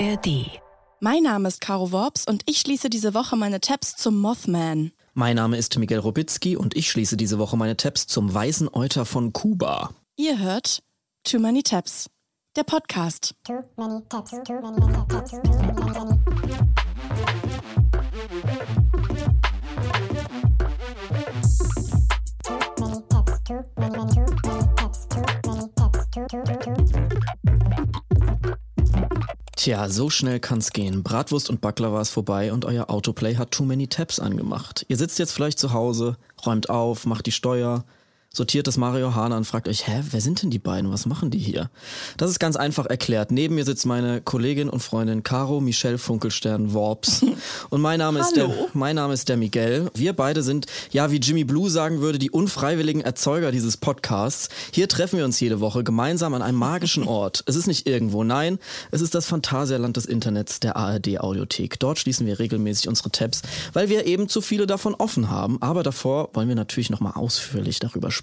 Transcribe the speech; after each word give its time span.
ARD. 0.00 0.60
Mein 1.00 1.24
Name 1.24 1.46
ist 1.46 1.60
Caro 1.60 1.92
Worps 1.92 2.24
und 2.26 2.42
ich 2.46 2.60
schließe 2.60 2.88
diese 2.88 3.12
Woche 3.12 3.36
meine 3.36 3.60
Tabs 3.60 3.96
zum 3.96 4.18
Mothman. 4.18 4.92
Mein 5.12 5.36
Name 5.36 5.58
ist 5.58 5.78
Miguel 5.78 5.98
Robitzky 5.98 6.56
und 6.56 6.74
ich 6.74 6.90
schließe 6.90 7.18
diese 7.18 7.38
Woche 7.38 7.58
meine 7.58 7.76
Tabs 7.76 8.06
zum 8.06 8.32
Weißen 8.32 8.70
Euter 8.72 9.04
von 9.04 9.34
Kuba. 9.34 9.90
Ihr 10.16 10.38
hört 10.38 10.82
Too 11.24 11.38
Many 11.38 11.62
Tabs, 11.62 12.08
der 12.56 12.64
Podcast. 12.64 13.34
Too 13.44 13.62
many 13.76 14.00
tabs, 14.08 14.30
too 14.30 14.54
many 14.62 14.80
tabs, 15.06 15.30
too 15.32 15.40
many 15.42 15.92
tabs. 15.92 16.10
Too 16.56 16.69
Tja, 29.60 29.90
so 29.90 30.08
schnell 30.08 30.40
kann's 30.40 30.72
gehen. 30.72 31.02
Bratwurst 31.02 31.50
und 31.50 31.60
Baklava 31.60 32.00
ist 32.00 32.08
vorbei 32.08 32.50
und 32.50 32.64
euer 32.64 32.88
Autoplay 32.88 33.36
hat 33.36 33.50
Too 33.50 33.66
Many 33.66 33.88
Tabs 33.88 34.18
angemacht. 34.18 34.86
Ihr 34.88 34.96
sitzt 34.96 35.18
jetzt 35.18 35.32
vielleicht 35.32 35.58
zu 35.58 35.74
Hause, 35.74 36.16
räumt 36.46 36.70
auf, 36.70 37.04
macht 37.04 37.26
die 37.26 37.30
Steuer, 37.30 37.84
sortiert 38.32 38.68
das 38.68 38.76
Mario 38.76 39.16
Hahn 39.16 39.32
und 39.32 39.44
fragt 39.44 39.66
euch, 39.66 39.88
hä, 39.88 40.04
wer 40.12 40.20
sind 40.20 40.42
denn 40.42 40.50
die 40.50 40.60
beiden? 40.60 40.92
Was 40.92 41.04
machen 41.04 41.30
die 41.30 41.38
hier? 41.38 41.68
Das 42.16 42.30
ist 42.30 42.38
ganz 42.38 42.54
einfach 42.54 42.86
erklärt. 42.86 43.32
Neben 43.32 43.56
mir 43.56 43.64
sitzt 43.64 43.86
meine 43.86 44.20
Kollegin 44.20 44.68
und 44.68 44.80
Freundin 44.80 45.24
Caro 45.24 45.60
Michelle 45.60 45.98
Funkelstern 45.98 46.72
Worps. 46.72 47.24
Und 47.70 47.80
mein 47.80 47.98
Name 47.98 48.20
ist 48.20 48.36
der, 48.36 48.48
mein 48.72 48.96
Name 48.96 49.14
ist 49.14 49.28
der 49.28 49.36
Miguel. 49.36 49.90
Wir 49.94 50.12
beide 50.12 50.42
sind, 50.42 50.66
ja, 50.90 51.10
wie 51.10 51.16
Jimmy 51.16 51.44
Blue 51.44 51.70
sagen 51.70 52.00
würde, 52.00 52.18
die 52.18 52.30
unfreiwilligen 52.30 53.00
Erzeuger 53.00 53.50
dieses 53.50 53.76
Podcasts. 53.76 54.48
Hier 54.72 54.88
treffen 54.88 55.18
wir 55.18 55.24
uns 55.24 55.40
jede 55.40 55.60
Woche 55.60 55.82
gemeinsam 55.82 56.34
an 56.34 56.42
einem 56.42 56.58
magischen 56.58 57.04
Ort. 57.08 57.42
Es 57.46 57.56
ist 57.56 57.66
nicht 57.66 57.86
irgendwo, 57.86 58.22
nein, 58.22 58.58
es 58.90 59.00
ist 59.00 59.14
das 59.14 59.26
Phantasialand 59.26 59.96
des 59.96 60.06
Internets, 60.06 60.60
der 60.60 60.76
ARD 60.76 61.20
Audiothek. 61.20 61.78
Dort 61.80 61.98
schließen 61.98 62.26
wir 62.26 62.38
regelmäßig 62.38 62.88
unsere 62.88 63.10
Tabs, 63.10 63.42
weil 63.72 63.88
wir 63.88 64.06
eben 64.06 64.28
zu 64.28 64.40
viele 64.40 64.66
davon 64.66 64.94
offen 64.94 65.30
haben. 65.30 65.60
Aber 65.62 65.82
davor 65.82 66.30
wollen 66.34 66.48
wir 66.48 66.56
natürlich 66.56 66.90
nochmal 66.90 67.14
ausführlich 67.14 67.78
darüber 67.78 68.10
sprechen, 68.10 68.19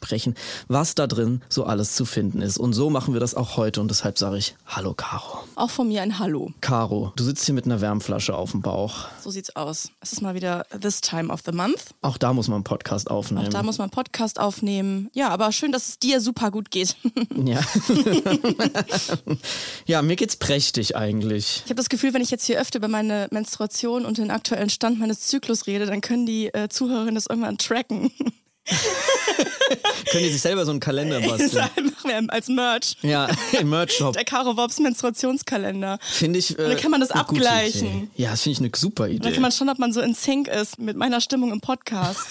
was 0.67 0.95
da 0.95 1.07
drin 1.07 1.41
so 1.49 1.65
alles 1.65 1.95
zu 1.95 2.05
finden 2.05 2.41
ist. 2.41 2.57
Und 2.57 2.73
so 2.73 2.89
machen 2.89 3.13
wir 3.13 3.19
das 3.19 3.35
auch 3.35 3.57
heute 3.57 3.81
und 3.81 3.89
deshalb 3.89 4.17
sage 4.17 4.37
ich 4.37 4.55
Hallo 4.65 4.93
Caro. 4.93 5.43
Auch 5.55 5.69
von 5.69 5.87
mir 5.87 6.01
ein 6.01 6.19
Hallo. 6.19 6.51
Caro, 6.61 7.11
du 7.15 7.23
sitzt 7.23 7.45
hier 7.45 7.53
mit 7.55 7.65
einer 7.65 7.81
Wärmflasche 7.81 8.35
auf 8.35 8.51
dem 8.51 8.61
Bauch. 8.61 9.07
So 9.21 9.29
sieht's 9.29 9.55
aus. 9.55 9.89
Es 10.01 10.13
ist 10.13 10.21
mal 10.21 10.35
wieder 10.35 10.65
this 10.81 11.01
time 11.01 11.31
of 11.31 11.41
the 11.45 11.51
month. 11.51 11.85
Auch 12.01 12.17
da 12.17 12.33
muss 12.33 12.47
man 12.47 12.55
einen 12.55 12.63
Podcast 12.63 13.09
aufnehmen. 13.09 13.47
Auch 13.47 13.51
da 13.51 13.63
muss 13.63 13.77
man 13.77 13.85
einen 13.85 13.91
Podcast 13.91 14.39
aufnehmen. 14.39 15.09
Ja, 15.13 15.29
aber 15.29 15.51
schön, 15.51 15.71
dass 15.71 15.89
es 15.89 15.99
dir 15.99 16.21
super 16.21 16.51
gut 16.51 16.71
geht. 16.71 16.95
Ja. 17.45 17.61
ja, 19.85 20.01
mir 20.01 20.15
geht's 20.15 20.35
prächtig 20.37 20.95
eigentlich. 20.95 21.61
Ich 21.65 21.69
habe 21.69 21.75
das 21.75 21.89
Gefühl, 21.89 22.13
wenn 22.13 22.21
ich 22.21 22.31
jetzt 22.31 22.45
hier 22.45 22.59
öfter 22.59 22.79
über 22.79 22.87
meine 22.87 23.27
Menstruation 23.31 24.05
und 24.05 24.17
den 24.17 24.31
aktuellen 24.31 24.69
Stand 24.69 24.99
meines 24.99 25.21
Zyklus 25.21 25.67
rede, 25.67 25.85
dann 25.85 26.01
können 26.01 26.25
die 26.25 26.47
äh, 26.47 26.69
Zuhörerinnen 26.69 27.15
das 27.15 27.27
irgendwann 27.27 27.57
tracken. 27.57 28.11
Können 30.11 30.23
die 30.23 30.31
sich 30.31 30.41
selber 30.41 30.65
so 30.65 30.71
einen 30.71 30.79
Kalender 30.79 31.19
basteln? 31.27 31.69
machen 31.75 32.27
wir 32.27 32.33
als 32.33 32.47
Merch. 32.47 32.95
Ja, 33.01 33.27
im 33.59 33.69
Merch-Shop. 33.69 34.13
Der 34.13 34.23
Caro 34.23 34.55
Wobbs 34.57 34.79
Menstruationskalender. 34.79 35.99
Finde 36.01 36.39
ich. 36.39 36.57
Äh, 36.57 36.69
dann 36.69 36.77
kann 36.77 36.91
man 36.91 37.01
das 37.01 37.11
abgleichen. 37.11 38.09
Ja, 38.15 38.31
das 38.31 38.43
finde 38.43 38.53
ich 38.53 38.59
eine 38.59 38.71
super 38.75 39.07
Idee. 39.07 39.19
Da 39.19 39.31
kann 39.31 39.41
man 39.41 39.51
schauen, 39.51 39.69
ob 39.69 39.79
man 39.79 39.93
so 39.93 40.01
in 40.01 40.13
Sync 40.13 40.47
ist 40.47 40.79
mit 40.79 40.97
meiner 40.97 41.21
Stimmung 41.21 41.51
im 41.51 41.61
Podcast. 41.61 42.27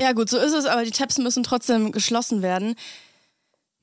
ja, 0.00 0.12
gut, 0.12 0.30
so 0.30 0.38
ist 0.38 0.52
es, 0.52 0.66
aber 0.66 0.84
die 0.84 0.90
Tabs 0.90 1.18
müssen 1.18 1.42
trotzdem 1.42 1.92
geschlossen 1.92 2.42
werden. 2.42 2.74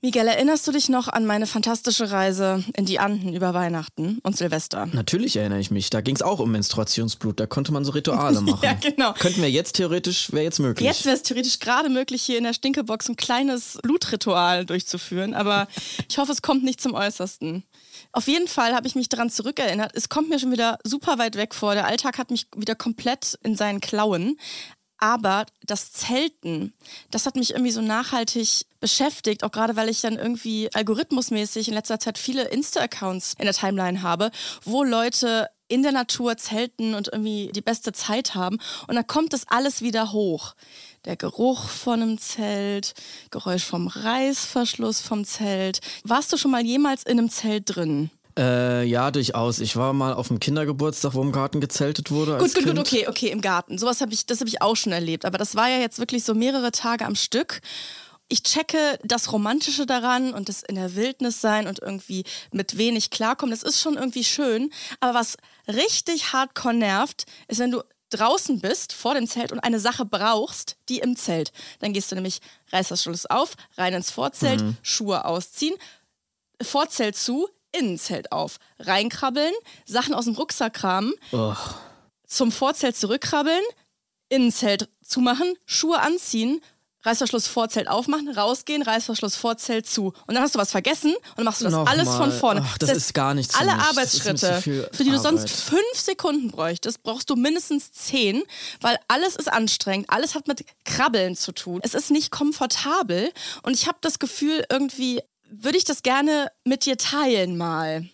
Miguel, 0.04 0.28
erinnerst 0.28 0.68
du 0.68 0.72
dich 0.72 0.90
noch 0.90 1.08
an 1.08 1.26
meine 1.26 1.48
fantastische 1.48 2.12
Reise 2.12 2.64
in 2.76 2.86
die 2.86 3.00
Anden 3.00 3.34
über 3.34 3.56
Weihnachten 3.56 4.20
und 4.22 4.38
Silvester? 4.38 4.86
Natürlich 4.94 5.36
erinnere 5.38 5.60
ich 5.60 5.72
mich. 5.72 5.90
Da 5.90 6.02
ging 6.02 6.16
es 6.16 6.22
auch 6.22 6.38
um 6.38 6.52
Menstruationsblut. 6.52 7.40
Da 7.40 7.48
konnte 7.48 7.72
man 7.72 7.84
so 7.84 7.94
Rituale 7.94 8.42
machen. 8.42 8.60
Ja, 8.62 8.74
genau. 8.74 9.14
Könnten 9.14 9.42
wir 9.42 9.50
jetzt 9.50 9.74
theoretisch, 9.74 10.32
wäre 10.32 10.44
jetzt 10.44 10.60
möglich. 10.60 10.86
Jetzt 10.86 11.04
wäre 11.06 11.16
es 11.16 11.24
theoretisch 11.24 11.58
gerade 11.58 11.90
möglich, 11.90 12.22
hier 12.22 12.38
in 12.38 12.44
der 12.44 12.54
Stinkebox 12.54 13.10
ein 13.10 13.16
kleines 13.16 13.80
Blutritual 13.82 14.68
durchzuführen, 14.68 15.34
aber 15.34 15.68
ich 16.08 16.20
hoffe, 16.20 16.32
es 16.32 16.44
kommt 16.44 16.64
nicht 16.64 16.80
zum 16.80 16.94
Äußersten. 16.94 17.64
Auf 18.12 18.28
jeden 18.28 18.48
Fall 18.48 18.76
habe 18.76 18.88
ich 18.88 18.94
mich 18.94 19.10
daran 19.10 19.32
zurückerinnert. 19.32 19.94
Es 19.96 20.10
kommt 20.10 20.30
mir 20.30 20.38
schon 20.38 20.52
wieder 20.52 20.78
super 20.84 21.18
weit 21.18 21.38
weg 21.38 21.56
vor. 21.56 21.74
Der 21.74 21.88
Alltag 21.88 22.20
hat 22.20 22.30
mich 22.30 22.46
wieder 22.56 22.76
komplett 22.76 23.40
in 23.44 23.56
seinen 23.56 23.82
Klauen. 23.82 24.38
Aber 25.00 25.46
das 25.64 25.92
Zelten, 25.92 26.74
das 27.12 27.26
hat 27.26 27.36
mich 27.36 27.52
irgendwie 27.52 27.72
so 27.72 27.82
nachhaltig 27.82 28.66
beschäftigt, 28.80 29.44
auch 29.44 29.52
gerade 29.52 29.76
weil 29.76 29.90
ich 29.90 30.02
dann 30.02 30.18
irgendwie 30.18 30.70
algorithmusmäßig 30.74 31.68
in 31.68 31.74
letzter 31.74 32.00
Zeit 32.00 32.18
viele 32.18 32.44
Insta-Accounts 32.44 33.36
in 33.38 33.46
der 33.46 33.54
Timeline 33.54 34.02
habe, 34.02 34.32
wo 34.64 34.84
Leute 34.84 35.50
in 35.68 35.84
der 35.84 35.92
Natur 35.92 36.38
zelten 36.38 36.94
und 36.94 37.10
irgendwie 37.10 37.52
die 37.54 37.62
beste 37.62 37.92
Zeit 37.92 38.36
haben. 38.36 38.58
Und 38.88 38.96
dann 38.96 39.08
kommt 39.08 39.34
das 39.34 39.48
alles 39.48 39.82
wieder 39.82 40.12
hoch. 40.12 40.56
Der 41.06 41.18
Geruch 41.18 41.68
von 41.68 42.02
einem 42.02 42.18
Zelt, 42.18 42.94
Geräusch 43.32 43.64
vom 43.64 43.88
Reißverschluss 43.88 45.02
vom 45.02 45.26
Zelt. 45.26 45.80
Warst 46.04 46.32
du 46.32 46.38
schon 46.38 46.52
mal 46.52 46.66
jemals 46.66 47.04
in 47.04 47.20
einem 47.20 47.30
Zelt 47.30 47.76
drin? 47.76 48.10
Äh, 48.38 48.84
ja, 48.84 49.10
durchaus. 49.10 49.60
Ich 49.60 49.76
war 49.76 49.94
mal 49.94 50.14
auf 50.14 50.28
dem 50.28 50.40
Kindergeburtstag, 50.40 51.16
wo 51.16 51.22
im 51.22 51.32
Garten 51.32 51.60
gezeltet 51.60 52.12
wurde. 52.12 52.38
Gut, 52.38 52.54
gut, 52.54 52.64
kind. 52.64 52.78
gut, 52.78 52.80
okay, 52.80 53.08
okay, 53.08 53.30
im 53.30 53.42
Garten. 53.42 53.78
Sowas 53.78 54.00
habe 54.00 54.14
ich, 54.14 54.26
das 54.26 54.40
habe 54.40 54.50
ich 54.50 54.62
auch 54.62 54.76
schon 54.76 54.94
erlebt. 54.94 55.26
Aber 55.26 55.38
das 55.38 55.56
war 55.56 55.68
ja 55.70 55.80
jetzt 55.80 55.98
wirklich 55.98 56.24
so 56.24 56.36
mehrere 56.36 56.72
Tage 56.72 57.06
am 57.06 57.16
Stück. 57.16 57.62
Ich 58.30 58.44
checke 58.44 59.00
das 59.04 59.32
Romantische 59.32 59.86
daran 59.86 60.34
und 60.34 60.50
das 60.50 60.62
in 60.62 60.76
der 60.76 60.96
Wildnis 60.96 61.42
sein 61.42 61.66
und 61.66 61.80
irgendwie 61.80 62.26
mit 62.52 62.78
wenig 62.78 63.10
klarkommen. 63.10 63.52
Das 63.52 63.64
ist 63.64 63.82
schon 63.82 63.96
irgendwie 63.96 64.26
schön. 64.26 64.72
Aber 65.00 65.14
was 65.16 65.38
richtig 65.68 66.34
hardcore 66.34 66.76
nervt, 66.76 67.26
ist, 67.48 67.60
wenn 67.60 67.72
du 67.72 67.82
draußen 68.10 68.60
bist 68.60 68.94
vor 68.94 69.16
dem 69.16 69.28
Zelt 69.28 69.52
und 69.52 69.60
eine 69.60 69.80
Sache 69.80 70.06
brauchst, 70.06 70.78
die 70.90 71.00
im 71.00 71.16
Zelt. 71.16 71.52
Dann 71.80 71.94
gehst 71.94 72.12
du 72.12 72.16
nämlich, 72.16 72.40
reißt 72.72 72.92
das 72.92 73.04
Schloss 73.04 73.26
auf, 73.26 73.56
rein 73.78 73.94
ins 73.94 74.12
Vorzelt, 74.12 74.64
Schuhe 74.82 75.26
ausziehen, 75.26 75.76
Vorzelt 76.62 77.16
zu, 77.16 77.48
Innenzelt 77.80 78.32
auf, 78.32 78.58
reinkrabbeln, 78.80 79.54
Sachen 79.86 80.14
aus 80.14 80.26
dem 80.26 80.36
Rucksack 80.36 80.74
kramen, 80.74 81.14
Och. 81.34 81.76
zum 82.28 82.52
Vorzelt 82.52 82.96
zurückkrabbeln, 82.96 83.64
Innenzelt 84.30 84.90
zumachen, 85.02 85.56
Schuhe 85.66 86.02
anziehen, 86.02 86.62
Reißverschluss 87.08 87.48
Vorzelt 87.48 87.88
aufmachen, 87.88 88.30
rausgehen, 88.30 88.82
Reißverschluss 88.82 89.36
Vorzelt 89.36 89.88
zu. 89.88 90.08
Und 90.26 90.36
dann 90.36 90.42
hast 90.44 90.56
du 90.56 90.60
was 90.60 90.72
vergessen 90.72 91.14
und 91.14 91.38
dann 91.38 91.46
machst 91.46 91.62
du 91.62 91.66
das 91.66 91.74
Noch 91.74 91.88
alles 91.88 92.10
von 92.10 92.32
vorne. 92.32 92.64
Ach, 92.66 92.78
das 92.78 92.92
ist 92.92 93.14
gar 93.14 93.34
nichts 93.34 93.56
für 93.56 93.62
Alle 93.62 93.74
mich. 93.74 93.82
Das 93.82 93.90
Arbeitsschritte, 93.90 94.62
viel 94.62 94.90
für 94.92 95.04
die 95.04 95.12
du 95.12 95.20
sonst 95.20 95.50
fünf 95.50 95.82
Sekunden 95.94 96.52
bräuchtest, 96.52 97.04
brauchst 97.04 97.30
du 97.30 97.36
mindestens 97.36 97.92
zehn, 97.92 98.44
weil 98.82 99.00
alles 99.08 99.36
ist 99.36 99.52
anstrengend, 99.52 100.10
alles 100.10 100.36
hat 100.36 100.48
mit 100.48 100.66
Krabbeln 100.84 101.36
zu 101.36 101.54
tun. 101.54 101.80
Es 101.84 101.94
ist 101.94 102.12
nicht 102.12 102.32
komfortabel 102.32 103.32
und 103.64 103.74
ich 103.74 103.88
habe 103.88 104.00
das 104.02 104.20
Gefühl, 104.20 104.66
irgendwie 104.70 105.22
würde 105.50 105.78
ich 105.78 105.86
das 105.86 106.04
gerne 106.04 106.52
mit 106.66 106.86
dir 106.86 106.98
teilen 106.98 107.58
mal. 107.58 108.10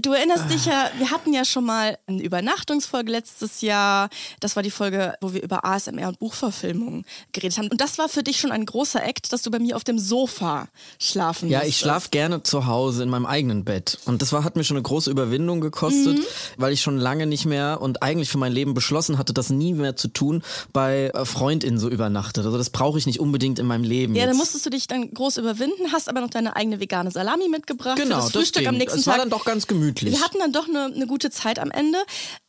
Du 0.00 0.12
erinnerst 0.12 0.50
dich 0.50 0.66
ja, 0.66 0.90
wir 0.98 1.10
hatten 1.10 1.32
ja 1.32 1.44
schon 1.44 1.64
mal 1.64 1.98
eine 2.06 2.22
Übernachtungsfolge 2.22 3.12
letztes 3.12 3.60
Jahr. 3.60 4.08
Das 4.40 4.56
war 4.56 4.62
die 4.62 4.70
Folge, 4.72 5.14
wo 5.20 5.32
wir 5.32 5.42
über 5.42 5.64
ASMR 5.64 6.08
und 6.08 6.18
Buchverfilmungen 6.18 7.04
geredet 7.32 7.58
haben. 7.58 7.68
Und 7.68 7.80
das 7.80 7.96
war 7.98 8.08
für 8.08 8.22
dich 8.22 8.40
schon 8.40 8.50
ein 8.52 8.66
großer 8.66 9.04
Act, 9.04 9.32
dass 9.32 9.42
du 9.42 9.50
bei 9.50 9.58
mir 9.60 9.76
auf 9.76 9.84
dem 9.84 9.98
Sofa 9.98 10.68
schlafen 10.98 11.48
Ja, 11.48 11.62
ich 11.62 11.76
schlafe 11.78 12.08
gerne 12.10 12.42
zu 12.42 12.66
Hause 12.66 13.02
in 13.04 13.08
meinem 13.08 13.26
eigenen 13.26 13.64
Bett. 13.64 13.98
Und 14.04 14.20
das 14.20 14.32
war, 14.32 14.42
hat 14.44 14.56
mir 14.56 14.64
schon 14.64 14.76
eine 14.76 14.82
große 14.82 15.10
Überwindung 15.10 15.60
gekostet, 15.60 16.18
Mhm. 16.18 16.24
weil 16.56 16.72
ich 16.72 16.80
schon 16.82 16.98
lange 16.98 17.26
nicht 17.26 17.44
mehr 17.46 17.80
und 17.80 18.02
eigentlich 18.02 18.30
für 18.30 18.38
mein 18.38 18.52
Leben 18.52 18.74
beschlossen 18.74 19.16
hatte, 19.16 19.32
das 19.32 19.50
nie 19.50 19.72
mehr 19.74 19.94
zu 19.94 20.08
tun, 20.08 20.42
bei 20.72 21.12
äh, 21.14 21.24
FreundInnen 21.24 21.78
so 21.78 21.88
übernachtet. 21.88 22.44
Also 22.44 22.58
das 22.58 22.70
brauche 22.70 22.98
ich 22.98 23.06
nicht 23.06 23.20
unbedingt 23.20 23.60
in 23.60 23.66
meinem 23.66 23.84
Leben. 23.84 24.14
Ja, 24.16 24.22
dann 24.22 24.30
jetzt. 24.30 24.38
musstest 24.38 24.66
du 24.66 24.70
dich 24.70 24.88
dann 24.88 25.12
groß 25.14 25.36
überwinden, 25.36 25.92
hast 25.92 26.08
aber 26.08 26.20
noch 26.20 26.30
deine 26.30 26.56
eigene 26.56 26.80
vegane 26.80 27.10
Salami 27.12 27.48
mitgebracht 27.48 27.96
Genau, 27.96 28.16
für 28.16 28.22
das 28.22 28.24
das 28.24 28.32
Frühstück 28.32 28.60
Ding. 28.62 28.68
am 28.68 28.76
nächsten 28.76 28.98
Es 28.98 29.04
Tag. 29.04 29.12
war 29.12 29.18
dann 29.20 29.30
doch 29.30 29.44
ganz 29.44 29.53
gemütlich. 29.66 30.12
Wir 30.12 30.20
hatten 30.20 30.38
dann 30.38 30.52
doch 30.52 30.68
eine, 30.68 30.84
eine 30.84 31.06
gute 31.06 31.30
Zeit 31.30 31.58
am 31.58 31.70
Ende. 31.70 31.98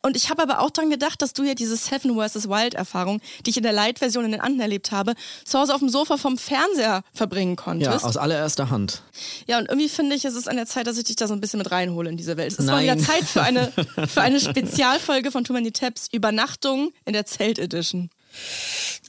Und 0.02 0.16
ich 0.16 0.30
habe 0.30 0.42
aber 0.42 0.60
auch 0.60 0.70
dran 0.70 0.90
gedacht, 0.90 1.22
dass 1.22 1.32
du 1.32 1.42
ja 1.44 1.54
diese 1.54 1.76
Seven 1.76 2.16
vs. 2.16 2.48
Wild-Erfahrung, 2.48 3.20
die 3.44 3.50
ich 3.50 3.56
in 3.56 3.62
der 3.62 3.72
Light-Version 3.72 4.24
in 4.24 4.32
den 4.32 4.40
anderen 4.40 4.60
erlebt 4.60 4.92
habe, 4.92 5.14
zu 5.44 5.58
Hause 5.58 5.74
auf 5.74 5.80
dem 5.80 5.88
Sofa 5.88 6.16
vom 6.16 6.38
Fernseher 6.38 7.02
verbringen 7.12 7.56
ja, 7.56 7.62
konntest. 7.62 8.04
aus 8.04 8.16
allererster 8.16 8.70
Hand. 8.70 9.02
Ja, 9.46 9.58
und 9.58 9.68
irgendwie 9.68 9.88
finde 9.88 10.16
ich, 10.16 10.24
es 10.24 10.34
ist 10.34 10.48
an 10.48 10.56
der 10.56 10.66
Zeit, 10.66 10.86
dass 10.86 10.98
ich 10.98 11.04
dich 11.04 11.16
da 11.16 11.26
so 11.26 11.34
ein 11.34 11.40
bisschen 11.40 11.58
mit 11.58 11.70
reinhole 11.70 12.10
in 12.10 12.16
diese 12.16 12.36
Welt. 12.36 12.52
Es 12.52 12.58
ist 12.58 12.66
mal 12.66 12.84
Nein. 12.84 12.98
wieder 12.98 13.06
Zeit 13.06 13.24
für 13.24 13.42
eine, 13.42 13.72
für 14.06 14.20
eine 14.20 14.40
Spezialfolge 14.40 15.30
von 15.30 15.44
Too 15.44 15.52
Many 15.52 15.72
Tabs, 15.72 16.08
Übernachtung 16.12 16.92
in 17.04 17.12
der 17.12 17.26
Zelt-Edition. 17.26 18.10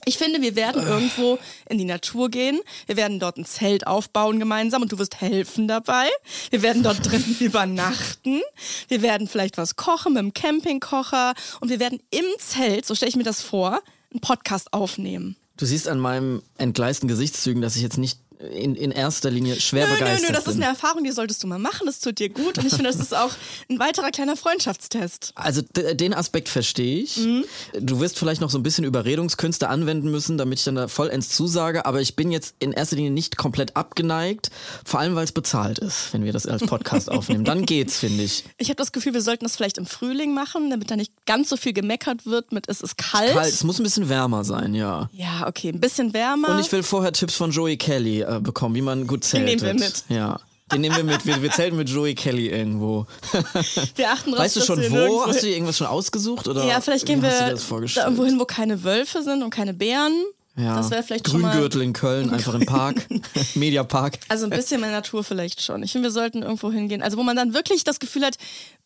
Ich 0.05 0.17
finde, 0.17 0.41
wir 0.41 0.55
werden 0.55 0.87
irgendwo 0.87 1.37
in 1.69 1.77
die 1.77 1.85
Natur 1.85 2.29
gehen. 2.29 2.61
Wir 2.85 2.95
werden 2.95 3.19
dort 3.19 3.37
ein 3.37 3.43
Zelt 3.43 3.85
aufbauen 3.85 4.39
gemeinsam 4.39 4.81
und 4.81 4.91
du 4.91 4.99
wirst 4.99 5.19
helfen 5.19 5.67
dabei. 5.67 6.07
Wir 6.49 6.61
werden 6.61 6.81
dort 6.81 7.05
drin 7.05 7.23
übernachten. 7.39 8.41
Wir 8.87 9.01
werden 9.01 9.27
vielleicht 9.27 9.57
was 9.57 9.75
kochen 9.75 10.13
mit 10.13 10.21
dem 10.21 10.33
Campingkocher 10.33 11.33
und 11.59 11.69
wir 11.69 11.81
werden 11.81 11.99
im 12.09 12.25
Zelt, 12.39 12.85
so 12.85 12.95
stelle 12.95 13.09
ich 13.09 13.17
mir 13.17 13.23
das 13.23 13.41
vor, 13.41 13.81
einen 14.11 14.21
Podcast 14.21 14.71
aufnehmen. 14.71 15.35
Du 15.57 15.65
siehst 15.65 15.87
an 15.87 15.99
meinem 15.99 16.41
entgleisten 16.57 17.09
Gesichtszügen, 17.09 17.61
dass 17.61 17.75
ich 17.75 17.81
jetzt 17.81 17.97
nicht 17.97 18.19
in, 18.39 18.75
in 18.75 18.91
erster 18.91 19.31
Linie 19.31 19.59
schwer 19.59 19.85
Nö, 19.85 19.93
nö, 19.93 19.99
begeistert 19.99 20.29
nö, 20.29 20.35
das 20.35 20.45
ist 20.45 20.53
bin. 20.53 20.63
eine 20.63 20.71
Erfahrung, 20.71 21.03
die 21.03 21.11
solltest 21.11 21.43
du 21.43 21.47
mal 21.47 21.57
machen. 21.57 21.87
Das 21.87 21.99
tut 21.99 22.19
dir 22.19 22.29
gut. 22.29 22.57
Und 22.57 22.65
ich 22.65 22.73
finde, 22.73 22.89
das 22.89 22.99
ist 22.99 23.15
auch 23.15 23.31
ein 23.69 23.79
weiterer 23.79 24.11
kleiner 24.11 24.35
Freundschaftstest. 24.37 25.31
Also 25.35 25.61
den 25.73 26.13
Aspekt 26.13 26.49
verstehe 26.49 27.01
ich. 27.01 27.17
Mhm. 27.17 27.45
Du 27.79 27.99
wirst 27.99 28.19
vielleicht 28.19 28.41
noch 28.41 28.49
so 28.49 28.59
ein 28.59 28.63
bisschen 28.63 28.85
Überredungskünste 28.85 29.69
anwenden 29.69 30.11
müssen, 30.11 30.37
damit 30.37 30.59
ich 30.59 30.65
dann 30.65 30.75
da 30.75 30.87
vollends 30.87 31.29
zusage, 31.29 31.85
aber 31.85 32.01
ich 32.01 32.15
bin 32.15 32.31
jetzt 32.31 32.55
in 32.59 32.73
erster 32.73 32.95
Linie 32.95 33.11
nicht 33.11 33.37
komplett 33.37 33.75
abgeneigt, 33.75 34.51
vor 34.85 34.99
allem 34.99 35.15
weil 35.15 35.23
es 35.23 35.31
bezahlt 35.31 35.79
ist, 35.79 36.13
wenn 36.13 36.23
wir 36.23 36.33
das 36.33 36.45
als 36.45 36.63
Podcast 36.65 37.09
aufnehmen. 37.11 37.43
Dann 37.43 37.65
geht's, 37.65 37.97
finde 37.97 38.23
ich. 38.23 38.43
Ich 38.57 38.69
habe 38.69 38.77
das 38.77 38.91
Gefühl, 38.91 39.13
wir 39.13 39.21
sollten 39.21 39.45
das 39.45 39.55
vielleicht 39.55 39.77
im 39.77 39.85
Frühling 39.85 40.33
machen, 40.33 40.69
damit 40.69 40.91
da 40.91 40.95
nicht 40.95 41.11
ganz 41.25 41.49
so 41.49 41.57
viel 41.57 41.73
gemeckert 41.73 42.25
wird 42.25 42.51
mit 42.51 42.69
es 42.69 42.81
ist 42.81 42.97
kalt. 42.97 43.33
Kalt, 43.33 43.51
es 43.51 43.63
muss 43.63 43.79
ein 43.79 43.83
bisschen 43.83 44.09
wärmer 44.09 44.43
sein, 44.43 44.75
ja. 44.75 45.09
Ja, 45.13 45.47
okay, 45.47 45.69
ein 45.69 45.79
bisschen 45.79 46.13
wärmer. 46.13 46.49
Und 46.49 46.59
ich 46.59 46.71
will 46.71 46.83
vorher 46.83 47.11
Tipps 47.11 47.35
von 47.35 47.51
Joey 47.51 47.77
Kelly 47.77 48.26
äh, 48.27 48.39
bekommen, 48.39 48.75
wie 48.75 48.81
man 48.81 49.07
gut 49.07 49.23
zeltet. 49.23 49.61
nehmen 49.61 49.79
wir 49.79 49.85
mit. 49.85 50.03
Ja. 50.09 50.39
Den 50.71 50.81
nehmen 50.81 50.97
wir 50.97 51.03
mit. 51.03 51.25
Wir, 51.25 51.41
wir 51.41 51.51
zelten 51.51 51.77
mit 51.77 51.89
Joey 51.89 52.13
Kelly 52.13 52.49
irgendwo. 52.49 53.07
wir 53.95 54.11
achten 54.11 54.31
drauf, 54.31 54.39
Weißt 54.39 54.57
du 54.57 54.61
schon 54.61 54.79
wo? 54.91 55.25
Hast 55.25 55.41
du 55.41 55.45
dir 55.47 55.53
irgendwas 55.53 55.77
schon 55.77 55.87
ausgesucht? 55.87 56.47
Oder 56.47 56.65
Ja, 56.65 56.81
vielleicht 56.81 57.05
gehen 57.05 57.21
wir 57.21 57.29
da 57.29 57.49
irgendwo 57.49 58.25
hin, 58.25 58.39
wo 58.39 58.45
keine 58.45 58.83
Wölfe 58.83 59.23
sind 59.23 59.43
und 59.43 59.49
keine 59.49 59.73
Bären. 59.73 60.25
Ja. 60.57 60.75
Das 60.75 60.89
wäre 60.89 61.03
vielleicht. 61.03 61.23
Grüngürtel 61.23 61.83
in 61.83 61.93
Köln, 61.93 62.31
einfach 62.31 62.55
im 62.55 62.65
Park. 62.65 63.07
Mediapark. 63.55 64.17
Also 64.27 64.45
ein 64.45 64.49
bisschen 64.49 64.81
mehr 64.81 64.91
Natur 64.91 65.23
vielleicht 65.23 65.61
schon. 65.61 65.83
Ich 65.83 65.91
finde, 65.91 66.07
wir 66.07 66.11
sollten 66.11 66.41
irgendwo 66.41 66.71
hingehen. 66.71 67.01
Also 67.03 67.17
wo 67.17 67.23
man 67.23 67.35
dann 67.35 67.53
wirklich 67.53 67.83
das 67.83 67.99
Gefühl 67.99 68.25
hat, 68.25 68.37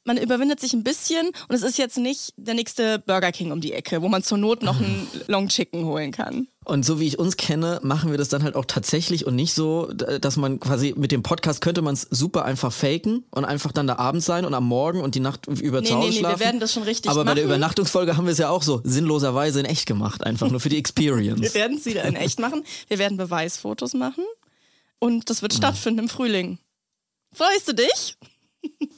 man 0.03 0.17
überwindet 0.17 0.59
sich 0.59 0.73
ein 0.73 0.83
bisschen 0.83 1.27
und 1.47 1.55
es 1.55 1.63
ist 1.63 1.77
jetzt 1.77 1.97
nicht 1.97 2.33
der 2.35 2.55
nächste 2.55 2.99
Burger 2.99 3.31
King 3.31 3.51
um 3.51 3.61
die 3.61 3.71
Ecke, 3.71 4.01
wo 4.01 4.09
man 4.09 4.21
zur 4.21 4.37
Not 4.37 4.63
noch 4.63 4.79
einen 4.79 5.07
Long 5.27 5.47
Chicken 5.47 5.85
holen 5.85 6.11
kann. 6.11 6.47
Und 6.63 6.85
so 6.85 6.99
wie 6.99 7.07
ich 7.07 7.17
uns 7.17 7.37
kenne, 7.37 7.79
machen 7.81 8.11
wir 8.11 8.19
das 8.19 8.29
dann 8.29 8.43
halt 8.43 8.55
auch 8.55 8.65
tatsächlich 8.65 9.25
und 9.25 9.35
nicht 9.35 9.55
so, 9.55 9.87
dass 9.93 10.37
man 10.37 10.59
quasi 10.59 10.93
mit 10.95 11.11
dem 11.11 11.23
Podcast 11.23 11.59
könnte 11.59 11.81
man 11.81 11.95
es 11.95 12.07
super 12.11 12.45
einfach 12.45 12.71
faken 12.71 13.25
und 13.31 13.45
einfach 13.45 13.71
dann 13.71 13.87
da 13.87 13.95
abends 13.95 14.27
sein 14.27 14.45
und 14.45 14.53
am 14.53 14.65
Morgen 14.67 15.01
und 15.01 15.15
die 15.15 15.21
Nacht 15.21 15.47
über 15.47 15.81
Nee, 15.81 15.87
zu 15.87 15.95
Hause 15.95 16.07
nee, 16.09 16.09
nee, 16.09 16.15
wir 16.17 16.19
schlafen. 16.19 16.39
werden 16.39 16.59
das 16.59 16.73
schon 16.73 16.83
richtig 16.83 17.09
Aber 17.09 17.25
bei 17.25 17.33
der 17.33 17.45
machen. 17.45 17.55
Übernachtungsfolge 17.55 18.15
haben 18.15 18.25
wir 18.25 18.31
es 18.33 18.37
ja 18.37 18.49
auch 18.49 18.61
so 18.61 18.79
sinnloserweise 18.83 19.59
in 19.59 19.65
echt 19.65 19.87
gemacht, 19.87 20.23
einfach 20.23 20.51
nur 20.51 20.59
für 20.59 20.69
die 20.69 20.75
Wir 20.75 20.79
Experience. 20.81 21.53
werden 21.55 21.77
es 21.77 21.85
wieder 21.85 22.03
in 22.05 22.15
echt 22.15 22.39
machen. 22.39 22.63
Wir 22.87 22.99
werden 22.99 23.17
Beweisfotos 23.17 23.95
machen 23.95 24.23
und 24.99 25.31
das 25.31 25.41
wird 25.41 25.55
stattfinden 25.55 26.01
im 26.01 26.09
Frühling. 26.09 26.59
Freust 27.33 27.69
du 27.69 27.73
dich? 27.73 28.17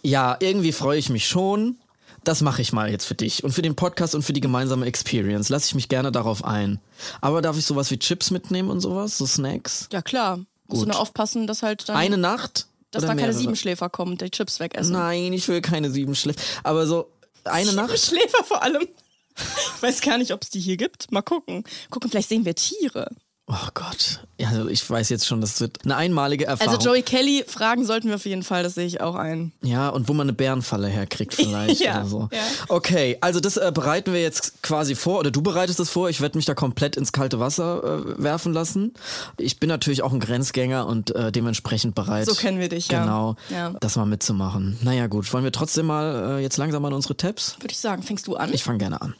Ja, 0.01 0.35
irgendwie 0.41 0.73
freue 0.73 0.99
ich 0.99 1.09
mich 1.09 1.27
schon. 1.29 1.79
Das 2.23 2.41
mache 2.41 2.61
ich 2.61 2.71
mal 2.71 2.89
jetzt 2.89 3.05
für 3.05 3.15
dich 3.15 3.43
und 3.43 3.51
für 3.51 3.61
den 3.61 3.75
Podcast 3.75 4.15
und 4.15 4.23
für 4.23 4.33
die 4.33 4.41
gemeinsame 4.41 4.85
Experience. 4.85 5.49
Lass 5.49 5.65
ich 5.65 5.75
mich 5.75 5.89
gerne 5.89 6.11
darauf 6.11 6.45
ein. 6.45 6.79
Aber 7.21 7.41
darf 7.41 7.57
ich 7.57 7.65
sowas 7.65 7.91
wie 7.91 7.99
Chips 7.99 8.31
mitnehmen 8.31 8.69
und 8.69 8.79
sowas? 8.79 9.17
So 9.17 9.25
Snacks? 9.25 9.89
Ja 9.91 10.01
klar. 10.01 10.37
Musst 10.67 10.81
du 10.81 10.85
Gut. 10.85 10.87
nur 10.93 10.99
aufpassen, 10.99 11.47
dass 11.47 11.63
halt 11.63 11.89
dann, 11.89 11.97
Eine 11.97 12.17
Nacht? 12.17 12.67
dass 12.91 13.03
da 13.03 13.15
keine? 13.15 13.33
Siebenschläfer 13.33 13.89
kommen 13.89 14.13
und 14.13 14.21
die 14.21 14.29
Chips 14.29 14.59
wegessen. 14.59 14.93
Nein, 14.93 15.33
ich 15.33 15.47
will 15.47 15.61
keine 15.61 15.91
sieben 15.91 16.15
Schläfer. 16.15 16.39
Aber 16.63 16.87
so 16.87 17.09
eine 17.43 17.73
Nacht? 17.73 17.97
Schläfer 17.99 18.43
vor 18.43 18.61
allem. 18.63 18.87
Ich 19.35 19.81
weiß 19.81 20.01
gar 20.01 20.17
nicht, 20.17 20.31
ob 20.31 20.43
es 20.43 20.49
die 20.51 20.59
hier 20.59 20.77
gibt. 20.77 21.11
Mal 21.11 21.23
gucken. 21.23 21.63
Gucken, 21.89 22.09
vielleicht 22.09 22.29
sehen 22.29 22.45
wir 22.45 22.55
Tiere. 22.55 23.09
Oh 23.45 23.67
Gott. 23.73 24.21
Ja, 24.39 24.47
also 24.49 24.69
ich 24.69 24.89
weiß 24.89 25.09
jetzt 25.09 25.27
schon, 25.27 25.41
das 25.41 25.59
wird 25.59 25.79
eine 25.83 25.97
einmalige 25.97 26.45
Erfahrung. 26.45 26.75
Also 26.75 26.87
Joey 26.89 27.01
Kelly 27.01 27.43
fragen 27.45 27.85
sollten 27.85 28.07
wir 28.07 28.15
auf 28.15 28.25
jeden 28.25 28.41
Fall, 28.41 28.63
das 28.63 28.73
sehe 28.75 28.85
ich 28.85 29.01
auch 29.01 29.15
ein. 29.15 29.51
Ja, 29.61 29.89
und 29.89 30.07
wo 30.07 30.13
man 30.13 30.25
eine 30.25 30.33
Bärenfalle 30.33 30.87
herkriegt 30.87 31.33
vielleicht 31.33 31.81
Ja, 31.83 31.99
oder 31.99 32.05
so. 32.07 32.29
ja. 32.31 32.39
Okay, 32.69 33.17
also 33.19 33.41
das 33.41 33.57
äh, 33.57 33.71
bereiten 33.73 34.13
wir 34.13 34.21
jetzt 34.21 34.63
quasi 34.63 34.95
vor, 34.95 35.19
oder 35.19 35.29
du 35.29 35.41
bereitest 35.41 35.79
das 35.81 35.89
vor. 35.89 36.09
Ich 36.09 36.21
werde 36.21 36.37
mich 36.37 36.45
da 36.45 36.53
komplett 36.53 36.95
ins 36.95 37.11
kalte 37.11 37.39
Wasser 37.41 37.83
äh, 38.17 38.23
werfen 38.23 38.53
lassen. 38.53 38.93
Ich 39.37 39.59
bin 39.59 39.67
natürlich 39.67 40.03
auch 40.03 40.13
ein 40.13 40.21
Grenzgänger 40.21 40.87
und 40.87 41.13
äh, 41.13 41.29
dementsprechend 41.33 41.95
bereit. 41.95 42.25
So 42.25 42.35
kennen 42.35 42.59
wir 42.59 42.69
dich, 42.69 42.87
ja. 42.87 43.01
Genau, 43.03 43.35
Ja. 43.49 43.71
das 43.81 43.97
mal 43.97 44.05
mitzumachen. 44.05 44.77
Naja 44.83 45.07
gut, 45.07 45.31
wollen 45.33 45.43
wir 45.43 45.51
trotzdem 45.51 45.87
mal 45.87 46.37
äh, 46.37 46.41
jetzt 46.41 46.55
langsam 46.55 46.85
an 46.85 46.93
unsere 46.93 47.17
Tabs? 47.17 47.57
Würde 47.59 47.73
ich 47.73 47.79
sagen, 47.79 48.03
fängst 48.03 48.25
du 48.27 48.37
an? 48.37 48.53
Ich 48.53 48.63
fange 48.63 48.77
gerne 48.77 49.01
an. 49.01 49.15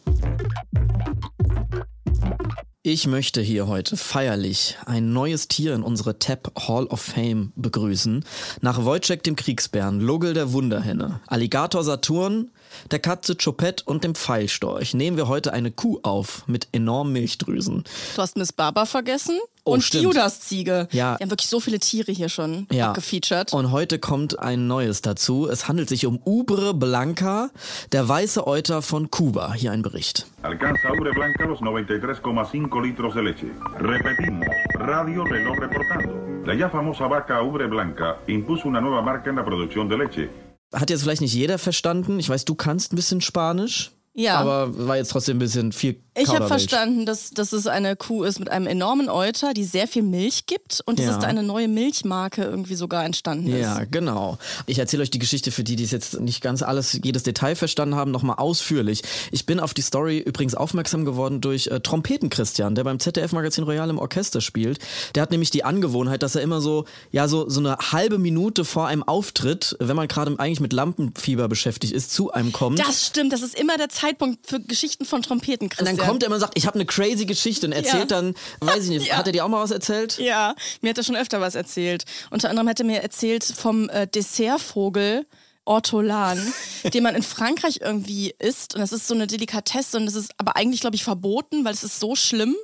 Ich 2.85 3.07
möchte 3.07 3.39
hier 3.39 3.67
heute 3.67 3.95
feierlich 3.95 4.77
ein 4.85 5.13
neues 5.13 5.47
Tier 5.47 5.73
in 5.73 5.83
unsere 5.83 6.19
Tab 6.19 6.51
Hall 6.67 6.85
of 6.87 6.99
Fame 6.99 7.53
begrüßen. 7.55 8.25
Nach 8.59 8.83
Wojciech 8.83 9.21
dem 9.21 9.37
Kriegsbären, 9.37 10.01
Logel 10.01 10.33
der 10.33 10.51
Wunderhenne, 10.51 11.21
Alligator 11.27 11.85
Saturn, 11.85 12.51
der 12.91 12.99
Katze 12.99 13.35
Choupette 13.35 13.83
und 13.85 14.03
dem 14.03 14.15
Pfeilstorch 14.15 14.93
nehmen 14.93 15.17
wir 15.17 15.27
heute 15.27 15.53
eine 15.53 15.71
Kuh 15.71 15.99
auf 16.03 16.43
mit 16.47 16.67
enormen 16.71 17.13
Milchdrüsen. 17.13 17.83
du 18.15 18.21
hast 18.21 18.37
Miss 18.37 18.51
Barber 18.53 18.85
vergessen 18.85 19.39
Oh, 19.65 19.75
und 19.75 19.81
stimmt. 19.81 20.01
die 20.01 20.07
Judas-Ziege. 20.07 20.89
Ja. 20.91 21.17
Wir 21.17 21.23
haben 21.23 21.31
wirklich 21.31 21.47
so 21.47 21.61
viele 21.61 21.79
Tiere 21.79 22.11
hier 22.11 22.27
schon 22.27 22.67
Ja. 22.69 22.89
abgefeatured. 22.89 23.53
Und 23.53 23.71
heute 23.71 23.97
kommt 23.97 24.37
ein 24.39 24.67
neues 24.67 25.01
dazu. 25.01 25.47
Es 25.49 25.69
handelt 25.69 25.87
sich 25.87 26.05
um 26.05 26.19
Ubre 26.25 26.73
Blanca, 26.73 27.49
der 27.93 28.05
weiße 28.09 28.45
Euter 28.45 28.81
von 28.81 29.09
Kuba. 29.09 29.53
Hier 29.53 29.71
ein 29.71 29.81
Bericht. 29.81 30.25
Alcanza 30.41 30.91
Ubre 30.91 31.11
Blanca 31.13 31.45
los 31.45 31.61
93,5 31.61 32.81
litros 32.81 33.13
de 33.13 33.21
leche. 33.23 33.47
Repetimos, 33.79 34.45
Radio 34.75 35.23
Reloj 35.23 35.57
reportando. 35.59 36.13
La 36.45 36.53
ya 36.53 36.69
famosa 36.69 37.07
vaca 37.07 37.41
Ubre 37.41 37.67
Blanca 37.67 38.17
impuso 38.27 38.67
una 38.67 38.81
nueva 38.81 39.01
marca 39.01 39.29
en 39.29 39.37
la 39.37 39.45
producción 39.45 39.87
de 39.87 39.97
leche. 39.97 40.29
Hat 40.73 40.89
jetzt 40.89 41.03
vielleicht 41.03 41.21
nicht 41.21 41.33
jeder 41.33 41.57
verstanden. 41.57 42.19
Ich 42.19 42.29
weiß, 42.29 42.45
du 42.45 42.55
kannst 42.55 42.91
ein 42.91 42.95
bisschen 42.95 43.21
Spanisch. 43.21 43.91
Ja. 44.15 44.37
Aber 44.37 44.87
war 44.87 44.97
jetzt 44.97 45.09
trotzdem 45.09 45.37
ein 45.37 45.39
bisschen 45.39 45.71
viel 45.71 45.99
Ich 46.15 46.29
habe 46.29 46.47
verstanden, 46.47 47.07
dass, 47.07 47.31
dass 47.31 47.51
es 47.51 47.65
eine 47.65 47.95
Kuh 47.95 48.23
ist 48.23 48.37
mit 48.37 48.47
einem 48.49 48.67
enormen 48.67 49.09
Euter, 49.09 49.55
die 49.55 49.63
sehr 49.63 49.87
viel 49.87 50.03
Milch 50.03 50.45
gibt 50.45 50.81
und 50.85 50.99
dass 50.99 51.07
Ja. 51.07 51.11
es 51.13 51.19
da 51.19 51.25
eine 51.27 51.41
neue 51.41 51.67
Milchmarke 51.67 52.43
irgendwie 52.43 52.75
sogar 52.75 53.05
entstanden 53.05 53.47
ist. 53.47 53.59
Ja, 53.59 53.83
genau. 53.89 54.37
Ich 54.67 54.77
erzähle 54.77 55.01
euch 55.01 55.09
die 55.09 55.17
Geschichte 55.17 55.49
für 55.49 55.63
die, 55.63 55.75
die 55.75 55.83
es 55.83 55.89
jetzt 55.89 56.19
nicht 56.19 56.41
ganz 56.41 56.61
alles, 56.61 56.99
jedes 57.03 57.23
Detail 57.23 57.55
verstanden 57.55 57.95
haben, 57.95 58.11
nochmal 58.11 58.35
ausführlich. 58.37 59.01
Ich 59.31 59.47
bin 59.47 59.59
auf 59.59 59.73
die 59.73 59.81
Story 59.81 60.19
übrigens 60.19 60.53
aufmerksam 60.53 61.05
geworden 61.05 61.41
durch 61.41 61.65
äh, 61.67 61.79
Trompeten 61.79 62.29
Christian, 62.29 62.75
der 62.75 62.83
beim 62.83 62.99
ZDF-Magazin 62.99 63.63
Royal 63.63 63.89
im 63.89 63.97
Orchester 63.97 64.41
spielt. 64.41 64.77
Der 65.15 65.23
hat 65.23 65.31
nämlich 65.31 65.49
die 65.49 65.63
Angewohnheit, 65.63 66.21
dass 66.21 66.35
er 66.35 66.43
immer 66.43 66.61
so, 66.61 66.85
ja, 67.11 67.27
so, 67.27 67.49
so 67.49 67.59
eine 67.61 67.77
halbe 67.91 68.19
Minute 68.19 68.63
vor 68.63 68.85
einem 68.85 69.01
Auftritt, 69.01 69.75
wenn 69.79 69.95
man 69.95 70.07
gerade 70.07 70.37
eigentlich 70.37 70.59
mit 70.59 70.71
Lampenfieber 70.71 71.47
beschäftigt 71.47 71.93
ist, 71.93 72.11
zu 72.13 72.31
einem 72.31 72.51
kommt. 72.51 72.77
Das 72.77 73.07
stimmt, 73.07 73.33
das 73.33 73.41
ist 73.41 73.59
immer 73.59 73.75
der 73.77 73.89
Zeitpunkt 73.89 74.02
für 74.45 74.59
Geschichten 74.59 75.05
von 75.05 75.21
Trompeten, 75.21 75.65
und 75.65 75.69
Christian. 75.69 75.97
dann 75.97 76.05
kommt 76.07 76.23
er 76.23 76.27
immer 76.27 76.35
und 76.35 76.41
sagt, 76.41 76.57
ich 76.57 76.65
habe 76.67 76.75
eine 76.75 76.85
crazy 76.85 77.25
Geschichte 77.25 77.65
und 77.67 77.71
erzählt 77.73 78.11
Ja. 78.11 78.21
dann, 78.21 78.35
weiß 78.61 78.83
ich 78.85 78.89
nicht, 78.89 79.07
Ja. 79.07 79.17
hat 79.17 79.27
er 79.27 79.31
dir 79.33 79.45
auch 79.45 79.49
mal 79.49 79.61
was 79.63 79.71
erzählt? 79.71 80.17
Ja, 80.19 80.55
mir 80.81 80.89
hat 80.89 80.97
er 80.97 81.03
schon 81.03 81.15
öfter 81.15 81.41
was 81.41 81.55
erzählt. 81.55 82.03
Unter 82.31 82.49
anderem 82.49 82.67
hat 82.69 82.79
er 82.79 82.85
mir 82.85 83.01
erzählt 83.01 83.43
vom 83.43 83.89
äh, 83.89 84.07
Dessertvogel 84.07 85.25
Ortolan, 85.65 86.39
den 86.93 87.03
man 87.03 87.15
in 87.15 87.23
Frankreich 87.23 87.79
irgendwie 87.81 88.33
isst. 88.39 88.75
Und 88.75 88.81
das 88.81 88.91
ist 88.91 89.07
so 89.07 89.13
eine 89.13 89.27
Delikatesse 89.27 89.97
und 89.97 90.05
das 90.05 90.15
ist 90.15 90.31
aber 90.37 90.55
eigentlich, 90.57 90.81
glaube 90.81 90.95
ich, 90.97 91.03
verboten, 91.03 91.63
weil 91.63 91.73
es 91.73 91.83
ist 91.83 91.99
so 91.99 92.15
schlimm. 92.15 92.55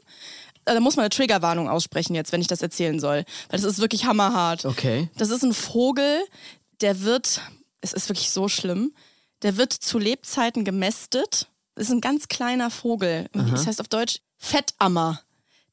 Äh, 0.66 0.74
Da 0.74 0.80
muss 0.82 0.98
man 0.98 1.04
eine 1.04 1.10
Triggerwarnung 1.10 1.70
aussprechen 1.70 2.14
jetzt, 2.16 2.32
wenn 2.34 2.42
ich 2.42 2.48
das 2.48 2.62
erzählen 2.62 3.00
soll. 3.00 3.24
Weil 3.50 3.60
das 3.62 3.64
ist 3.64 3.80
wirklich 3.80 4.04
hammerhart. 4.06 4.66
Okay. 4.66 5.10
Das 5.18 5.30
ist 5.30 5.44
ein 5.44 5.54
Vogel, 5.54 6.20
der 6.82 7.02
wird, 7.02 7.42
es 7.82 7.94
ist 7.94 8.10
wirklich 8.10 8.32
so 8.32 8.50
schlimm, 8.50 8.94
der 9.42 9.58
wird 9.58 9.74
zu 9.74 10.00
Lebzeiten 10.00 10.64
gemästet. 10.66 11.48
Das 11.76 11.88
ist 11.88 11.92
ein 11.94 12.02
ganz 12.02 12.28
kleiner 12.28 12.70
Vogel. 12.70 13.30
Das 13.34 13.68
heißt 13.68 13.80
auf 13.82 13.88
Deutsch 13.88 14.20
Fettammer. 14.38 15.22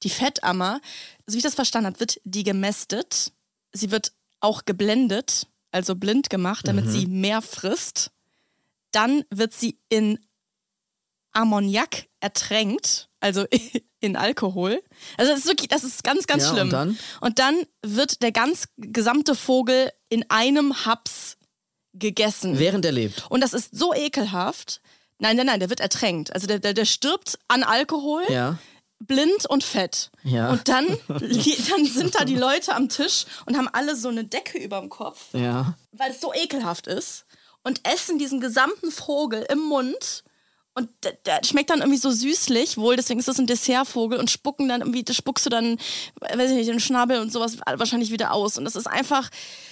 Die 0.02 0.10
Fettammer, 0.10 0.80
so 1.26 1.34
wie 1.34 1.38
ich 1.38 1.42
das 1.42 1.54
verstanden 1.54 1.86
habe, 1.88 2.00
wird 2.00 2.20
die 2.24 2.42
gemästet. 2.44 3.32
Sie 3.72 3.90
wird 3.90 4.12
auch 4.40 4.64
geblendet, 4.64 5.46
also 5.72 5.94
blind 5.96 6.30
gemacht, 6.30 6.68
damit 6.68 6.88
sie 6.88 7.06
mehr 7.06 7.42
frisst. 7.42 8.10
Dann 8.92 9.24
wird 9.30 9.52
sie 9.54 9.78
in 9.88 10.18
Ammoniak 11.32 12.08
ertränkt, 12.20 13.08
also 13.20 13.46
in 14.00 14.16
Alkohol. 14.16 14.82
Also 15.16 15.32
das 15.32 15.40
ist 15.40 15.46
wirklich, 15.46 15.68
das 15.68 15.84
ist 15.84 16.04
ganz, 16.04 16.26
ganz 16.26 16.44
Ja, 16.44 16.50
und 16.50 16.56
schlimm. 16.56 16.70
dann? 16.70 16.98
Und 17.20 17.38
dann 17.38 17.56
wird 17.82 18.22
der 18.22 18.32
ganz 18.32 18.68
gesamte 18.76 19.34
Vogel 19.34 19.90
in 20.08 20.28
einem 20.30 20.86
Haps 20.86 21.35
gegessen. 21.98 22.58
Während 22.58 22.84
er 22.84 22.92
lebt. 22.92 23.24
Und 23.30 23.40
das 23.42 23.52
ist 23.52 23.76
so 23.76 23.94
ekelhaft. 23.94 24.80
Nein, 25.18 25.36
nein, 25.36 25.46
nein, 25.46 25.60
der 25.60 25.70
wird 25.70 25.80
ertränkt. 25.80 26.32
Also 26.34 26.46
der, 26.46 26.58
der, 26.58 26.74
der 26.74 26.84
stirbt 26.84 27.38
an 27.48 27.62
Alkohol, 27.62 28.22
Ja. 28.28 28.58
blind 28.98 29.46
und 29.48 29.64
fett. 29.64 30.10
Ja. 30.24 30.50
Und 30.50 30.68
dann, 30.68 30.86
dann 31.08 31.86
sind 31.86 32.14
da 32.14 32.24
die 32.24 32.36
Leute 32.36 32.74
am 32.74 32.88
Tisch 32.88 33.24
und 33.46 33.56
haben 33.56 33.68
alle 33.72 33.96
so 33.96 34.08
eine 34.08 34.24
Decke 34.24 34.58
über 34.58 34.78
dem 34.80 34.90
Kopf, 34.90 35.32
Ja. 35.32 35.74
weil 35.92 36.10
es 36.10 36.20
so 36.20 36.32
ekelhaft 36.34 36.86
ist. 36.86 37.24
Und 37.62 37.80
essen 37.88 38.18
diesen 38.18 38.40
gesamten 38.40 38.90
Vogel 38.92 39.44
im 39.50 39.58
Mund. 39.60 40.22
Und 40.74 40.90
der, 41.02 41.12
der 41.24 41.40
schmeckt 41.42 41.70
dann 41.70 41.78
irgendwie 41.80 41.98
so 41.98 42.10
süßlich, 42.10 42.76
wohl, 42.76 42.96
deswegen 42.96 43.18
ist 43.18 43.28
das 43.28 43.38
ein 43.38 43.46
Dessertvogel 43.46 44.18
und 44.18 44.30
spucken 44.30 44.68
dann 44.68 44.82
irgendwie, 44.82 45.02
das 45.02 45.16
spuckst 45.16 45.46
du 45.46 45.50
dann, 45.50 45.78
weiß 46.20 46.50
ich 46.50 46.56
nicht, 46.58 46.68
den 46.68 46.80
Schnabel 46.80 47.18
und 47.20 47.32
sowas 47.32 47.56
wahrscheinlich 47.76 48.10
wieder 48.10 48.32
aus. 48.34 48.58
Und 48.58 48.66
das 48.66 48.76
ist 48.76 48.86
einfach 48.86 49.30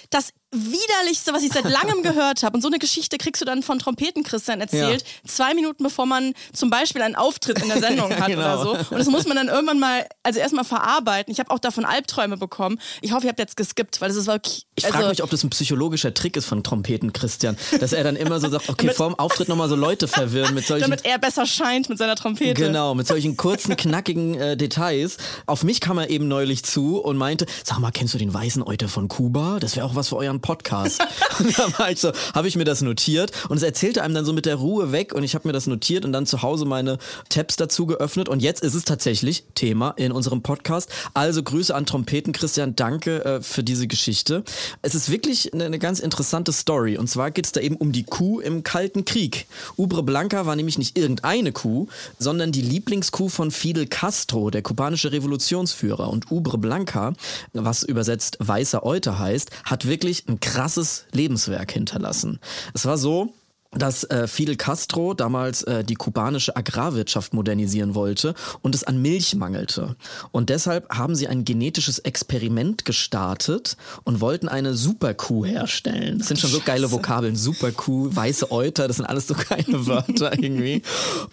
das 0.09 0.31
widerlichste, 0.51 1.33
was 1.33 1.43
ich 1.43 1.51
seit 1.51 1.65
langem 1.65 2.01
gehört 2.03 2.43
habe. 2.43 2.55
Und 2.55 2.61
so 2.61 2.67
eine 2.67 2.79
Geschichte 2.79 3.17
kriegst 3.17 3.41
du 3.41 3.45
dann 3.45 3.63
von 3.63 3.79
Trompeten-Christian 3.79 4.61
erzählt, 4.61 5.03
zwei 5.27 5.53
Minuten 5.53 5.83
bevor 5.83 6.05
man 6.05 6.33
zum 6.53 6.69
Beispiel 6.69 7.01
einen 7.01 7.15
Auftritt 7.15 7.61
in 7.61 7.67
der 7.67 7.79
Sendung 7.81 8.09
hat 8.15 8.27
Genau. 8.27 8.41
oder 8.41 8.63
so. 8.63 8.71
Und 8.91 8.97
das 8.99 9.07
muss 9.07 9.25
man 9.27 9.35
dann 9.37 9.47
irgendwann 9.47 9.79
mal, 9.79 10.05
also 10.23 10.39
erstmal 10.39 10.63
verarbeiten. 10.65 11.31
Ich 11.31 11.39
habe 11.39 11.51
auch 11.51 11.59
davon 11.59 11.85
Albträume 11.85 12.37
bekommen. 12.37 12.79
Ich 13.01 13.11
hoffe, 13.11 13.25
ihr 13.25 13.29
habt 13.29 13.39
jetzt 13.39 13.57
geskippt, 13.57 14.01
weil 14.01 14.07
das 14.09 14.17
ist 14.17 14.27
wirklich. 14.27 14.65
Ich 14.75 14.85
also, 14.85 14.97
frage 14.97 15.09
mich, 15.09 15.23
ob 15.23 15.29
das 15.29 15.43
ein 15.43 15.49
psychologischer 15.49 16.13
Trick 16.13 16.37
ist 16.37 16.45
von 16.45 16.63
Trompeten 16.63 17.13
Christian, 17.13 17.57
dass 17.79 17.93
er 17.93 18.03
dann 18.03 18.15
immer 18.15 18.39
so 18.39 18.49
sagt, 18.49 18.69
okay, 18.69 18.87
Damit- 18.87 18.97
vorm 18.97 19.15
Auftritt 19.15 19.47
nochmal 19.49 19.69
so 19.69 19.75
Leute 19.75 20.07
verwirren 20.07 20.53
mit 20.53 20.65
solchen 20.65 20.83
damit 20.83 21.05
er 21.05 21.17
besser 21.19 21.45
scheint 21.45 21.89
mit 21.89 21.97
seiner 21.97 22.15
Trompete. 22.15 22.53
Genau, 22.53 22.93
mit 22.95 23.07
solchen 23.07 23.37
kurzen, 23.37 23.75
knackigen 23.75 24.35
äh, 24.35 24.57
Details. 24.57 25.17
Auf 25.45 25.63
mich 25.63 25.81
kam 25.81 25.97
er 25.97 26.09
eben 26.09 26.27
neulich 26.27 26.63
zu 26.63 26.97
und 26.99 27.17
meinte, 27.17 27.45
sag 27.63 27.79
mal, 27.79 27.91
kennst 27.91 28.13
du 28.13 28.17
den 28.17 28.33
weißen 28.33 28.63
Euter 28.63 28.87
von 28.87 29.07
Kuba? 29.07 29.59
Das 29.59 29.75
wäre 29.75 29.85
auch 29.85 29.95
was 29.95 30.09
für 30.09 30.17
euren 30.17 30.41
Podcast. 30.45 31.01
und 31.39 31.57
da 31.57 31.79
war 31.79 31.89
ich 31.89 31.99
so, 31.99 32.11
habe 32.35 32.47
ich 32.47 32.55
mir 32.55 32.65
das 32.65 32.83
notiert 32.83 33.31
und 33.49 33.57
es 33.57 33.63
erzählte 33.63 34.03
einem 34.03 34.13
dann 34.13 34.25
so 34.25 34.31
mit 34.31 34.45
der 34.45 34.55
Ruhe 34.55 34.91
weg 34.91 35.13
und 35.15 35.23
ich 35.23 35.33
habe 35.33 35.47
mir 35.47 35.53
das 35.53 35.65
notiert 35.65 36.05
und 36.05 36.13
dann 36.13 36.27
zu 36.27 36.43
Hause 36.43 36.65
meine 36.65 36.99
Tabs 37.29 37.55
dazu 37.55 37.87
geöffnet 37.87 38.29
und 38.29 38.41
jetzt 38.43 38.61
ist 38.61 38.75
es 38.75 38.83
tatsächlich 38.83 39.43
Thema 39.55 39.95
in 39.97 40.11
unserem 40.11 40.43
Podcast. 40.43 40.89
Also 41.15 41.41
Grüße 41.41 41.73
an 41.73 41.87
Trompeten 41.87 42.31
Christian, 42.31 42.75
danke 42.75 43.25
äh, 43.25 43.41
für 43.41 43.63
diese 43.63 43.87
Geschichte. 43.87 44.43
Es 44.83 44.93
ist 44.93 45.09
wirklich 45.09 45.51
eine, 45.51 45.65
eine 45.65 45.79
ganz 45.79 45.99
interessante 45.99 46.53
Story 46.53 46.95
und 46.97 47.09
zwar 47.09 47.31
geht 47.31 47.45
es 47.47 47.51
da 47.51 47.61
eben 47.61 47.77
um 47.77 47.91
die 47.91 48.03
Kuh 48.03 48.39
im 48.39 48.61
Kalten 48.61 49.03
Krieg. 49.03 49.47
Ubre 49.77 50.03
Blanca 50.03 50.45
war 50.45 50.55
nämlich 50.55 50.77
nicht 50.77 50.95
irgendeine 50.95 51.53
Kuh, 51.53 51.87
sondern 52.19 52.51
die 52.51 52.61
Lieblingskuh 52.61 53.29
von 53.29 53.49
Fidel 53.49 53.87
Castro, 53.87 54.51
der 54.51 54.61
kubanische 54.61 55.11
Revolutionsführer. 55.11 56.09
Und 56.09 56.31
Ubre 56.31 56.59
Blanca, 56.59 57.13
was 57.53 57.81
übersetzt 57.81 58.37
weißer 58.39 58.85
Euter 58.85 59.17
heißt, 59.17 59.49
hat 59.63 59.87
wirklich 59.87 60.24
ein 60.27 60.39
krasses 60.39 61.05
Lebenswerk 61.11 61.71
hinterlassen. 61.71 62.39
Es 62.73 62.85
war 62.85 62.97
so, 62.97 63.33
dass 63.77 64.03
äh, 64.05 64.27
Fidel 64.27 64.55
Castro 64.55 65.13
damals 65.13 65.63
äh, 65.63 65.83
die 65.83 65.95
kubanische 65.95 66.55
Agrarwirtschaft 66.55 67.33
modernisieren 67.33 67.95
wollte 67.95 68.33
und 68.61 68.73
es 68.73 68.83
an 68.83 69.01
Milch 69.01 69.35
mangelte. 69.35 69.95
Und 70.31 70.49
deshalb 70.49 70.89
haben 70.89 71.15
sie 71.15 71.27
ein 71.27 71.45
genetisches 71.45 71.99
Experiment 71.99 72.85
gestartet 72.85 73.77
und 74.03 74.21
wollten 74.21 74.47
eine 74.47 74.73
Superkuh 74.73 75.45
herstellen. 75.45 76.19
Das 76.19 76.27
sind 76.27 76.39
schon 76.39 76.49
so 76.49 76.61
geile 76.63 76.91
Vokabeln. 76.91 77.35
Superkuh, 77.35 78.09
weiße 78.15 78.51
Euter, 78.51 78.87
das 78.87 78.97
sind 78.97 79.05
alles 79.05 79.27
so 79.27 79.35
geile 79.49 79.85
Wörter 79.85 80.37
irgendwie. 80.39 80.81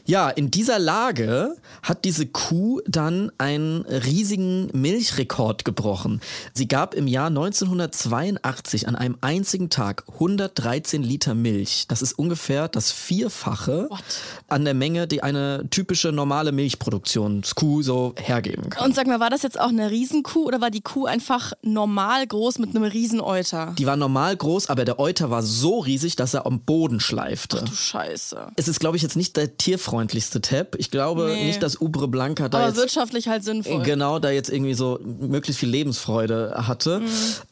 Ja, 0.05 0.29
in 0.29 0.51
dieser 0.51 0.79
Lage 0.79 1.57
hat 1.83 2.05
diese 2.05 2.27
Kuh 2.27 2.81
dann 2.87 3.31
einen 3.39 3.83
riesigen 3.83 4.69
Milchrekord 4.73 5.65
gebrochen. 5.65 6.21
Sie 6.53 6.67
gab 6.67 6.95
im 6.95 7.07
Jahr 7.07 7.29
1982 7.29 8.89
an 8.89 8.97
einem 8.97 9.17
einzigen 9.21 9.71
Tag 9.71 10.05
113 10.15 11.03
Liter 11.03 11.35
Milch. 11.35 11.87
Das 11.89 12.03
ist 12.03 12.19
ungefähr 12.19 12.32
das 12.35 12.93
Vierfache 12.93 13.87
What? 13.89 14.01
an 14.49 14.65
der 14.65 14.75
Menge, 14.75 15.07
die 15.07 15.23
eine 15.23 15.65
typische 15.71 16.13
normale 16.13 16.53
Milchproduktionskuh 16.53 17.83
so 17.83 18.15
hergeben 18.17 18.71
kann. 18.71 18.87
Und 18.87 18.95
sag 18.95 19.07
mal, 19.07 19.21
war 19.21 19.31
das 19.31 19.43
jetzt 19.43 19.59
auch 19.61 19.69
eine 19.69 19.91
Riesenkuh 19.91 20.45
oder 20.47 20.61
war 20.61 20.71
die 20.71 20.81
Kuh 20.81 21.07
einfach 21.07 21.53
normal 21.63 22.27
groß 22.27 22.59
mit 22.59 22.71
einem 22.75 22.85
Rieseneuter? 22.85 23.75
Die 23.79 23.87
war 23.87 23.97
normal 23.97 24.37
groß, 24.37 24.69
aber 24.69 24.85
der 24.85 24.99
Euter 24.99 25.31
war 25.31 25.43
so 25.43 25.79
riesig, 25.81 26.17
dass 26.17 26.35
er 26.35 26.47
am 26.47 26.61
Boden 26.61 27.01
schleifte. 27.01 27.63
Du 27.65 27.73
Scheiße. 27.75 28.49
Es 28.57 28.69
ist, 28.69 28.81
glaube 28.81 28.97
ich, 28.97 29.03
jetzt 29.03 29.17
nicht 29.17 29.37
der 29.37 29.57
tierfreundlichste 29.57 30.41
Tab. 30.41 30.77
Ich 30.79 30.91
glaube 30.91 31.27
Nee. 31.33 31.47
nicht, 31.47 31.63
dass 31.63 31.81
Ubre 31.81 32.09
Blanca 32.09 32.49
da 32.49 32.59
Aber 32.59 32.69
jetzt 32.69 32.77
wirtschaftlich 32.77 33.29
halt 33.29 33.45
sinnvoll. 33.45 33.83
genau 33.83 34.19
da 34.19 34.31
jetzt 34.31 34.51
irgendwie 34.51 34.75
so 34.75 34.99
möglichst 35.03 35.61
viel 35.61 35.69
Lebensfreude 35.71 36.55
hatte. 36.67 37.03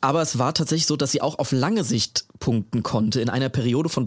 Aber 0.01 0.23
es 0.23 0.39
war 0.39 0.55
tatsächlich 0.55 0.87
so, 0.87 0.97
dass 0.97 1.11
sie 1.13 1.23
auch 1.23 1.39
auf 1.39 1.53
lange 1.53 1.85
Sicht 1.85 2.25
punkten 2.39 2.83
konnte. 2.83 3.21
In 3.21 3.29
einer 3.29 3.49
Periode 3.49 3.89
von 3.89 4.07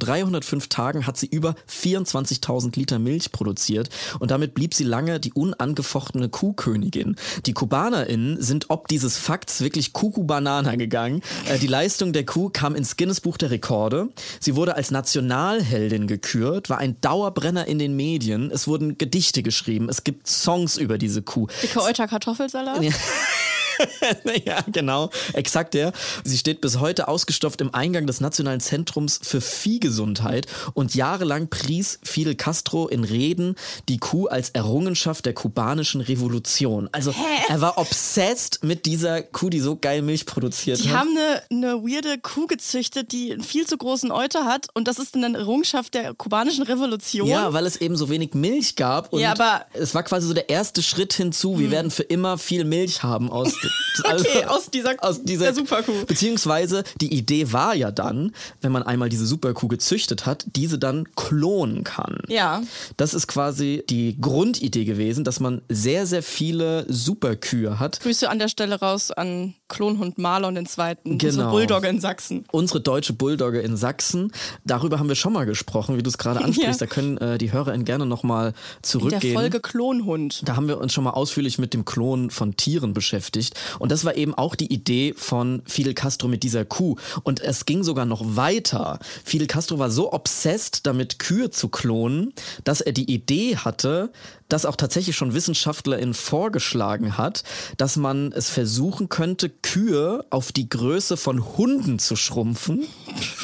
305 0.53 0.69
Tagen 0.69 1.07
hat 1.07 1.17
sie 1.17 1.27
über 1.27 1.55
24.000 1.69 2.77
Liter 2.77 2.99
Milch 2.99 3.31
produziert 3.31 3.89
und 4.19 4.31
damit 4.31 4.53
blieb 4.53 4.73
sie 4.73 4.83
lange 4.83 5.19
die 5.19 5.33
unangefochtene 5.33 6.29
Kuhkönigin. 6.29 7.15
Die 7.45 7.53
KubanerInnen 7.53 8.41
sind 8.41 8.65
ob 8.69 8.87
dieses 8.87 9.17
Fakts 9.17 9.61
wirklich 9.61 9.93
Kuku-Banana 9.93 10.75
gegangen. 10.75 11.21
Äh, 11.47 11.59
die 11.59 11.67
Leistung 11.67 12.13
der 12.13 12.25
Kuh 12.25 12.49
kam 12.49 12.75
ins 12.75 12.97
Guinness-Buch 12.97 13.37
der 13.37 13.51
Rekorde. 13.51 14.09
Sie 14.39 14.55
wurde 14.55 14.75
als 14.75 14.91
Nationalheldin 14.91 16.07
gekürt, 16.07 16.69
war 16.69 16.77
ein 16.77 16.99
Dauerbrenner 17.01 17.67
in 17.67 17.79
den 17.79 17.95
Medien. 17.95 18.51
Es 18.51 18.67
wurden 18.67 18.97
Gedichte 18.97 19.43
geschrieben. 19.43 19.89
Es 19.89 20.03
gibt 20.03 20.27
Songs 20.27 20.77
über 20.77 20.97
diese 20.97 21.21
Kuh. 21.21 21.47
Dicke 21.61 21.81
Euter 21.81 22.07
Kartoffelsalat? 22.07 22.81
ja, 22.81 22.91
genau, 24.71 25.09
exakt 25.33 25.73
der. 25.73 25.93
Sie 26.23 26.37
steht 26.37 26.61
bis 26.61 26.79
heute 26.79 27.07
ausgestopft 27.07 27.61
im 27.61 27.73
Eingang 27.73 28.07
des 28.07 28.21
Nationalen 28.21 28.59
Zentrums 28.59 29.19
für 29.21 29.41
Viehgesundheit 29.41 30.47
und 30.73 30.95
jahrelang 30.95 31.49
pries 31.49 31.99
Fidel 32.03 32.35
Castro 32.35 32.87
in 32.87 33.03
Reden 33.03 33.55
die 33.89 33.97
Kuh 33.97 34.27
als 34.27 34.49
Errungenschaft 34.51 35.25
der 35.25 35.33
kubanischen 35.33 36.01
Revolution. 36.01 36.89
Also 36.91 37.13
er 37.49 37.61
war 37.61 37.77
obsessed 37.77 38.63
mit 38.63 38.85
dieser 38.85 39.21
Kuh, 39.23 39.49
die 39.49 39.59
so 39.59 39.75
geil 39.75 40.01
Milch 40.01 40.25
produziert 40.25 40.83
Die 40.83 40.89
hat. 40.89 40.99
haben 40.99 41.09
eine, 41.17 41.41
eine 41.73 41.83
weirde 41.83 42.17
Kuh 42.19 42.47
gezüchtet, 42.47 43.11
die 43.11 43.33
einen 43.33 43.43
viel 43.43 43.65
zu 43.67 43.77
großen 43.77 44.11
Euter 44.11 44.45
hat 44.45 44.67
und 44.73 44.87
das 44.87 44.99
ist 44.99 45.15
dann 45.15 45.23
eine 45.23 45.37
Errungenschaft 45.39 45.93
der 45.93 46.13
kubanischen 46.13 46.63
Revolution. 46.63 47.27
Ja, 47.27 47.53
weil 47.53 47.65
es 47.65 47.77
eben 47.77 47.95
so 47.95 48.09
wenig 48.09 48.33
Milch 48.33 48.75
gab 48.75 49.11
und 49.13 49.19
Ja, 49.21 49.31
aber- 49.31 49.65
es 49.73 49.93
war 49.95 50.03
quasi 50.03 50.27
so 50.27 50.33
der 50.33 50.49
erste 50.49 50.81
Schritt 50.83 51.13
hinzu. 51.13 51.59
Wir 51.59 51.71
werden 51.71 51.91
für 51.91 52.03
immer 52.03 52.37
viel 52.37 52.63
Milch 52.65 53.03
haben 53.03 53.29
aus, 53.31 53.53
also 54.05 54.25
Okay, 54.25 54.45
aus 54.45 54.69
dieser- 54.71 54.95
aus 55.03 55.23
dieser 55.23 55.45
der 55.45 55.53
Superkuh. 55.53 56.05
Beziehungsweise 56.07 56.83
die 57.01 57.13
Idee 57.13 57.51
war 57.51 57.75
ja 57.75 57.91
dann, 57.91 58.31
wenn 58.61 58.71
man 58.71 58.83
einmal 58.83 59.09
diese 59.09 59.25
Superkuh 59.25 59.67
gezüchtet 59.67 60.25
hat, 60.25 60.45
diese 60.55 60.79
dann 60.79 61.07
klonen 61.15 61.83
kann. 61.83 62.17
Ja. 62.27 62.61
Das 62.97 63.13
ist 63.13 63.27
quasi 63.27 63.83
die 63.89 64.19
Grundidee 64.19 64.85
gewesen, 64.85 65.23
dass 65.23 65.39
man 65.39 65.61
sehr, 65.69 66.05
sehr 66.07 66.23
viele 66.23 66.85
Superkühe 66.91 67.79
hat. 67.79 67.99
Grüße 68.01 68.29
an 68.29 68.39
der 68.39 68.47
Stelle 68.47 68.79
raus 68.79 69.11
an 69.11 69.53
Klonhund 69.67 70.17
Marlon 70.17 70.55
den 70.55 70.65
Zweiten, 70.65 71.17
Genau. 71.17 71.29
unsere 71.31 71.49
Bulldogge 71.51 71.87
in 71.87 71.99
Sachsen. 71.99 72.45
Unsere 72.51 72.79
deutsche 72.81 73.13
Bulldogge 73.13 73.61
in 73.61 73.75
Sachsen, 73.77 74.31
darüber 74.65 74.99
haben 74.99 75.07
wir 75.09 75.15
schon 75.15 75.33
mal 75.33 75.45
gesprochen, 75.45 75.97
wie 75.97 76.03
du 76.03 76.09
es 76.09 76.17
gerade 76.17 76.39
ansprichst. 76.43 76.81
Ja. 76.81 76.85
Da 76.87 76.93
können 76.93 77.17
äh, 77.17 77.37
die 77.37 77.51
HörerInnen 77.51 77.85
gerne 77.85 78.05
nochmal 78.05 78.49
In 78.49 78.53
zurückgehen. 78.83 79.21
der 79.21 79.33
Folge 79.33 79.59
Klonhund. 79.59 80.41
Da 80.45 80.55
haben 80.55 80.67
wir 80.67 80.77
uns 80.79 80.93
schon 80.93 81.03
mal 81.03 81.11
ausführlich 81.11 81.57
mit 81.57 81.73
dem 81.73 81.85
Klon 81.85 82.29
von 82.29 82.55
Tieren 82.55 82.93
beschäftigt. 82.93 83.52
Und 83.79 83.91
das 83.91 84.05
war 84.05 84.15
eben 84.15 84.33
auch 84.33 84.55
die 84.55 84.71
Idee 84.71 85.13
von 85.15 85.61
Fidel 85.65 85.93
Castro 85.93 86.27
mit 86.27 86.43
dieser 86.43 86.65
Kuh. 86.65 86.95
Und 87.23 87.39
es 87.41 87.65
ging 87.65 87.83
sogar 87.83 88.05
noch 88.05 88.21
weiter. 88.35 88.99
Fidel 89.23 89.47
Castro 89.47 89.79
war 89.79 89.89
so 89.89 90.13
obsessed 90.13 90.85
damit, 90.85 91.19
Kühe 91.19 91.49
zu 91.49 91.69
klonen, 91.69 92.33
dass 92.63 92.81
er 92.81 92.91
die 92.91 93.11
Idee 93.11 93.57
hatte, 93.57 94.11
dass 94.49 94.65
auch 94.65 94.75
tatsächlich 94.75 95.15
schon 95.15 95.33
WissenschaftlerInnen 95.33 96.13
vorgeschlagen 96.13 97.17
hat, 97.17 97.43
dass 97.77 97.95
man 97.95 98.31
es 98.31 98.49
versuchen 98.49 99.09
könnte, 99.09 99.49
Kühe 99.49 100.25
auf 100.29 100.51
die 100.51 100.69
Größe 100.69 101.17
von 101.17 101.57
Hunden 101.57 101.99
zu 101.99 102.15
schrumpfen, 102.15 102.85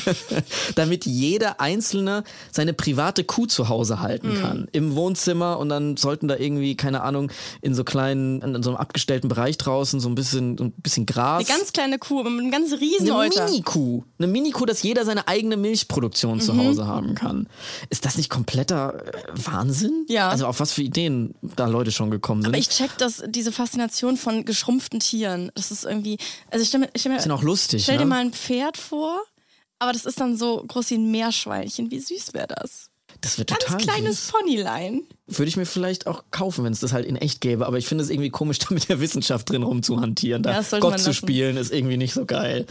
damit 0.76 1.06
jeder 1.06 1.60
Einzelne 1.60 2.24
seine 2.52 2.74
private 2.74 3.24
Kuh 3.24 3.46
zu 3.46 3.70
Hause 3.70 4.00
halten 4.00 4.40
kann. 4.42 4.68
Im 4.72 4.96
Wohnzimmer 4.96 5.58
und 5.60 5.70
dann 5.70 5.98
sollten 5.98 6.28
da 6.28 6.36
irgendwie, 6.36 6.76
keine 6.76 7.02
Ahnung, 7.02 7.32
in 7.62 7.74
so 7.76 7.84
kleinen, 7.84 8.42
in 8.42 8.64
so 8.64 8.72
einem 8.72 8.78
abgestellten 8.78 9.30
Bereich 9.30 9.58
draußen 9.58 10.00
so 10.00 10.10
ein 10.10 10.16
bisschen, 10.16 10.58
ein 10.60 10.72
bisschen 10.74 11.06
Gras. 11.06 11.48
Eine 11.48 11.58
ganz 11.60 11.74
kleine 11.74 11.98
Kuh 12.00 12.24
mit 12.24 12.40
einem 12.40 12.52
ganz 12.52 12.72
riesen 12.80 13.12
Eine. 13.12 13.30
Mini-Kuh. 13.46 14.04
Eine 14.18 14.28
Mini-Kuh, 14.28 14.66
dass 14.66 14.84
jeder 14.84 15.06
seine 15.06 15.28
eigene 15.28 15.58
Milchproduktion 15.58 16.38
Mhm. 16.38 16.42
zu 16.42 16.58
Hause 16.58 16.88
haben 16.88 17.16
kann. 17.16 17.48
Ist 17.90 18.06
das 18.06 18.18
nicht 18.18 18.30
kompletter 18.30 19.06
äh, 19.06 19.22
Wahnsinn? 19.34 20.06
Ja. 20.08 20.30
Also 20.30 20.46
auf 20.48 20.60
was 20.60 20.72
für 20.72 20.84
Ideen 20.90 21.36
da 21.42 21.68
Leute 21.68 21.92
schon 21.92 22.12
gekommen 22.12 22.42
sind. 22.42 22.52
Aber 22.52 22.58
ich 22.58 22.70
check 22.70 22.98
das, 22.98 23.24
diese 23.28 23.52
Faszination 23.52 24.18
von 24.18 24.46
geschrumpften 24.46 25.00
Tieren. 25.00 25.52
Das 25.56 25.72
ist 25.72 25.86
irgendwie, 25.86 26.18
also 26.52 26.62
ich 26.62 26.70
stell 26.70 26.82
mir, 26.82 26.90
ich 26.94 27.02
stell 27.02 27.14
mir, 27.14 27.20
sind 27.20 27.32
auch 27.32 27.44
lustig, 27.44 27.84
stell 27.84 27.98
dir 27.98 28.04
ne? 28.04 28.10
mal 28.10 28.22
ein 28.22 28.34
Pferd 28.34 28.78
vor, 28.78 29.22
aber 29.80 29.94
das 29.94 30.06
ist 30.06 30.20
dann 30.20 30.38
so 30.38 30.64
groß 30.68 30.92
wie 30.92 30.96
ein 30.96 31.12
Meerschweinchen. 31.12 31.92
Wie 31.92 32.00
süß 32.00 32.34
wäre 32.34 32.48
das? 32.48 32.90
das 33.22 33.38
wird 33.38 33.50
Ganz 33.50 33.64
total 33.64 33.78
kleines 33.80 34.26
süß. 34.26 34.32
Ponylein. 34.32 35.04
Würde 35.30 35.50
ich 35.50 35.58
mir 35.58 35.66
vielleicht 35.66 36.08
auch 36.08 36.24
kaufen, 36.32 36.64
wenn 36.64 36.74
es 36.74 36.80
das 36.80 36.94
halt 36.94 37.06
in 37.06 37.16
echt 37.16 37.42
gäbe. 37.42 37.66
Aber 37.66 37.78
ich 37.78 37.86
finde 37.86 38.04
es 38.04 38.10
irgendwie 38.10 38.30
komisch, 38.30 38.60
da 38.60 38.68
mit 38.74 38.90
der 38.90 39.00
Wissenschaft 39.00 39.50
drin 39.50 39.64
rumzuhantieren. 39.64 40.44
Da 40.44 40.62
Ja, 40.62 40.80
Gott 40.80 41.00
zu 41.00 41.14
spielen 41.14 41.58
ist 41.58 41.72
irgendwie 41.72 41.98
nicht 41.98 42.14
so 42.14 42.26
geil. 42.26 42.66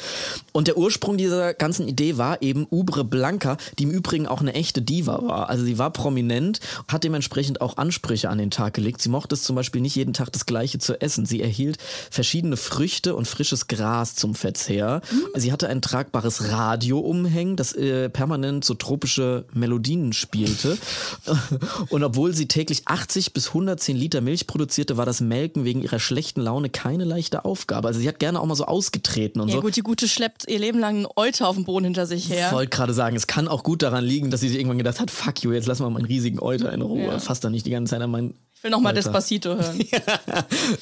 Und 0.52 0.68
der 0.68 0.76
Ursprung 0.76 1.16
dieser 1.16 1.54
ganzen 1.54 1.88
Idee 1.88 2.16
war 2.16 2.42
eben 2.42 2.66
Ubre 2.70 3.04
Blanca, 3.04 3.56
die 3.78 3.84
im 3.84 3.90
Übrigen 3.90 4.26
auch 4.26 4.40
eine 4.40 4.54
echte 4.54 4.82
Diva 4.82 5.22
war. 5.22 5.48
Also 5.48 5.64
sie 5.64 5.78
war 5.78 5.92
prominent, 5.92 6.60
hat 6.88 7.04
dementsprechend 7.04 7.60
auch 7.60 7.76
Ansprüche 7.76 8.28
an 8.28 8.38
den 8.38 8.50
Tag 8.50 8.74
gelegt. 8.74 9.00
Sie 9.02 9.08
mochte 9.08 9.34
es 9.34 9.42
zum 9.42 9.56
Beispiel 9.56 9.80
nicht 9.80 9.96
jeden 9.96 10.12
Tag 10.12 10.32
das 10.32 10.46
Gleiche 10.46 10.78
zu 10.78 11.00
essen. 11.00 11.26
Sie 11.26 11.40
erhielt 11.40 11.78
verschiedene 12.10 12.56
Früchte 12.56 13.14
und 13.14 13.26
frisches 13.26 13.68
Gras 13.68 14.14
zum 14.14 14.34
Verzehr. 14.34 15.00
Sie 15.34 15.52
hatte 15.52 15.68
ein 15.68 15.82
tragbares 15.82 16.50
Radio 16.50 16.98
umhängen, 16.98 17.56
das 17.56 17.72
äh, 17.72 18.08
permanent 18.08 18.64
so 18.64 18.74
tropische 18.74 19.44
Melodien 19.52 20.12
spielte. 20.12 20.78
Und 21.90 22.02
obwohl 22.02 22.34
sie 22.34 22.47
sie 22.48 22.58
täglich 22.58 22.82
80 22.86 23.32
bis 23.32 23.48
110 23.48 23.96
Liter 23.96 24.20
Milch 24.20 24.46
produzierte, 24.46 24.96
war 24.96 25.06
das 25.06 25.20
Melken 25.20 25.64
wegen 25.64 25.82
ihrer 25.82 25.98
schlechten 25.98 26.40
Laune 26.40 26.70
keine 26.70 27.04
leichte 27.04 27.44
Aufgabe. 27.44 27.88
Also 27.88 28.00
sie 28.00 28.08
hat 28.08 28.18
gerne 28.18 28.40
auch 28.40 28.46
mal 28.46 28.54
so 28.54 28.64
ausgetreten 28.64 29.40
und 29.40 29.48
Ja 29.48 29.56
so. 29.56 29.60
gut, 29.62 29.76
die 29.76 29.82
Gute 29.82 30.08
schleppt 30.08 30.48
ihr 30.48 30.58
Leben 30.58 30.78
lang 30.78 30.96
einen 30.96 31.06
Euter 31.16 31.48
auf 31.48 31.56
dem 31.56 31.64
Boden 31.64 31.84
hinter 31.84 32.06
sich 32.06 32.30
Ich 32.30 32.36
her. 32.36 32.52
wollte 32.52 32.70
gerade 32.70 32.94
sagen, 32.94 33.16
es 33.16 33.26
kann 33.26 33.48
auch 33.48 33.62
gut 33.62 33.82
daran 33.82 34.04
liegen, 34.04 34.30
dass 34.30 34.40
sie 34.40 34.48
sich 34.48 34.58
irgendwann 34.58 34.78
gedacht 34.78 35.00
hat, 35.00 35.10
fuck 35.10 35.42
you, 35.42 35.52
jetzt 35.52 35.66
lass 35.66 35.80
mal 35.80 35.90
meinen 35.90 36.06
riesigen 36.06 36.40
Euter 36.40 36.72
in 36.72 36.82
Ruhe. 36.82 37.02
Ja. 37.02 37.18
Fass 37.18 37.40
da 37.40 37.50
nicht 37.50 37.66
die 37.66 37.70
ganze 37.70 37.90
Zeit 37.92 38.02
an 38.02 38.10
meinen 38.10 38.34
Ich 38.58 38.64
will 38.64 38.72
nochmal. 38.72 38.92
Despacito 38.92 39.54
hören. 39.54 39.78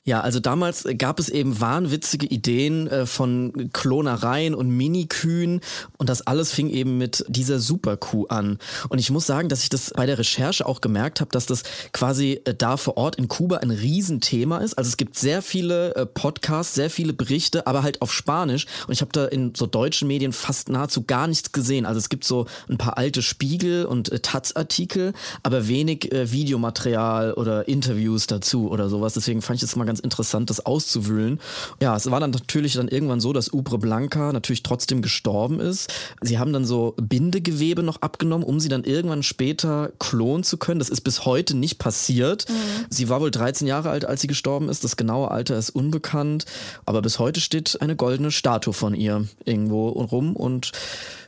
Ja, 0.05 0.21
also 0.21 0.41
damals 0.41 0.85
gab 0.99 1.19
es 1.19 1.29
eben 1.29 1.61
wahnwitzige 1.61 2.27
Ideen 2.27 2.87
äh, 2.87 3.07
von 3.07 3.71
Klonereien 3.73 4.55
und 4.55 4.69
Minikühen 4.71 5.61
und 5.99 6.09
das 6.09 6.27
alles 6.27 6.53
fing 6.53 6.71
eben 6.71 6.97
mit 6.97 7.25
dieser 7.29 7.59
Superkuh 7.59 8.27
an. 8.29 8.59
Und 8.89 8.99
ich 8.99 9.11
muss 9.11 9.27
sagen, 9.27 9.49
dass 9.49 9.63
ich 9.63 9.69
das 9.69 9.93
bei 9.95 10.07
der 10.07 10.19
Recherche 10.19 10.65
auch 10.65 10.81
gemerkt 10.81 11.21
habe, 11.21 11.31
dass 11.33 11.47
das 11.47 11.65
quasi 11.93 12.41
äh, 12.45 12.55
da 12.55 12.77
vor 12.77 12.97
Ort 12.97 13.17
in 13.17 13.29
Kuba 13.29 13.59
ein 13.59 13.71
Riesenthema 13.71 14.59
ist. 14.59 14.79
Also 14.79 14.89
es 14.89 14.97
gibt 14.97 15.19
sehr 15.19 15.43
viele 15.43 15.95
äh, 15.97 16.07
Podcasts, 16.07 16.75
sehr 16.75 16.89
viele 16.91 17.13
Berichte, 17.13 17.67
aber 17.67 17.83
halt 17.83 18.01
auf 18.01 18.13
Spanisch. 18.13 18.67
Und 18.87 18.93
ich 18.95 19.01
habe 19.03 19.13
da 19.13 19.27
in 19.27 19.55
so 19.55 19.67
deutschen 19.67 20.09
Medien 20.09 20.33
fast 20.33 20.69
nahezu 20.69 21.03
gar 21.03 21.27
nichts 21.27 21.53
gesehen. 21.53 21.85
Also 21.85 21.99
es 21.99 22.09
gibt 22.09 22.25
so 22.25 22.47
ein 22.69 22.79
paar 22.79 22.97
alte 22.97 23.23
Spiegel 23.23 23.85
und 23.85 24.23
Taz-Artikel, 24.23 25.13
aber 25.43 25.69
wenig 25.69 26.11
Videomaterial 26.13 27.35
oder 27.35 27.66
Interviews 27.69 28.27
dazu 28.27 28.71
oder 28.71 28.89
sowas. 28.89 29.15
Deswegen 29.15 29.43
fand 29.43 29.59
ich 29.59 29.63
es 29.63 29.77
mal 29.77 29.85
ganz 29.85 30.01
interessant, 30.01 30.51
das 30.51 30.65
auszuwühlen. 30.65 31.41
Ja, 31.81 31.97
es 31.97 32.11
war 32.11 32.21
dann 32.21 32.31
natürlich 32.31 32.75
dann 32.75 32.89
irgendwann 32.89 33.21
so, 33.21 33.33
dass 33.33 33.53
Ubre 33.53 33.79
Blanca 33.79 34.33
natürlich 34.33 34.63
trotzdem 34.63 35.03
gestorben 35.03 35.61
ist. 35.61 35.93
Sie 36.21 36.39
haben 36.39 36.53
dann 36.53 36.65
so 36.65 36.95
Bindegewebe 37.01 37.83
noch 37.83 38.03
abgenommen, 38.03 38.47
um 38.47 38.61
sie 38.61 38.69
dann 38.69 38.85
irgendwann 38.85 39.23
später 39.23 39.91
klonen 39.99 40.45
zu 40.45 40.57
können. 40.57 40.79
Das 40.79 40.89
ist 40.89 41.03
bis 41.03 41.25
heute 41.25 41.57
nicht 41.57 41.79
passiert. 41.79 42.47
Sie 42.91 43.09
war 43.09 43.21
wohl 43.21 43.31
13 43.31 43.67
Jahre 43.67 43.91
alt, 43.91 44.05
als 44.05 44.21
sie 44.21 44.27
gestorben 44.27 44.69
ist. 44.69 44.85
Das 44.85 44.97
genaue 44.97 45.31
Alter 45.31 45.59
ist 45.59 45.71
unbekannt. 45.71 46.47
Aber 46.85 47.03
bis 47.03 47.19
heute 47.19 47.41
steht 47.41 47.81
eine 47.81 47.97
goldene 47.97 48.31
Statue 48.31 48.73
von 48.73 48.95
ihr 48.95 49.27
irgendwo 49.45 49.89
rum 49.89 50.37
und 50.37 50.73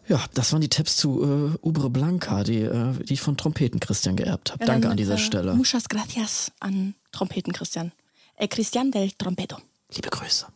ja, 0.08 0.24
das 0.34 0.52
waren 0.52 0.60
die 0.60 0.68
Tipps 0.68 0.96
zu 0.96 1.22
äh, 1.22 1.66
Ubre 1.66 1.90
Blanca, 1.90 2.42
die, 2.42 2.62
äh, 2.62 2.92
die 3.04 3.14
ich 3.14 3.20
von 3.20 3.36
Trompeten 3.36 3.80
Christian 3.80 4.16
geerbt 4.16 4.52
habe. 4.52 4.62
Ja, 4.62 4.66
Danke 4.66 4.82
dann, 4.82 4.92
an 4.92 4.96
dieser 4.96 5.14
äh, 5.14 5.18
Stelle. 5.18 5.54
Muchas 5.54 5.88
gracias 5.88 6.52
an 6.60 6.94
Trompeten 7.12 7.52
Christian. 7.52 7.92
El 8.36 8.48
Christian 8.48 8.90
del 8.90 9.12
Trompeto. 9.12 9.58
Liebe 9.94 10.08
Grüße. 10.08 10.46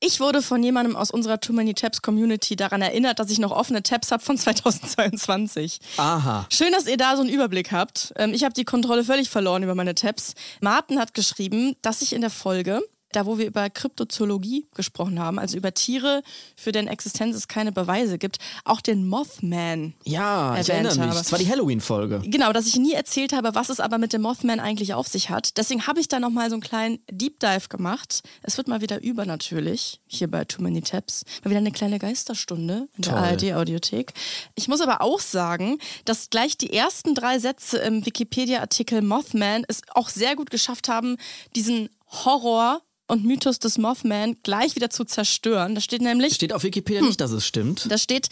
Ich 0.00 0.20
wurde 0.20 0.42
von 0.42 0.62
jemandem 0.62 0.96
aus 0.96 1.10
unserer 1.10 1.40
Too 1.40 1.54
Many 1.54 1.72
Tabs 1.72 2.02
Community 2.02 2.56
daran 2.56 2.82
erinnert, 2.82 3.18
dass 3.18 3.30
ich 3.30 3.38
noch 3.38 3.52
offene 3.52 3.82
Tabs 3.82 4.12
habe 4.12 4.22
von 4.22 4.36
2022. 4.38 5.80
Aha. 5.96 6.46
Schön, 6.50 6.72
dass 6.72 6.86
ihr 6.86 6.96
da 6.96 7.16
so 7.16 7.22
einen 7.22 7.30
Überblick 7.30 7.72
habt. 7.72 8.12
Ähm, 8.16 8.34
ich 8.34 8.44
habe 8.44 8.52
die 8.52 8.64
Kontrolle 8.64 9.04
völlig 9.04 9.30
verloren 9.30 9.62
über 9.62 9.74
meine 9.74 9.94
Tabs. 9.94 10.34
Martin 10.60 10.98
hat 10.98 11.14
geschrieben, 11.14 11.76
dass 11.80 12.02
ich 12.02 12.12
in 12.12 12.20
der 12.20 12.30
Folge, 12.30 12.82
da 13.16 13.26
wo 13.26 13.38
wir 13.38 13.46
über 13.46 13.70
Kryptozoologie 13.70 14.66
gesprochen 14.74 15.18
haben, 15.18 15.38
also 15.38 15.56
über 15.56 15.72
Tiere, 15.74 16.22
für 16.56 16.72
deren 16.72 16.88
Existenz 16.88 17.36
es 17.36 17.48
keine 17.48 17.72
Beweise 17.72 18.18
gibt, 18.18 18.38
auch 18.64 18.80
den 18.80 19.06
Mothman 19.08 19.94
Ja, 20.04 20.52
ich 20.52 20.68
erwähnt 20.68 20.68
erinnere 20.68 20.94
mich. 20.94 21.00
habe. 21.02 21.14
Das 21.18 21.32
war 21.32 21.38
die 21.38 21.48
Halloween-Folge. 21.48 22.22
Genau, 22.26 22.52
dass 22.52 22.66
ich 22.66 22.76
nie 22.76 22.92
erzählt 22.92 23.32
habe, 23.32 23.54
was 23.54 23.68
es 23.68 23.80
aber 23.80 23.98
mit 23.98 24.12
dem 24.12 24.22
Mothman 24.22 24.60
eigentlich 24.60 24.94
auf 24.94 25.08
sich 25.08 25.30
hat. 25.30 25.56
Deswegen 25.56 25.86
habe 25.86 26.00
ich 26.00 26.08
da 26.08 26.20
nochmal 26.20 26.50
so 26.50 26.54
einen 26.56 26.62
kleinen 26.62 26.98
Deep 27.10 27.40
Dive 27.40 27.68
gemacht. 27.68 28.22
Es 28.42 28.56
wird 28.56 28.68
mal 28.68 28.80
wieder 28.80 29.02
über 29.02 29.26
natürlich, 29.26 30.00
hier 30.06 30.30
bei 30.30 30.44
Too 30.44 30.62
Many 30.62 30.82
Tabs. 30.82 31.24
Mal 31.42 31.50
wieder 31.50 31.58
eine 31.58 31.72
kleine 31.72 31.98
Geisterstunde 31.98 32.88
in 32.96 33.02
der. 33.02 33.14
ARD-Audiothek. 33.14 34.12
Ich 34.54 34.68
muss 34.68 34.80
aber 34.80 35.00
auch 35.00 35.20
sagen, 35.20 35.78
dass 36.04 36.30
gleich 36.30 36.56
die 36.58 36.72
ersten 36.72 37.14
drei 37.14 37.38
Sätze 37.38 37.78
im 37.78 38.04
Wikipedia-Artikel 38.04 39.02
Mothman 39.02 39.64
es 39.68 39.82
auch 39.94 40.08
sehr 40.08 40.36
gut 40.36 40.50
geschafft 40.50 40.88
haben, 40.88 41.16
diesen 41.54 41.88
Horror 42.06 42.80
und 43.06 43.22
Mythos 43.22 43.58
des 43.58 43.76
Mothman 43.76 44.38
gleich 44.42 44.76
wieder 44.76 44.88
zu 44.88 45.04
zerstören. 45.04 45.74
Da 45.74 45.82
steht 45.82 46.00
nämlich, 46.00 46.34
Steht 46.34 46.54
auf 46.54 46.62
Wikipedia 46.62 47.02
nicht, 47.02 47.20
dass 47.20 47.32
es 47.32 47.46
stimmt. 47.46 47.86
da 47.90 47.98
steht, 47.98 48.28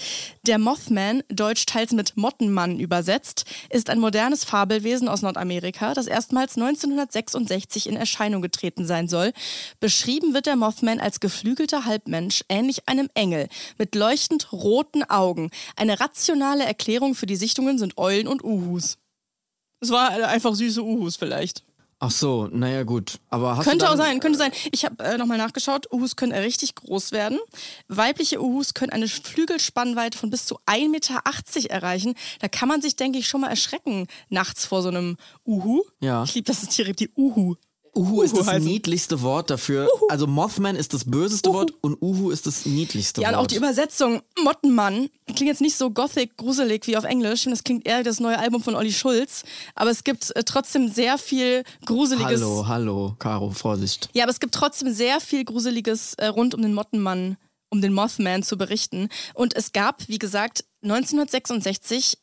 der 0.47 0.59
Mothman, 0.59 1.23
deutsch 1.29 1.67
teils 1.67 1.93
mit 1.93 2.17
Mottenmann 2.17 2.81
übersetzt, 2.81 3.45
ist 3.69 3.91
ein 3.91 3.99
modernes 3.99 4.45
Fabelwesen 4.45 5.09
aus 5.09 5.21
Nordamerika, 5.21 5.93
das 5.93 6.07
erstmals 6.07 6.57
1966 6.57 7.87
in 7.87 7.97
Erscheinung 7.97 8.41
getreten 8.41 8.87
sein 8.87 9.09
soll. 9.09 9.33
Beschrieben 9.79 10.33
wird 10.33 10.47
der 10.47 10.57
Mothman 10.57 11.00
als 11.00 11.21
geflügelter 11.21 11.85
Halbmensch, 11.85 12.43
ähnlich 12.49 12.88
einem 12.88 13.11
Engel, 13.12 13.49
mit 13.76 13.95
leuchtend 13.95 14.52
roten 14.52 15.02
Augen. 15.05 15.50
Eine 15.77 16.01
rationale 16.01 16.64
Erklärung 16.64 17.14
für 17.14 17.27
die 17.27 17.37
Sichtungen 17.37 17.77
sind 17.79 17.99
Eulen 17.99 18.27
und 18.27 18.42
Uhus. 18.42 18.96
Es 19.81 19.90
war 19.90 20.11
einfach 20.29 20.55
süße 20.55 20.83
Uhus 20.83 21.16
vielleicht. 21.16 21.62
Ach 22.05 22.11
so, 22.11 22.49
naja 22.51 22.83
gut. 22.83 23.21
Aber 23.31 23.57
hast 23.57 23.65
Könnte 23.65 23.88
auch 23.88 23.97
sein, 23.97 24.19
könnte 24.19 24.37
sein. 24.37 24.51
Ich 24.73 24.85
habe 24.85 25.05
äh, 25.05 25.17
nochmal 25.19 25.38
nachgeschaut. 25.38 25.87
Uhus 25.93 26.17
können 26.17 26.33
richtig 26.33 26.75
groß 26.75 27.12
werden. 27.12 27.38
Weibliche 27.87 28.43
Uhus 28.43 28.75
können 28.75 28.91
eine 28.91 29.07
Flügelspannweite 29.07 30.19
von 30.19 30.29
bis 30.29 30.45
zu 30.45 30.59
1,80 30.67 30.88
Meter 30.88 31.23
erreichen. 31.71 32.15
Da 32.41 32.49
kann 32.49 32.69
man 32.69 32.83
sich, 32.83 32.97
denke 32.97 33.21
ich, 33.21 33.29
schon 33.29 33.43
mal 33.43 33.51
erschrecken 33.51 34.09
nachts 34.31 34.67
vor 34.67 34.83
so 34.83 34.88
einem 34.88 35.17
Uhu. 35.47 35.85
Ja. 36.01 36.25
Ich 36.25 36.35
liebe, 36.35 36.47
dass 36.47 36.65
es 36.65 36.71
Tiere 36.71 36.88
gibt, 36.88 36.99
die 36.99 37.11
Uhu. 37.17 37.55
Uhu 37.94 38.22
ist 38.22 38.37
das 38.37 38.46
heißen. 38.46 38.64
niedlichste 38.66 39.20
Wort 39.20 39.50
dafür. 39.50 39.87
Also 40.09 40.26
Mothman 40.26 40.76
ist 40.76 40.94
das 40.94 41.05
böseste 41.05 41.50
Wort 41.52 41.74
und 41.83 42.00
Uhu 42.00 42.31
ist 42.31 42.46
das 42.46 42.64
niedlichste 42.64 43.20
Ja, 43.20 43.28
und 43.28 43.35
Wort. 43.35 43.42
auch 43.42 43.46
die 43.48 43.57
Übersetzung 43.57 44.22
Mottenmann 44.42 45.11
klingt 45.26 45.48
jetzt 45.48 45.61
nicht 45.61 45.76
so 45.76 45.90
gothic, 45.90 46.37
gruselig 46.38 46.87
wie 46.87 46.96
auf 46.96 47.05
Englisch. 47.05 47.44
Das 47.44 47.64
klingt 47.64 47.87
eher 47.87 48.00
wie 48.00 48.02
das 48.05 48.18
neue 48.20 48.38
Album 48.38 48.62
von 48.62 48.74
Olli 48.76 48.92
Schulz. 48.92 49.44
Aber 49.74 49.90
es 49.90 50.05
gibt 50.05 50.35
äh, 50.35 50.42
trotzdem 50.42 50.88
sehr 50.90 51.18
viel 51.18 51.64
Gruseliges. 51.85 52.40
hallo, 52.40 52.66
hallo, 52.66 53.14
Caro, 53.18 53.50
Vorsicht. 53.50 54.09
Ja, 54.14 54.24
aber 54.24 54.31
es 54.33 54.40
gibt 54.40 54.55
trotzdem 54.55 54.92
sehr 54.92 55.20
viel 55.20 55.44
Gruseliges 55.44 56.14
äh, 56.14 56.26
rund 56.28 56.55
um 56.55 56.62
den 56.62 56.72
Mottenmann, 56.74 57.37
um 57.70 57.83
den 57.83 57.92
Mothman 57.92 58.42
zu 58.42 58.57
berichten. 58.57 59.09
Und 59.35 59.55
es 59.55 59.72
gab, 59.72 60.09
wie 60.09 60.18
gesagt, 60.18 60.64
1966 60.83 62.18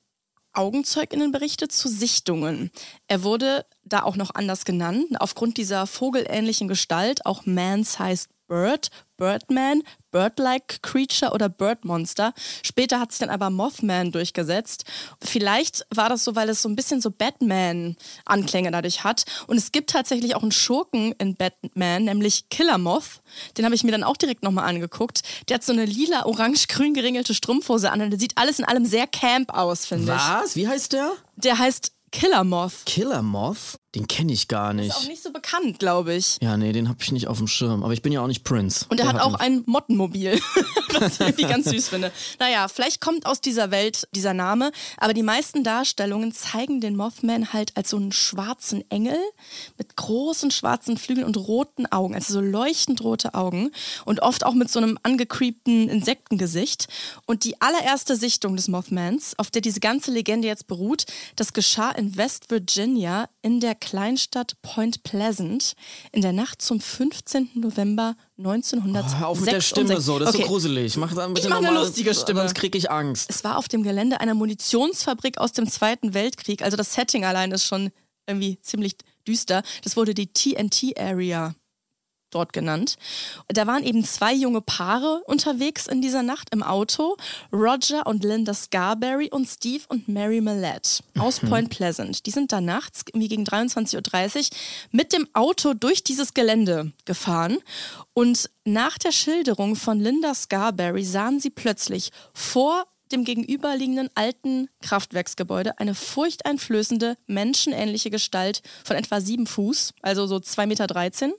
Augenzeuginnenberichte 0.54 1.68
zu 1.68 1.88
Sichtungen. 1.88 2.72
Er 3.08 3.24
wurde 3.24 3.66
da 3.84 4.04
auch 4.04 4.16
noch 4.16 4.34
anders 4.34 4.66
genannt, 4.66 5.06
aufgrund 5.20 5.58
dieser 5.58 5.88
vogelähnlichen 5.88 6.68
Gestalt, 6.68 7.26
auch 7.26 7.46
Man-Sized 7.46 8.30
Bird, 8.48 8.90
Birdman, 9.16 9.84
Bird-like 10.12 10.82
Creature 10.82 11.32
oder 11.32 11.50
Bird-Monster. 11.50 12.34
Später 12.64 13.00
hat 13.00 13.12
sich 13.12 13.20
dann 13.20 13.30
aber 13.30 13.50
Mothman 13.50 14.12
durchgesetzt. 14.12 14.86
Vielleicht 15.22 15.86
war 15.94 16.10
das 16.10 16.24
so, 16.24 16.36
weil 16.36 16.50
es 16.50 16.62
so 16.62 16.70
ein 16.70 16.76
bisschen 16.76 17.02
so 17.02 17.12
Batman-Anklänge 17.12 18.72
dadurch 18.72 19.04
hat. 19.04 19.26
Und 19.48 19.58
es 19.58 19.72
gibt 19.72 19.90
tatsächlich 19.90 20.36
auch 20.36 20.42
einen 20.42 20.52
Schurken 20.52 21.14
in 21.14 21.36
Batman, 21.36 22.06
nämlich 22.06 22.50
Killer 22.50 22.78
Moth. 22.78 23.22
Den 23.58 23.66
habe 23.66 23.76
ich 23.76 23.84
mir 23.84 23.92
dann 23.92 24.04
auch 24.04 24.18
direkt 24.18 24.44
nochmal 24.44 24.68
angeguckt. 24.68 25.22
Der 25.48 25.56
hat 25.56 25.64
so 25.64 25.74
eine 25.74 25.86
lila, 25.86 26.26
orange-grün 26.26 26.94
geringelte 26.94 27.34
Strumpfhose 27.34 27.92
an 27.92 28.02
und 28.02 28.12
der 28.12 28.20
sieht 28.20 28.38
alles 28.38 28.60
in 28.60 28.66
allem 28.66 28.86
sehr 28.86 29.08
camp 29.08 29.54
aus, 29.54 29.86
finde 29.86 30.14
ich. 30.14 30.20
Was? 30.20 30.56
Wie 30.56 30.68
heißt 30.68 30.94
der? 30.94 31.12
Der 31.36 31.58
heißt 31.58 31.92
Killer 32.12 32.44
Moth. 32.44 32.86
Killer 32.86 33.22
Moth? 33.22 33.79
Den 33.96 34.08
kenne 34.08 34.32
ich 34.34 34.48
gar 34.48 34.72
Ist 34.78 34.92
auch 34.94 35.00
nicht. 35.02 35.10
nicht 35.10 35.24
so 35.24 35.32
bekannt, 35.32 35.80
glaube 35.80 36.14
ich. 36.14 36.38
Ja, 36.42 36.58
nee, 36.58 36.72
den 36.72 36.90
habe 36.90 37.00
ich 37.02 37.12
nicht 37.12 37.28
auf 37.28 37.40
dem 37.40 37.48
Schirm. 37.48 37.84
Aber 37.84 37.92
ich 37.94 38.02
bin 38.04 38.12
ja 38.12 38.22
auch 38.22 38.28
nicht 38.28 38.44
Prince. 38.44 38.86
Und 38.90 39.00
er 39.00 39.06
Der 39.08 39.14
hat 39.16 39.22
auch 39.22 39.34
ihn. 39.34 39.40
ein 39.42 39.64
Mottenmobil, 39.66 40.40
was 40.94 41.14
ich 41.16 41.20
irgendwie 41.22 41.46
ganz 41.46 41.70
süß 41.70 41.90
finde. 41.90 42.12
Naja, 42.38 42.68
vielleicht 42.68 43.02
kommt 43.02 43.26
aus 43.26 43.42
dieser 43.42 43.72
Welt 43.72 44.08
dieser 44.14 44.34
Name, 44.36 44.72
aber 44.98 45.14
die 45.16 45.24
meisten 45.24 45.64
Darstellungen 45.64 46.32
zeigen 46.34 46.82
den 46.82 46.96
Mothman 46.96 47.52
halt 47.52 47.76
als 47.78 47.90
so 47.90 47.98
einen 47.98 48.12
schwarzen 48.12 48.84
Engel 48.92 49.18
mit 49.78 49.96
großen 49.96 50.52
schwarzen 50.52 50.98
Flügeln 50.98 51.26
und 51.26 51.38
roten 51.38 51.86
Augen, 51.92 52.14
also 52.14 52.34
so 52.34 52.42
leuchtend 52.42 53.02
rote 53.04 53.34
Augen 53.34 53.72
und 54.06 54.22
oft 54.22 54.46
auch 54.46 54.54
mit 54.54 54.70
so 54.70 54.80
einem 54.80 55.00
angecreepten 55.02 55.90
Insektengesicht. 55.90 56.88
Und 57.26 57.44
die 57.44 57.60
allererste 57.62 58.16
Sichtung 58.16 58.56
des 58.56 58.68
Mothmans, 58.68 59.34
auf 59.40 59.50
der 59.50 59.62
diese 59.62 59.80
ganze 59.80 60.12
Legende 60.12 60.48
jetzt 60.48 60.68
beruht, 60.68 61.06
das 61.36 61.54
geschah 61.54 61.90
in 61.92 62.18
West 62.18 62.52
Virginia 62.52 63.28
in 63.42 63.60
der 63.60 63.76
Kleinstadt 63.80 64.62
Point 64.62 65.04
Pleasant 65.04 65.74
in 66.12 66.22
der 66.22 66.34
Nacht 66.34 66.62
zum 66.62 66.80
15. 66.80 67.52
November 67.56 68.16
1966. 68.38 69.16
Oh, 69.16 69.20
hör 69.20 69.28
auf 69.28 69.40
mit 69.40 69.52
der 69.52 69.62
Stimme 69.62 70.02
so, 70.02 70.20
das 70.20 70.30
ist 70.30 70.36
Okay. 70.36 70.44
so 70.44 70.50
gruselig. 70.50 70.98
Mach 70.98 71.14
dann 71.14 71.34
bitte 71.34 71.48
Ich 71.48 71.54
mach 71.54 71.58
eine 71.60 71.72
lustige 71.72 72.14
Stimme. 72.14 72.42
Sonst 72.42 72.56
krieg 72.56 72.76
ich 72.76 72.90
Angst. 72.92 73.30
Es 73.30 73.44
war 73.44 73.58
auf 73.58 73.68
dem 73.68 73.84
Gelände 73.84 74.20
einer 74.22 74.34
Munitionsfabrik 74.34 75.38
aus 75.38 75.52
dem 75.52 75.70
Zweiten 75.70 76.14
Weltkrieg. 76.14 76.62
Also 76.62 76.78
das 76.78 76.94
Setting 76.94 77.26
allein 77.26 77.52
ist 77.52 77.66
schon 77.66 77.92
irgendwie 78.28 78.60
ziemlich 78.62 78.96
düster. 79.28 79.64
Das 79.84 79.98
wurde 79.98 80.14
die 80.14 80.28
TNT 80.32 80.98
Area 81.00 81.56
dort 82.32 82.54
genannt. 82.54 82.96
Da 83.48 83.68
waren 83.68 83.84
eben 83.84 84.04
zwei 84.04 84.34
junge 84.34 84.62
Paare 84.62 85.22
unterwegs 85.26 85.88
in 85.88 86.02
dieser 86.02 86.24
Nacht 86.24 86.50
im 86.52 86.64
Auto. 86.64 87.18
Roger 87.52 88.06
und 88.06 88.24
Linda 88.24 88.54
Scarberry 88.54 89.30
und 89.32 89.48
Steve 89.48 89.84
und 89.90 90.08
Mary 90.08 90.42
Millette 90.42 91.04
aus 91.18 91.40
Point 91.40 91.70
Pleasant. 91.70 92.26
Die 92.26 92.32
sind 92.32 92.52
da 92.52 92.62
nachts, 92.62 93.04
irgendwie 93.08 93.28
gegen 93.28 93.44
23.30 93.44 94.38
Uhr, 94.38 94.58
mit 94.92 95.14
dem 95.14 95.28
Auto 95.34 95.74
durch 95.74 96.04
dieses 96.04 96.34
Gelände 96.34 96.92
gefahren. 97.06 97.58
Und 98.14 98.50
nach 98.66 98.98
der 98.98 99.12
Schilderung 99.12 99.76
von 99.76 100.00
Linda 100.00 100.34
Scarberry 100.34 101.04
sahen 101.04 101.40
sie 101.40 101.50
plötzlich 101.50 102.12
vor 102.34 102.86
dem 103.12 103.24
gegenüberliegenden 103.24 104.10
alten 104.16 104.70
Kraftwerksgebäude 104.82 105.80
eine 105.80 105.96
furchteinflößende, 105.96 107.18
menschenähnliche 107.28 108.10
Gestalt 108.10 108.62
von 108.84 108.96
etwa 108.96 109.22
sieben 109.22 109.48
Fuß, 109.48 109.94
also 110.02 110.28
so 110.28 110.38
2,13 110.38 110.68
Meter, 110.68 111.34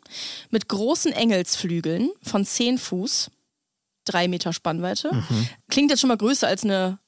mit 0.51 0.69
großen 0.69 1.13
Engelsflügeln 1.13 2.11
von 2.23 2.45
10 2.45 2.79
Fuß, 2.79 3.31
drei 4.05 4.29
Meter 4.29 4.53
Spannweite. 4.53 5.11
Klingt 5.69 5.91
jetzt 5.91 6.01
schon 6.01 6.09
mal 6.09 6.17
größer 6.17 6.47
als 6.47 6.65
eine 6.65 6.99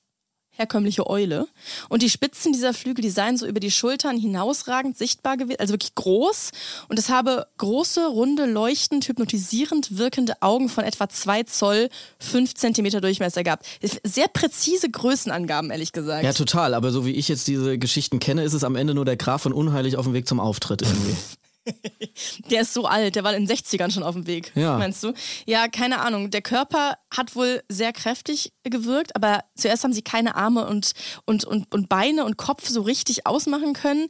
herkömmliche 0.53 1.09
Eule. 1.09 1.47
Und 1.89 2.03
die 2.03 2.11
Spitzen 2.11 2.53
dieser 2.53 2.75
Flügel, 2.75 3.03
die 3.03 3.11
seien 3.11 3.37
so 3.37 3.47
über 3.47 3.61
die 3.61 3.71
Schultern 3.71 4.19
hinausragend 4.19 4.97
sichtbar 4.97 5.37
gewesen, 5.37 5.61
also 5.61 5.73
wirklich 5.73 5.95
groß. 5.95 6.51
Und 6.89 6.99
es 6.99 7.09
habe 7.09 7.47
große, 7.59 8.07
runde, 8.07 8.47
leuchtend, 8.47 9.09
hypnotisierend 9.09 9.99
wirkende 9.99 10.41
Augen 10.43 10.69
von 10.69 10.85
etwa 10.85 11.09
2 11.09 11.45
Zoll, 11.45 11.89
5 12.19 12.55
Zentimeter 12.55 13.01
Durchmesser 13.01 13.43
gehabt. 13.43 13.67
Sehr 14.05 14.29
präzise 14.29 14.91
Größenangaben, 14.91 15.71
ehrlich 15.71 15.93
gesagt. 15.93 16.25
Ja, 16.25 16.33
total. 16.33 16.75
Aber 16.75 16.91
so 16.91 17.07
wie 17.07 17.13
ich 17.13 17.29
jetzt 17.29 17.49
diese 17.49 17.79
Geschichten 17.79 18.19
kenne, 18.19 18.45
ist 18.45 18.53
es 18.53 18.65
am 18.65 18.77
Ende 18.77 18.95
nur 18.95 19.05
der 19.05 19.17
Graf 19.17 19.43
von 19.43 19.53
Unheilig 19.53 19.97
auf 19.97 20.05
dem 20.05 20.15
Weg 20.15 20.29
zum 20.29 20.41
Auftritt 20.41 20.83
irgendwie. 20.83 21.17
Der 22.51 22.63
ist 22.63 22.75
so 22.75 22.87
alt, 22.87 23.15
der 23.15 23.25
war 23.25 23.35
in 23.35 23.47
den 23.47 23.57
60ern 23.57 23.91
schon 23.93 24.03
auf 24.03 24.15
dem 24.15 24.27
Weg, 24.27 24.53
Ja. 24.55 24.79
meinst 24.79 25.03
du? 25.03 25.13
Ja, 25.47 25.69
keine 25.69 26.01
Ahnung. 26.01 26.31
Der 26.31 26.43
Körper 26.43 26.97
hat 27.15 27.37
wohl 27.37 27.63
sehr 27.69 27.93
kräftig 27.93 28.53
gewirkt, 28.65 29.15
aber 29.17 29.45
zuerst 29.57 29.85
haben 29.85 29.93
sie 29.93 30.03
keine 30.03 30.35
Arme 30.35 30.67
und, 30.67 30.93
und, 31.25 31.45
und, 31.45 31.73
und 31.73 31.89
Beine 31.89 32.25
und 32.25 32.37
Kopf 32.37 32.69
so 32.69 32.83
richtig 32.83 33.27
ausmachen 33.27 33.73
können. 33.75 34.09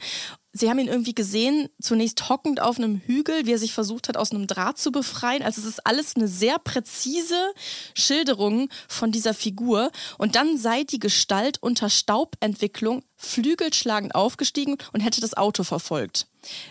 Sie 0.55 0.69
haben 0.69 0.79
ihn 0.79 0.89
irgendwie 0.89 1.15
gesehen, 1.15 1.71
zunächst 1.81 2.29
hockend 2.29 2.61
auf 2.61 2.79
einem 2.79 3.01
Hügel, 3.07 3.47
wie 3.47 3.53
er 3.53 3.59
sich 3.59 3.73
versucht 3.73 4.09
hat, 4.09 4.19
aus 4.19 4.33
einem 4.33 4.47
Draht 4.47 4.79
zu 4.79 4.93
befreien. 4.93 5.43
Also 5.43 5.63
es 5.63 5.67
ist 5.67 5.87
alles 5.87 6.15
eine 6.15 6.29
sehr 6.29 6.59
präzise 6.59 7.53
Schilderung 7.95 8.69
von 8.87 9.13
dieser 9.13 9.33
Figur. 9.33 9.91
Und 10.19 10.37
dann 10.37 10.59
sei 10.59 10.85
die 10.85 10.99
Gestalt 10.99 11.57
unter 11.63 11.89
Staubentwicklung 11.89 13.03
flügelschlagend 13.17 14.15
aufgestiegen 14.15 14.77
und 14.93 15.01
hätte 15.01 15.23
das 15.23 15.35
Auto 15.35 15.65
verfolgt. 15.65 16.27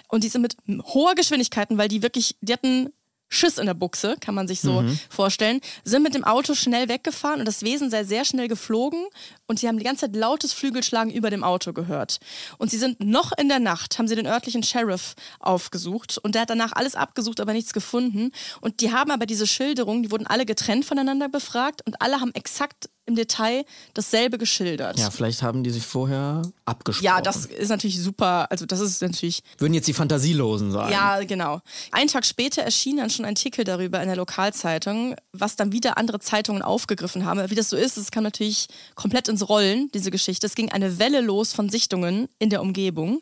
Und 0.09 0.23
die 0.23 0.29
sind 0.29 0.41
mit 0.41 0.57
hoher 0.93 1.15
Geschwindigkeiten, 1.15 1.77
weil 1.79 1.87
die 1.87 2.03
wirklich, 2.03 2.35
die 2.41 2.53
hatten 2.53 2.91
Schiss 3.33 3.57
in 3.57 3.65
der 3.65 3.73
Buchse, 3.73 4.17
kann 4.19 4.35
man 4.35 4.47
sich 4.47 4.59
so 4.59 4.83
vorstellen, 5.09 5.61
sind 5.85 6.03
mit 6.03 6.13
dem 6.13 6.25
Auto 6.25 6.53
schnell 6.53 6.89
weggefahren 6.89 7.39
und 7.39 7.47
das 7.47 7.63
Wesen 7.63 7.89
sei 7.89 8.03
sehr 8.03 8.25
schnell 8.25 8.49
geflogen 8.49 9.05
und 9.47 9.57
sie 9.57 9.67
haben 9.67 9.77
die 9.77 9.85
ganze 9.85 10.01
Zeit 10.01 10.15
lautes 10.15 10.51
Flügelschlagen 10.51 11.13
über 11.13 11.29
dem 11.29 11.43
Auto 11.43 11.71
gehört. 11.71 12.19
Und 12.57 12.69
sie 12.71 12.77
sind 12.77 12.99
noch 12.99 13.31
in 13.37 13.47
der 13.47 13.59
Nacht, 13.59 13.97
haben 13.97 14.09
sie 14.09 14.15
den 14.15 14.27
örtlichen 14.27 14.63
Sheriff 14.63 15.15
aufgesucht 15.39 16.17
und 16.17 16.35
der 16.35 16.41
hat 16.41 16.49
danach 16.49 16.73
alles 16.73 16.95
abgesucht, 16.95 17.39
aber 17.39 17.53
nichts 17.53 17.71
gefunden. 17.71 18.31
Und 18.59 18.81
die 18.81 18.91
haben 18.91 19.11
aber 19.11 19.25
diese 19.25 19.47
Schilderungen, 19.47 20.03
die 20.03 20.11
wurden 20.11 20.27
alle 20.27 20.45
getrennt 20.45 20.83
voneinander 20.83 21.29
befragt 21.29 21.81
und 21.85 22.01
alle 22.01 22.19
haben 22.19 22.33
exakt 22.33 22.89
im 23.05 23.15
Detail 23.15 23.65
dasselbe 23.93 24.37
geschildert. 24.37 24.99
Ja, 24.99 25.09
vielleicht 25.09 25.41
haben 25.41 25.63
die 25.63 25.71
sich 25.71 25.85
vorher 25.85 26.41
abgesprochen. 26.65 27.05
Ja, 27.05 27.21
das 27.21 27.45
ist 27.45 27.69
natürlich 27.69 27.99
super. 27.99 28.49
Also, 28.51 28.65
das 28.65 28.79
ist 28.79 29.01
natürlich 29.01 29.43
Würden 29.57 29.73
jetzt 29.73 29.87
die 29.87 29.93
Fantasielosen 29.93 30.71
sein. 30.71 30.91
ja, 30.91 31.23
genau. 31.23 31.61
Einen 31.91 32.09
Tag 32.09 32.25
später 32.25 32.61
erschien 32.61 32.97
dann 32.97 33.09
schon 33.09 33.25
ein 33.25 33.31
Artikel 33.31 33.63
darüber 33.63 34.01
in 34.01 34.07
der 34.07 34.15
Lokalzeitung, 34.15 35.15
was 35.33 35.55
dann 35.55 35.71
wieder 35.71 35.97
andere 35.97 36.19
Zeitungen 36.19 36.61
aufgegriffen 36.61 37.25
haben. 37.25 37.49
Wie 37.49 37.55
das 37.55 37.69
so 37.69 37.77
ist, 37.77 37.97
es 37.97 38.11
kam 38.11 38.23
natürlich 38.23 38.67
komplett 38.95 39.27
ins 39.27 39.47
Rollen, 39.49 39.89
diese 39.93 40.11
Geschichte. 40.11 40.45
Es 40.47 40.55
ging 40.55 40.71
eine 40.71 40.99
Welle 40.99 41.21
los 41.21 41.53
von 41.53 41.69
Sichtungen 41.69 42.27
in 42.39 42.49
der 42.49 42.61
Umgebung. 42.61 43.21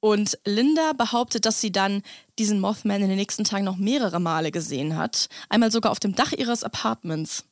Und 0.00 0.38
Linda 0.46 0.94
behauptet, 0.94 1.44
dass 1.44 1.60
sie 1.60 1.72
dann 1.72 2.02
diesen 2.38 2.58
Mothman 2.58 3.02
in 3.02 3.08
den 3.08 3.18
nächsten 3.18 3.44
Tagen 3.44 3.64
noch 3.64 3.76
mehrere 3.76 4.18
Male 4.18 4.50
gesehen 4.50 4.96
hat. 4.96 5.28
Einmal 5.50 5.70
sogar 5.70 5.92
auf 5.92 6.00
dem 6.00 6.14
Dach 6.14 6.32
ihres 6.32 6.64
Apartments. 6.64 7.44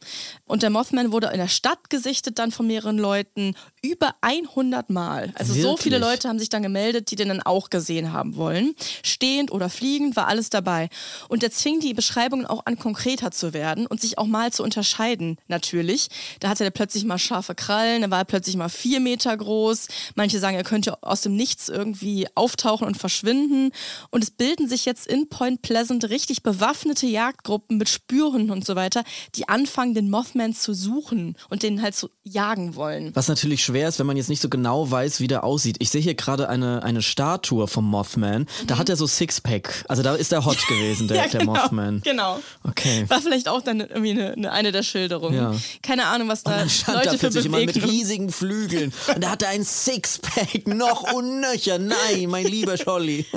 Und 0.47 0.63
der 0.63 0.71
Mothman 0.71 1.13
wurde 1.13 1.27
in 1.29 1.37
der 1.39 1.49
Stadt 1.49 1.91
gesichtet 1.91 2.39
dann 2.39 2.51
von 2.51 2.67
mehreren 2.67 2.97
Leuten. 2.97 3.55
Über 3.83 4.15
100 4.21 4.91
Mal. 4.91 5.33
Also 5.35 5.53
so 5.53 5.63
Wirklich? 5.63 5.83
viele 5.83 5.99
Leute 5.99 6.29
haben 6.29 6.39
sich 6.39 6.49
dann 6.49 6.63
gemeldet, 6.63 7.11
die 7.11 7.17
den 7.17 7.29
dann 7.29 7.43
auch 7.43 7.71
gesehen 7.71 8.13
haben 8.13 8.37
wollen. 8.37 8.75
Stehend 9.03 9.53
oder 9.53 9.69
fliegend 9.69 10.17
war 10.17 10.27
alles 10.29 10.51
dabei. 10.51 10.89
Und 11.29 11.43
der 11.43 11.51
zwingt 11.51 11.83
die 11.83 11.95
Beschreibungen 11.95 12.47
auch 12.47 12.67
an, 12.67 12.79
konkreter 12.79 13.31
zu 13.31 13.53
werden 13.53 13.87
und 13.87 14.01
sich 14.01 14.19
auch 14.19 14.27
mal 14.27 14.53
zu 14.53 14.63
unterscheiden, 14.63 15.39
natürlich. 15.47 16.09
Da 16.41 16.49
hatte 16.49 16.65
er 16.65 16.71
plötzlich 16.71 17.05
mal 17.05 17.19
scharfe 17.19 17.55
Krallen, 17.55 18.03
da 18.03 18.11
war 18.11 18.21
er 18.21 18.25
plötzlich 18.25 18.57
mal 18.57 18.69
vier 18.69 19.01
Meter 19.01 19.37
groß. 19.37 19.89
Manche 20.15 20.39
sagen, 20.39 20.57
er 20.57 20.65
könnte 20.65 21.03
aus 21.03 21.21
dem 21.21 21.37
Nichts 21.37 21.69
irgendwie 21.69 22.27
auftauchen 22.35 22.87
und 22.87 22.97
verschwinden. 22.97 23.71
Und 24.11 24.23
es 24.23 24.31
bilden 24.31 24.69
sich 24.69 24.85
jetzt 24.85 25.07
in 25.07 25.29
Point 25.29 25.63
Pleasant 25.63 26.09
richtig 26.11 26.43
bewaffnete 26.43 27.07
Jagdgruppen 27.07 27.79
mit 27.79 27.89
Spürhunden 27.89 28.51
und 28.51 28.65
so 28.65 28.77
weiter, 28.77 29.05
die 29.35 29.49
anfangen, 29.49 29.95
den 29.95 30.11
Mothman 30.11 30.55
zu 30.55 30.75
suchen 30.75 31.37
und 31.51 31.63
den 31.63 31.83
halt 31.83 31.95
zu 31.95 32.11
jagen 32.23 32.75
wollen. 32.75 33.15
Was 33.15 33.29
natürlich 33.29 33.63
schwer 33.69 33.89
ist, 33.89 33.99
wenn 33.99 34.07
man 34.07 34.17
jetzt 34.17 34.29
nicht 34.29 34.41
so 34.41 34.49
genau 34.49 34.91
weiß, 34.91 35.21
wie 35.21 35.27
der 35.27 35.45
aussieht. 35.45 35.77
Ich 35.79 35.91
sehe 35.91 36.01
hier 36.01 36.15
gerade 36.15 36.49
eine, 36.49 36.83
eine 36.83 37.03
Statue 37.03 37.69
vom 37.69 37.85
Mothman. 37.85 38.47
Da 38.67 38.79
hat 38.79 38.89
er 38.89 38.97
so 38.97 39.07
Sixpack. 39.07 39.85
Also 39.89 40.03
da 40.03 40.15
ist 40.15 40.33
er 40.33 40.45
hot 40.45 40.59
gewesen, 40.69 41.07
der, 41.09 41.19
Mhm. 41.19 41.25
Ja, 41.25 41.29
der 41.29 41.41
genau, 41.41 41.53
Mothman. 41.53 42.01
Genau. 42.05 42.41
Okay. 42.63 43.05
War 43.09 43.21
vielleicht 43.21 43.49
auch 43.49 43.61
dann 43.63 43.81
irgendwie 43.81 44.11
eine, 44.13 44.33
eine, 44.33 44.53
eine 44.53 44.73
der 44.73 44.83
Schilderungen. 44.83 45.35
Ja. 45.37 45.55
Keine 45.83 46.07
Ahnung, 46.07 46.29
was 46.29 46.43
Und 46.43 46.53
da 46.53 46.59
dann 46.59 46.71
stand 46.71 46.97
Leute 46.99 47.07
da 47.07 47.13
für 47.13 47.19
plötzlich 47.19 47.45
jemand 47.45 47.67
mit 47.67 47.83
riesigen 47.85 48.31
Flügeln. 48.31 48.93
Und 49.15 49.23
da 49.25 49.31
hatte 49.31 49.49
ein 49.49 49.65
Sixpack, 49.65 50.67
noch 50.69 51.13
und 51.13 51.41
nöcher. 51.41 51.79
Nein, 51.79 52.29
mein 52.29 52.47
lieber 52.47 52.77
Scholli. 52.77 53.27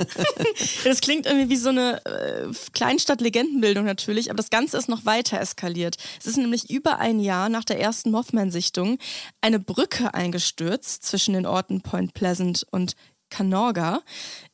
Das 0.84 1.00
klingt 1.00 1.26
irgendwie 1.26 1.48
wie 1.48 1.56
so 1.56 1.68
eine 1.70 2.04
äh, 2.04 2.46
Kleinstadt-Legendenbildung 2.72 3.84
natürlich, 3.84 4.30
aber 4.30 4.36
das 4.36 4.50
Ganze 4.50 4.76
ist 4.76 4.88
noch 4.88 5.04
weiter 5.04 5.40
eskaliert. 5.40 5.96
Es 6.20 6.26
ist 6.26 6.36
nämlich 6.36 6.70
über 6.70 6.98
ein 6.98 7.20
Jahr 7.20 7.48
nach 7.48 7.64
der 7.64 7.80
ersten 7.80 8.10
Mothman-Sichtung 8.10 8.98
eine 9.40 9.58
Brücke 9.58 10.14
eingestürzt 10.22 11.04
zwischen 11.04 11.34
den 11.34 11.46
Orten 11.46 11.80
Point 11.80 12.14
Pleasant 12.14 12.64
und 12.70 12.94
Canorga. 13.30 14.02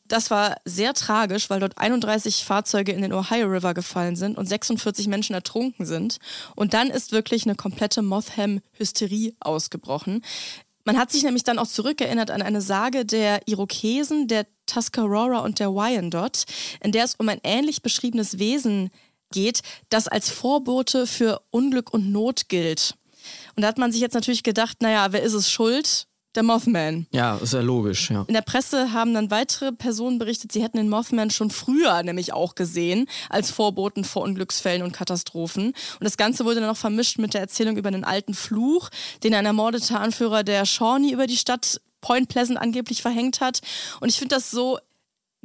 Das 0.07 0.31
war 0.31 0.57
sehr 0.65 0.95
tragisch, 0.95 1.51
weil 1.51 1.61
dort 1.61 1.77
31 1.77 2.45
Fahrzeuge 2.45 2.93
in 2.93 3.03
den 3.03 3.13
Ohio 3.13 3.47
River 3.49 3.75
gefallen 3.75 4.17
sind 4.17 4.39
und 4.39 4.47
46 4.47 5.07
Menschen 5.07 5.35
ertrunken 5.35 5.85
sind. 5.85 6.19
Und 6.57 6.73
dann 6.73 6.89
ist 6.89 7.13
wirklich 7.13 7.45
eine 7.45 7.57
komplette 7.57 8.01
Motham-Hysterie 8.01 9.35
ausgebrochen. 9.41 10.23
Man 10.85 10.97
hat 10.97 11.13
sich 11.13 11.23
nämlich 11.23 11.45
dann 11.45 11.59
auch 11.59 11.67
zurückerinnert 11.67 12.31
an 12.31 12.41
eine 12.41 12.63
Sage 12.63 13.05
der 13.05 13.47
Irokesen, 13.47 14.27
der 14.29 14.47
Tuscarora 14.65 15.41
und 15.41 15.59
der 15.59 15.75
Wyandot, 15.75 16.45
in 16.83 16.93
der 16.93 17.05
es 17.05 17.17
um 17.17 17.29
ein 17.29 17.41
ähnlich 17.45 17.83
beschriebenes 17.83 18.39
Wesen 18.39 18.91
geht, 19.31 19.61
das 19.91 20.09
als 20.09 20.31
Vorbote 20.31 21.07
für 21.07 21.43
Unglück 21.51 21.93
und 21.93 22.11
Not 22.11 22.49
gilt. 22.49 22.95
Und 23.57 23.63
da 23.63 23.69
hat 23.69 23.79
man 23.79 23.93
sich 23.93 24.01
jetzt 24.01 24.15
natürlich 24.15 24.43
gedacht, 24.43 24.83
naja, 24.83 25.09
wer 25.11 25.23
ist 25.23 25.35
es 25.35 25.51
schuld? 25.51 26.07
Der 26.35 26.43
Mothman. 26.43 27.07
Ja, 27.11 27.37
ist 27.39 27.55
ja 27.55 27.61
logisch, 27.61 28.11
ja. 28.11 28.25
In 28.29 28.35
der 28.35 28.43
Presse 28.43 28.93
haben 28.93 29.15
dann 29.15 29.31
weitere 29.31 29.73
Personen 29.73 30.19
berichtet, 30.19 30.53
sie 30.53 30.63
hätten 30.63 30.77
den 30.77 30.91
Mothman 30.91 31.31
schon 31.31 31.51
früher 31.51 32.03
nämlich 32.03 32.35
auch 32.35 32.55
gesehen, 32.55 33.09
als 33.31 33.51
Vorboten 33.51 34.05
vor 34.05 34.23
Unglücksfällen 34.23 34.83
und 34.83 34.93
Katastrophen. 34.93 35.69
Und 35.69 36.05
das 36.05 36.19
Ganze 36.19 36.45
wurde 36.45 36.61
dann 36.61 36.69
noch 36.69 36.77
vermischt 36.77 37.19
mit 37.19 37.33
der 37.33 37.41
Erzählung 37.41 37.77
über 37.77 37.89
einen 37.89 38.05
alten 38.05 38.35
Fluch, 38.35 38.91
den 39.25 39.35
ein 39.35 39.47
ermordeter 39.47 40.01
Anführer 40.01 40.45
der 40.45 40.67
Shawnee 40.67 41.13
über 41.13 41.27
die 41.27 41.37
Stadt 41.37 41.81
Point 42.01 42.29
Pleasant 42.29 42.61
angeblich 42.61 43.03
verhängt 43.03 43.41
hat. 43.41 43.61
Und 44.01 44.09
ich 44.09 44.19
finde 44.19 44.37
das 44.37 44.51
so 44.51 44.79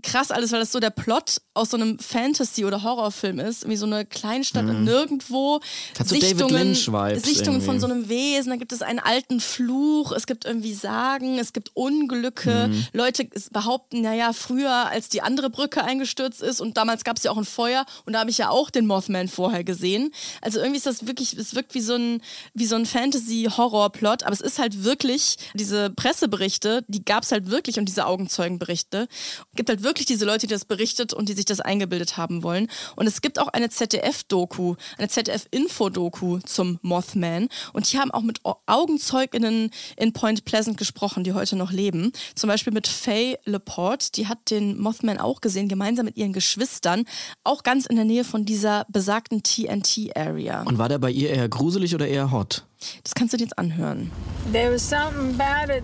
krass 0.03 0.29
alles, 0.31 0.51
weil 0.51 0.59
das 0.59 0.71
so 0.71 0.79
der 0.79 0.89
Plot 0.89 1.41
aus 1.53 1.71
so 1.71 1.77
einem 1.77 1.97
Fantasy- 1.99 2.65
oder 2.65 2.83
Horrorfilm 2.83 3.39
ist. 3.39 3.67
Wie 3.67 3.75
so 3.75 3.85
eine 3.85 4.05
Kleinstadt 4.05 4.67
in 4.67 4.83
nirgendwo. 4.83 5.57
Mhm. 5.59 5.99
Hat 5.99 6.07
so 6.07 6.15
David 6.15 6.51
Lynch-Vibes 6.51 7.23
Sichtungen 7.23 7.61
von 7.61 7.75
irgendwie. 7.75 7.79
so 7.79 7.93
einem 7.93 8.09
Wesen. 8.09 8.49
Da 8.49 8.55
gibt 8.57 8.71
es 8.71 8.81
einen 8.81 8.99
alten 8.99 9.39
Fluch. 9.39 10.11
Es 10.11 10.27
gibt 10.27 10.45
irgendwie 10.45 10.73
Sagen. 10.73 11.39
Es 11.39 11.53
gibt 11.53 11.71
Unglücke. 11.75 12.67
Mhm. 12.69 12.87
Leute 12.93 13.27
behaupten, 13.51 14.01
naja, 14.01 14.33
früher, 14.33 14.89
als 14.89 15.09
die 15.09 15.21
andere 15.21 15.49
Brücke 15.49 15.83
eingestürzt 15.83 16.41
ist 16.41 16.59
und 16.59 16.77
damals 16.77 17.03
gab 17.03 17.17
es 17.17 17.23
ja 17.23 17.31
auch 17.31 17.37
ein 17.37 17.45
Feuer 17.45 17.85
und 18.05 18.13
da 18.13 18.19
habe 18.19 18.29
ich 18.29 18.37
ja 18.37 18.49
auch 18.49 18.69
den 18.69 18.85
Mothman 18.85 19.27
vorher 19.27 19.63
gesehen. 19.63 20.11
Also 20.41 20.59
irgendwie 20.59 20.77
ist 20.77 20.85
das 20.85 21.07
wirklich, 21.07 21.37
es 21.37 21.55
wirkt 21.55 21.73
wie 21.75 21.81
so 21.81 21.95
ein, 21.95 22.21
wie 22.53 22.65
so 22.65 22.75
ein 22.75 22.85
Fantasy-Horror-Plot, 22.85 24.23
aber 24.23 24.33
es 24.33 24.41
ist 24.41 24.59
halt 24.59 24.83
wirklich, 24.83 25.37
diese 25.53 25.89
Presseberichte, 25.89 26.83
die 26.87 27.05
gab 27.05 27.23
es 27.23 27.31
halt 27.31 27.49
wirklich 27.49 27.79
und 27.79 27.85
diese 27.85 28.05
Augenzeugenberichte. 28.05 29.07
Es 29.09 29.55
gibt 29.55 29.69
halt 29.69 29.83
wirklich 29.83 29.92
diese 29.93 30.25
Leute, 30.25 30.47
die 30.47 30.53
das 30.53 30.65
berichtet 30.65 31.13
und 31.13 31.29
die 31.29 31.33
sich 31.33 31.45
das 31.45 31.59
eingebildet 31.59 32.17
haben 32.17 32.43
wollen. 32.43 32.67
Und 32.95 33.07
es 33.07 33.21
gibt 33.21 33.39
auch 33.39 33.47
eine 33.47 33.69
ZDF-Doku, 33.69 34.75
eine 34.97 35.07
ZDF-Info-Doku 35.07 36.39
zum 36.39 36.79
Mothman. 36.81 37.47
Und 37.73 37.91
die 37.91 37.99
haben 37.99 38.11
auch 38.11 38.21
mit 38.21 38.43
Au- 38.45 38.57
Augenzeuginnen 38.65 39.69
in 39.97 40.13
Point 40.13 40.45
Pleasant 40.45 40.77
gesprochen, 40.77 41.23
die 41.23 41.33
heute 41.33 41.55
noch 41.55 41.71
leben. 41.71 42.11
Zum 42.35 42.47
Beispiel 42.49 42.73
mit 42.73 42.87
Faye 42.87 43.37
Laporte, 43.45 44.11
die 44.13 44.27
hat 44.27 44.49
den 44.49 44.79
Mothman 44.79 45.17
auch 45.19 45.41
gesehen, 45.41 45.67
gemeinsam 45.67 46.05
mit 46.05 46.17
ihren 46.17 46.33
Geschwistern, 46.33 47.05
auch 47.43 47.63
ganz 47.63 47.85
in 47.85 47.95
der 47.95 48.05
Nähe 48.05 48.23
von 48.23 48.45
dieser 48.45 48.85
besagten 48.89 49.43
TNT-Area. 49.43 50.63
Und 50.63 50.77
war 50.77 50.89
der 50.89 50.99
bei 50.99 51.11
ihr 51.11 51.29
eher 51.29 51.49
gruselig 51.49 51.93
oder 51.95 52.07
eher 52.07 52.31
hot? 52.31 52.65
Das 53.03 53.13
kannst 53.15 53.33
du 53.33 53.37
dir 53.37 53.43
jetzt 53.43 53.57
anhören. 53.57 54.11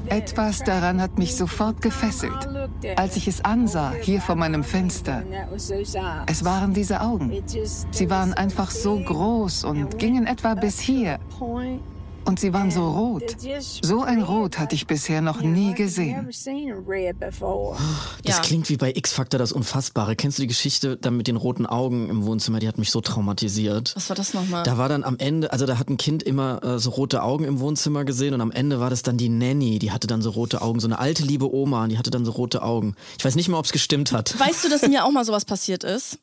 Etwas 0.10 0.64
daran 0.64 1.02
hat 1.02 1.18
mich 1.18 1.36
sofort 1.36 1.82
gefesselt. 1.82 2.48
Als 2.96 3.16
ich 3.16 3.28
es 3.28 3.44
ansah, 3.44 3.94
hier 4.02 4.22
vor 4.22 4.36
meinem 4.36 4.64
Fenster, 4.64 5.24
es 6.28 6.46
waren 6.46 6.74
diese 6.74 7.02
Augen. 7.02 7.32
Sie 7.92 8.10
waren 8.10 8.34
einfach 8.34 8.72
so 8.72 9.00
groß 9.00 9.64
und 9.64 9.98
gingen 9.98 10.28
etwa 10.28 10.56
bis 10.56 10.80
hier. 10.80 11.20
Und 12.25 12.39
sie 12.39 12.53
waren 12.53 12.69
so 12.69 12.88
rot. 12.88 13.36
So 13.82 14.03
ein 14.03 14.21
Rot 14.21 14.60
hatte 14.60 14.75
ich 14.75 14.86
bisher 14.86 15.21
noch 15.21 15.41
nie 15.41 15.73
gesehen. 15.73 16.27
Das 16.27 16.45
Ja. 18.23 18.41
klingt 18.41 18.69
wie 18.69 18.77
bei 18.77 18.91
X-Factor 18.93 19.39
das 19.39 19.51
Unfassbare. 19.51 20.15
Kennst 20.15 20.38
du 20.38 20.41
die 20.43 20.47
Geschichte 20.47 20.97
dann 20.97 21.17
mit 21.17 21.27
den 21.27 21.38
roten 21.38 21.65
Augen 21.65 22.10
im 22.10 22.25
Wohnzimmer? 22.25 22.60
Die 22.60 22.67
hat 22.67 22.77
mich 22.77 22.91
so 22.91 23.01
traumatisiert. 23.01 23.95
Was 23.95 24.10
war 24.10 24.15
das 24.15 24.34
nochmal? 24.34 24.63
Da 24.63 24.77
war 24.77 24.89
dann 24.89 25.03
am 25.03 25.17
Ende, 25.17 25.51
also 25.51 25.65
da 25.65 25.79
hat 25.79 25.89
ein 25.89 25.97
Kind 25.97 26.21
immer 26.23 26.63
äh, 26.63 26.79
so 26.79 26.91
rote 26.91 27.23
Augen 27.23 27.45
im 27.45 27.60
Wohnzimmer 27.60 28.05
gesehen 28.05 28.34
und 28.34 28.41
am 28.41 28.51
Ende 28.51 28.79
war 28.79 28.89
das 28.89 29.01
dann 29.01 29.17
die 29.17 29.29
Nanny, 29.29 29.79
die 29.79 29.91
hatte 29.91 30.08
dann 30.08 30.21
so 30.21 30.29
rote 30.32 30.62
Augen, 30.62 30.79
so 30.79 30.88
eine 30.88 30.99
alte 30.99 31.23
liebe 31.23 31.51
Oma, 31.53 31.84
und 31.84 31.89
die 31.89 31.97
hatte 31.97 32.12
dann 32.12 32.25
so 32.25 32.32
rote 32.32 32.62
Augen. 32.62 32.95
Ich 33.17 33.25
weiß 33.25 33.36
nicht 33.36 33.49
mal, 33.49 33.58
ob 33.58 33.65
es 33.65 33.71
gestimmt 33.71 34.12
hat. 34.12 34.38
Weißt 34.39 34.63
du, 34.63 34.69
dass 34.69 34.82
mir 34.88 35.03
auch 35.05 35.12
mal 35.12 35.25
sowas 35.25 35.45
passiert 35.45 35.84
ist? 35.84 36.19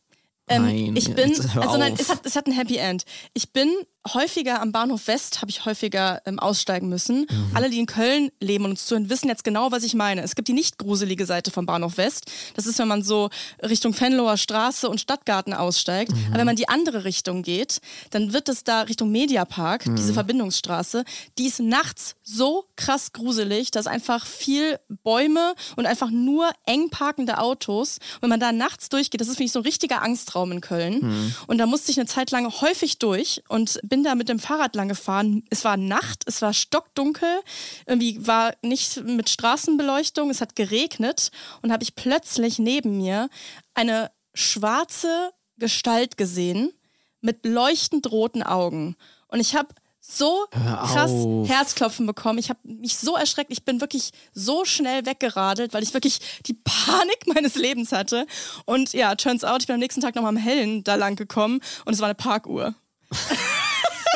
Ähm, 0.49 0.63
Nein, 0.63 0.97
ich 0.97 1.13
bin, 1.13 1.31
jetzt 1.31 1.55
hör 1.55 1.63
also 1.65 1.77
nein, 1.77 1.95
es 1.99 2.09
hat, 2.09 2.21
es 2.25 2.37
hat 2.37 2.47
ein 2.47 2.53
Happy 2.53 2.77
End. 2.77 3.05
Ich 3.35 3.53
bin 3.53 3.69
häufiger 4.15 4.61
am 4.61 4.73
Bahnhof 4.73 5.07
West, 5.07 5.41
habe 5.41 5.51
ich 5.51 5.65
häufiger 5.65 6.21
ähm, 6.27 6.39
aussteigen 6.39 6.89
müssen. 6.89 7.27
Mhm. 7.31 7.51
Alle, 7.55 7.71
die 7.71 7.79
in 7.79 7.87
Köln 7.87 8.31
leben 8.41 8.65
und 8.65 8.71
uns 8.73 8.87
zuhören, 8.87 9.11
wissen 9.11 9.29
jetzt 9.29 9.45
genau, 9.45 9.73
was 9.73 9.83
ich 9.83 9.95
meine. 9.95 10.23
Es 10.23 10.35
gibt 10.35 10.49
die 10.49 10.53
nicht 10.53 10.79
gruselige 10.79 11.27
Seite 11.27 11.51
vom 11.51 11.67
Bahnhof 11.67 11.97
West. 11.97 12.31
Das 12.55 12.67
ist, 12.67 12.79
wenn 12.79 12.89
man 12.89 13.03
so 13.03 13.31
Richtung 13.63 13.95
Fenloher 13.95 14.37
Straße 14.37 14.89
und 14.89 15.01
Stadtgarten 15.01 15.55
aussteigt. 15.55 16.13
Mhm. 16.13 16.27
Aber 16.29 16.39
wenn 16.39 16.47
man 16.47 16.57
die 16.57 16.69
andere 16.69 17.05
Richtung 17.05 17.43
geht, 17.43 17.81
dann 18.11 18.33
wird 18.33 18.49
es 18.49 18.65
da 18.65 18.83
Richtung 18.83 19.11
Mediapark, 19.11 19.87
Mhm. 19.87 19.97
diese 19.97 20.13
Verbindungsstraße, 20.15 21.05
die 21.39 21.47
ist 21.47 21.61
nachts 21.61 22.15
so 22.23 22.65
krass 22.77 23.13
gruselig, 23.13 23.71
dass 23.71 23.87
einfach 23.87 24.27
viel 24.27 24.79
Bäume 25.03 25.55
und 25.77 25.87
einfach 25.87 26.11
nur 26.11 26.51
eng 26.67 26.91
parkende 26.91 27.39
Autos. 27.39 27.99
Wenn 28.21 28.31
man 28.31 28.41
da 28.41 28.53
nachts 28.53 28.89
durchgeht, 28.89 29.21
das 29.21 29.29
ist 29.29 29.37
für 29.37 29.43
mich 29.43 29.53
so 29.53 29.61
ein 29.61 29.65
richtiger 29.65 30.03
Angstraum 30.03 30.53
in 30.53 30.61
Köln. 30.61 31.33
Und 31.47 31.59
da 31.59 31.67
musste 31.67 31.91
ich 31.91 31.99
eine 31.99 32.07
Zeit 32.07 32.31
lang 32.31 32.51
häufig 32.61 32.99
durch 32.99 33.43
und 33.49 33.79
bin 33.83 33.96
da 34.05 34.15
mit 34.15 34.29
dem 34.29 34.39
Fahrrad 34.39 34.75
lang 34.75 34.89
gefahren. 34.89 35.45
Es 35.51 35.65
war 35.65 35.77
Nacht, 35.77 36.25
es 36.27 36.43
war 36.43 36.53
stockdunkel, 36.53 37.41
irgendwie 37.87 38.27
war 38.27 38.55
nicht 38.63 39.05
mit 39.05 39.29
Straßenbeleuchtung, 39.29 40.31
es 40.31 40.41
hat 40.41 40.57
geregnet 40.57 41.31
und 41.63 41.73
habe 41.73 41.83
ich 41.83 41.95
plötzlich 41.95 42.59
neben 42.59 42.97
mir 42.97 43.29
eine 43.75 44.11
schwarze 44.35 45.31
Gestalt 45.59 46.17
gesehen 46.17 46.73
mit 47.21 47.45
leuchtend 47.45 48.11
roten 48.11 48.43
Augen. 48.43 48.97
Und 49.29 49.41
ich 49.41 49.55
habe 49.55 49.69
so 50.09 50.47
krass. 50.51 51.11
Herzklopfen 51.47 52.07
bekommen. 52.07 52.39
Ich 52.39 52.49
habe 52.49 52.61
mich 52.63 52.97
so 52.97 53.17
erschreckt. 53.17 53.51
Ich 53.51 53.65
bin 53.65 53.81
wirklich 53.81 54.11
so 54.33 54.65
schnell 54.65 55.05
weggeradelt, 55.05 55.75
weil 55.75 55.83
ich 55.83 55.95
wirklich 55.95 56.21
die 56.47 56.55
Panik 56.55 57.27
meines 57.35 57.57
Lebens 57.57 57.93
hatte. 57.93 58.27
Und 58.67 58.93
ja, 58.93 59.15
turns 59.17 59.43
out, 59.43 59.63
ich 59.63 59.67
bin 59.67 59.75
am 59.75 59.81
nächsten 59.81 60.01
Tag 60.01 60.15
nochmal 60.15 60.31
am 60.31 60.37
Hellen 60.37 60.85
da 60.85 60.95
lang 60.95 61.17
gekommen 61.17 61.61
und 61.85 61.93
es 61.93 62.01
war 62.01 62.07
eine 62.07 62.15
Parkuhr. 62.15 62.75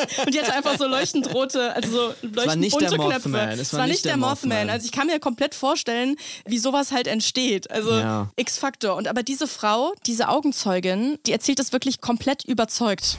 Und 0.25 0.33
die 0.33 0.39
hatte 0.39 0.53
einfach 0.53 0.77
so 0.77 0.85
leuchtend 0.87 1.33
rote, 1.33 1.75
also 1.75 1.91
so 1.91 2.07
leuchtend 2.21 2.35
war 2.47 2.55
nicht 2.55 2.71
bunte 2.71 2.89
der 2.89 2.97
Knöpfe. 2.97 3.29
Mothman, 3.29 3.59
Es 3.59 3.73
war 3.73 3.87
nicht 3.87 4.05
der 4.05 4.17
Mothman. 4.17 4.69
Also 4.69 4.85
ich 4.85 4.91
kann 4.91 5.07
mir 5.07 5.19
komplett 5.19 5.55
vorstellen, 5.55 6.15
wie 6.45 6.57
sowas 6.57 6.91
halt 6.91 7.07
entsteht. 7.07 7.69
Also 7.71 7.91
Ja. 7.91 8.27
X-Faktor. 8.35 8.95
Und 8.95 9.07
aber 9.07 9.23
diese 9.23 9.47
Frau, 9.47 9.93
diese 10.05 10.29
Augenzeugin, 10.29 11.17
die 11.25 11.31
erzählt 11.31 11.59
das 11.59 11.73
wirklich 11.73 12.01
komplett 12.01 12.43
überzeugt. 12.45 13.17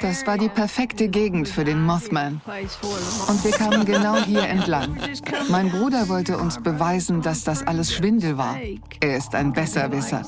Das 0.00 0.26
war 0.26 0.38
die 0.38 0.48
perfekte 0.48 1.08
Gegend 1.08 1.48
für 1.48 1.64
den 1.64 1.84
Mothman. 1.84 2.40
Und 3.28 3.44
wir 3.44 3.52
kamen 3.52 3.84
genau 3.84 4.16
hier 4.24 4.42
entlang. 4.42 4.98
Mein 5.48 5.70
Bruder 5.70 6.08
wollte 6.08 6.38
uns 6.38 6.62
beweisen, 6.62 7.22
dass 7.22 7.44
das 7.44 7.66
alles 7.66 7.92
Schwindel 7.92 8.36
war. 8.38 8.56
Er 9.00 9.16
ist 9.16 9.34
ein 9.34 9.52
Besserwisser. 9.52 10.22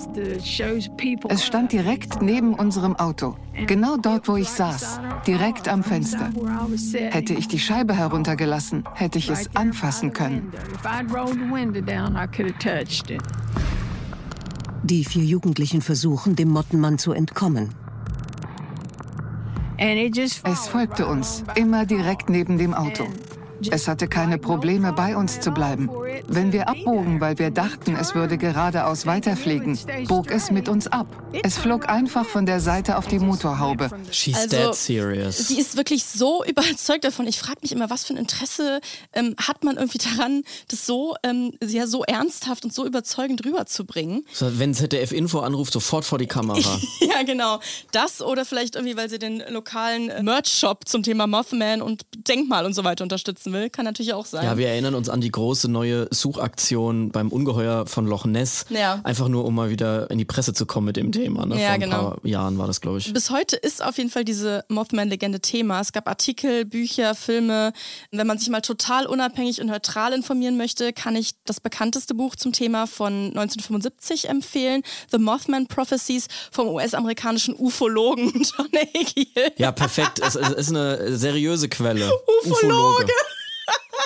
Es 1.29 1.45
stand 1.45 1.73
direkt 1.73 2.23
neben 2.23 2.55
unserem 2.55 2.97
Auto. 2.97 3.37
Genau 3.67 3.97
dort, 3.97 4.29
wo 4.29 4.37
ich 4.37 4.49
saß. 4.49 5.01
Direkt 5.33 5.67
am 5.67 5.83
Fenster. 5.83 6.31
Hätte 6.93 7.33
ich 7.33 7.49
die 7.49 7.59
Scheibe 7.59 7.95
heruntergelassen, 7.97 8.85
hätte 8.93 9.17
ich 9.17 9.31
es 9.31 9.57
anfassen 9.57 10.13
können. 10.13 10.53
Die 14.83 15.05
vier 15.07 15.25
Jugendlichen 15.25 15.81
versuchen, 15.81 16.37
dem 16.37 16.51
Mottenmann 16.51 16.99
zu 16.99 17.13
entkommen. 17.13 17.71
Es 19.79 20.69
folgte 20.69 21.07
uns, 21.07 21.45
immer 21.55 21.87
direkt 21.87 22.29
neben 22.29 22.59
dem 22.59 22.75
Auto. 22.75 23.07
Es 23.71 23.89
hatte 23.89 24.09
keine 24.09 24.39
Probleme, 24.39 24.93
bei 24.93 25.17
uns 25.17 25.41
zu 25.41 25.51
bleiben. 25.51 25.89
Wenn 26.27 26.53
wir 26.53 26.69
abbogen, 26.69 27.21
weil 27.21 27.39
wir 27.39 27.51
dachten, 27.51 27.97
es 27.97 28.15
würde 28.15 28.39
geradeaus 28.39 29.07
weiterfliegen, 29.07 29.79
bog 30.09 30.31
es 30.31 30.51
mit 30.51 30.69
uns 30.69 30.87
ab. 30.87 31.07
Es 31.43 31.59
flog 31.59 31.89
einfach 31.89 32.27
von 32.27 32.47
der 32.47 32.61
Seite 32.61 32.97
auf 32.99 33.07
die 33.07 33.19
Motorhaube. 33.19 33.91
She's 34.11 34.37
Also, 34.37 34.57
dead 34.57 34.75
serious. 34.75 35.39
Sie 35.49 35.59
ist 35.59 35.77
wirklich 35.77 36.05
so 36.05 36.45
überzeugt 36.49 37.05
davon. 37.05 37.27
Ich 37.27 37.39
frage 37.39 37.59
mich 37.63 37.73
immer, 37.73 37.91
was 37.91 38.05
für 38.05 38.15
ein 38.15 38.19
Interesse 38.19 38.81
ähm, 39.13 39.35
hat 39.39 39.65
man 39.65 39.77
irgendwie 39.77 39.99
daran, 39.99 40.43
das 40.69 40.87
so, 40.87 41.15
ähm, 41.23 41.53
ja, 41.63 41.87
so 41.87 42.03
ernsthaft 42.05 42.65
und 42.65 42.73
so 42.75 42.87
überzeugend 42.87 43.45
rüberzubringen. 43.45 44.25
So, 44.33 44.59
wenn 44.59 44.75
ZDF 44.75 45.13
Info 45.13 45.41
anruft, 45.41 45.73
sofort 45.73 46.05
vor 46.05 46.19
die 46.19 46.27
Kamera. 46.27 46.61
Ja, 47.01 47.23
genau. 47.25 47.59
Das 47.91 48.23
oder 48.23 48.45
vielleicht 48.45 48.77
irgendwie, 48.77 48.97
weil 48.97 49.11
sie 49.11 49.19
den 49.19 49.43
lokalen 49.49 50.09
äh, 50.09 50.23
Merch-Shop 50.23 50.89
zum 50.89 51.03
Thema 51.03 51.27
Mothman 51.27 51.83
und 51.83 52.03
Denkmal 52.17 52.65
und 52.65 52.75
so 52.75 52.85
weiter 52.85 53.03
unterstützen 53.05 53.52
will. 53.53 53.71
Kann 53.71 53.85
natürlich 53.85 54.15
auch 54.15 54.27
sein. 54.27 54.45
Ja, 54.45 54.57
wir 54.57 54.69
erinnern 54.69 54.95
uns 54.95 55.09
an 55.09 55.21
die 55.21 55.31
große 55.31 55.71
neue 55.71 56.09
Suchaktion 56.11 57.11
beim 57.11 57.29
Ungeheuer 57.29 57.87
von 57.87 58.07
Loch 58.07 58.25
Ness. 58.25 58.65
Ja. 58.71 59.01
Einfach 59.05 59.29
nur, 59.29 59.45
um 59.45 59.55
mal 59.55 59.71
wieder 59.71 60.11
in 60.11 60.19
die 60.19 60.25
Presse 60.25 60.53
zu 60.53 60.67
kommen 60.67 60.87
mit 60.87 60.97
dem 60.97 61.13
Thema. 61.13 61.47
Ne? 61.47 61.57
Ja, 61.57 61.67
Vor 61.67 61.75
ein 61.75 61.81
genau. 61.81 61.97
paar 61.97 62.27
Jahren 62.27 62.59
war 62.59 62.67
das, 62.67 62.81
glaube 62.81 62.99
ich. 62.99 63.13
Bis 63.13 63.31
heute 63.31 63.57
ist 63.57 63.83
auf 63.85 63.99
jeden 63.99 64.11
Fall 64.11 64.25
diese 64.25 64.65
Mothman-Legende 64.69 65.41
Thema. 65.41 65.81
Es 65.81 65.93
gab 65.93 66.09
Artikel, 66.09 66.65
Bücher, 66.65 67.15
Filme. 67.15 67.73
Wenn 68.11 68.27
man 68.27 68.39
sich 68.39 68.49
mal 68.49 68.61
total 68.61 69.07
unabhängig 69.07 69.61
und 69.61 69.67
neutral 69.69 70.13
informieren 70.13 70.57
möchte, 70.57 70.93
kann 70.93 71.17
ich 71.17 71.33
das 71.45 71.61
bekannteste 71.61 72.15
Buch 72.15 72.37
zum 72.37 72.53
Thema 72.53 72.87
von 72.87 73.13
1975 73.29 74.29
empfehlen. 74.29 74.83
The 75.11 75.19
Mothman 75.19 75.67
Prophecies 75.67 76.29
vom 76.51 76.69
US-amerikanischen 76.69 77.55
Ufologen 77.59 78.33
John 78.57 78.69
Hagee. 78.75 79.27
Ja, 79.57 79.73
perfekt. 79.73 80.21
es, 80.25 80.35
es 80.35 80.49
ist 80.51 80.69
eine 80.71 81.17
seriöse 81.17 81.69
Quelle. 81.69 82.11
Ufologe. 82.45 83.13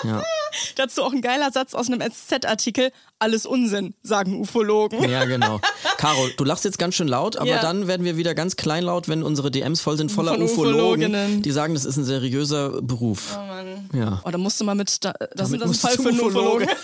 Ja. 0.04 0.22
Dazu 0.76 1.02
auch 1.02 1.12
ein 1.12 1.20
geiler 1.22 1.50
Satz 1.52 1.74
aus 1.74 1.88
einem 1.90 2.00
SZ-Artikel. 2.00 2.90
Alles 3.18 3.46
Unsinn, 3.46 3.94
sagen 4.02 4.38
Ufologen. 4.38 5.08
ja, 5.08 5.24
genau. 5.24 5.60
Caro, 5.96 6.28
du 6.36 6.44
lachst 6.44 6.64
jetzt 6.64 6.78
ganz 6.78 6.94
schön 6.94 7.08
laut, 7.08 7.36
aber 7.36 7.48
Ja. 7.48 7.60
dann 7.62 7.86
werden 7.86 8.04
wir 8.04 8.16
wieder 8.16 8.34
ganz 8.34 8.56
kleinlaut, 8.56 9.08
wenn 9.08 9.22
unsere 9.22 9.50
DMs 9.50 9.80
voll 9.80 9.96
sind 9.96 10.12
voller 10.12 10.32
Von 10.34 10.42
Ufologen, 10.42 10.76
Ufologinnen. 11.12 11.42
die 11.42 11.50
sagen, 11.50 11.74
das 11.74 11.84
ist 11.86 11.96
ein 11.96 12.04
seriöser 12.04 12.82
Beruf. 12.82 13.36
Oh 13.38 13.46
Mann. 13.46 13.90
Ja. 13.94 14.20
Oh, 14.24 14.30
da 14.30 14.38
musst 14.38 14.60
du 14.60 14.64
mal 14.64 14.74
mit, 14.74 15.02
da, 15.04 15.12
das, 15.34 15.50
Damit 15.50 15.62
ist- 15.62 15.68
ein 15.70 15.74
Fall 15.74 15.96
für 15.96 16.08
einen. 16.10 16.20
Ufologen. 16.20 16.68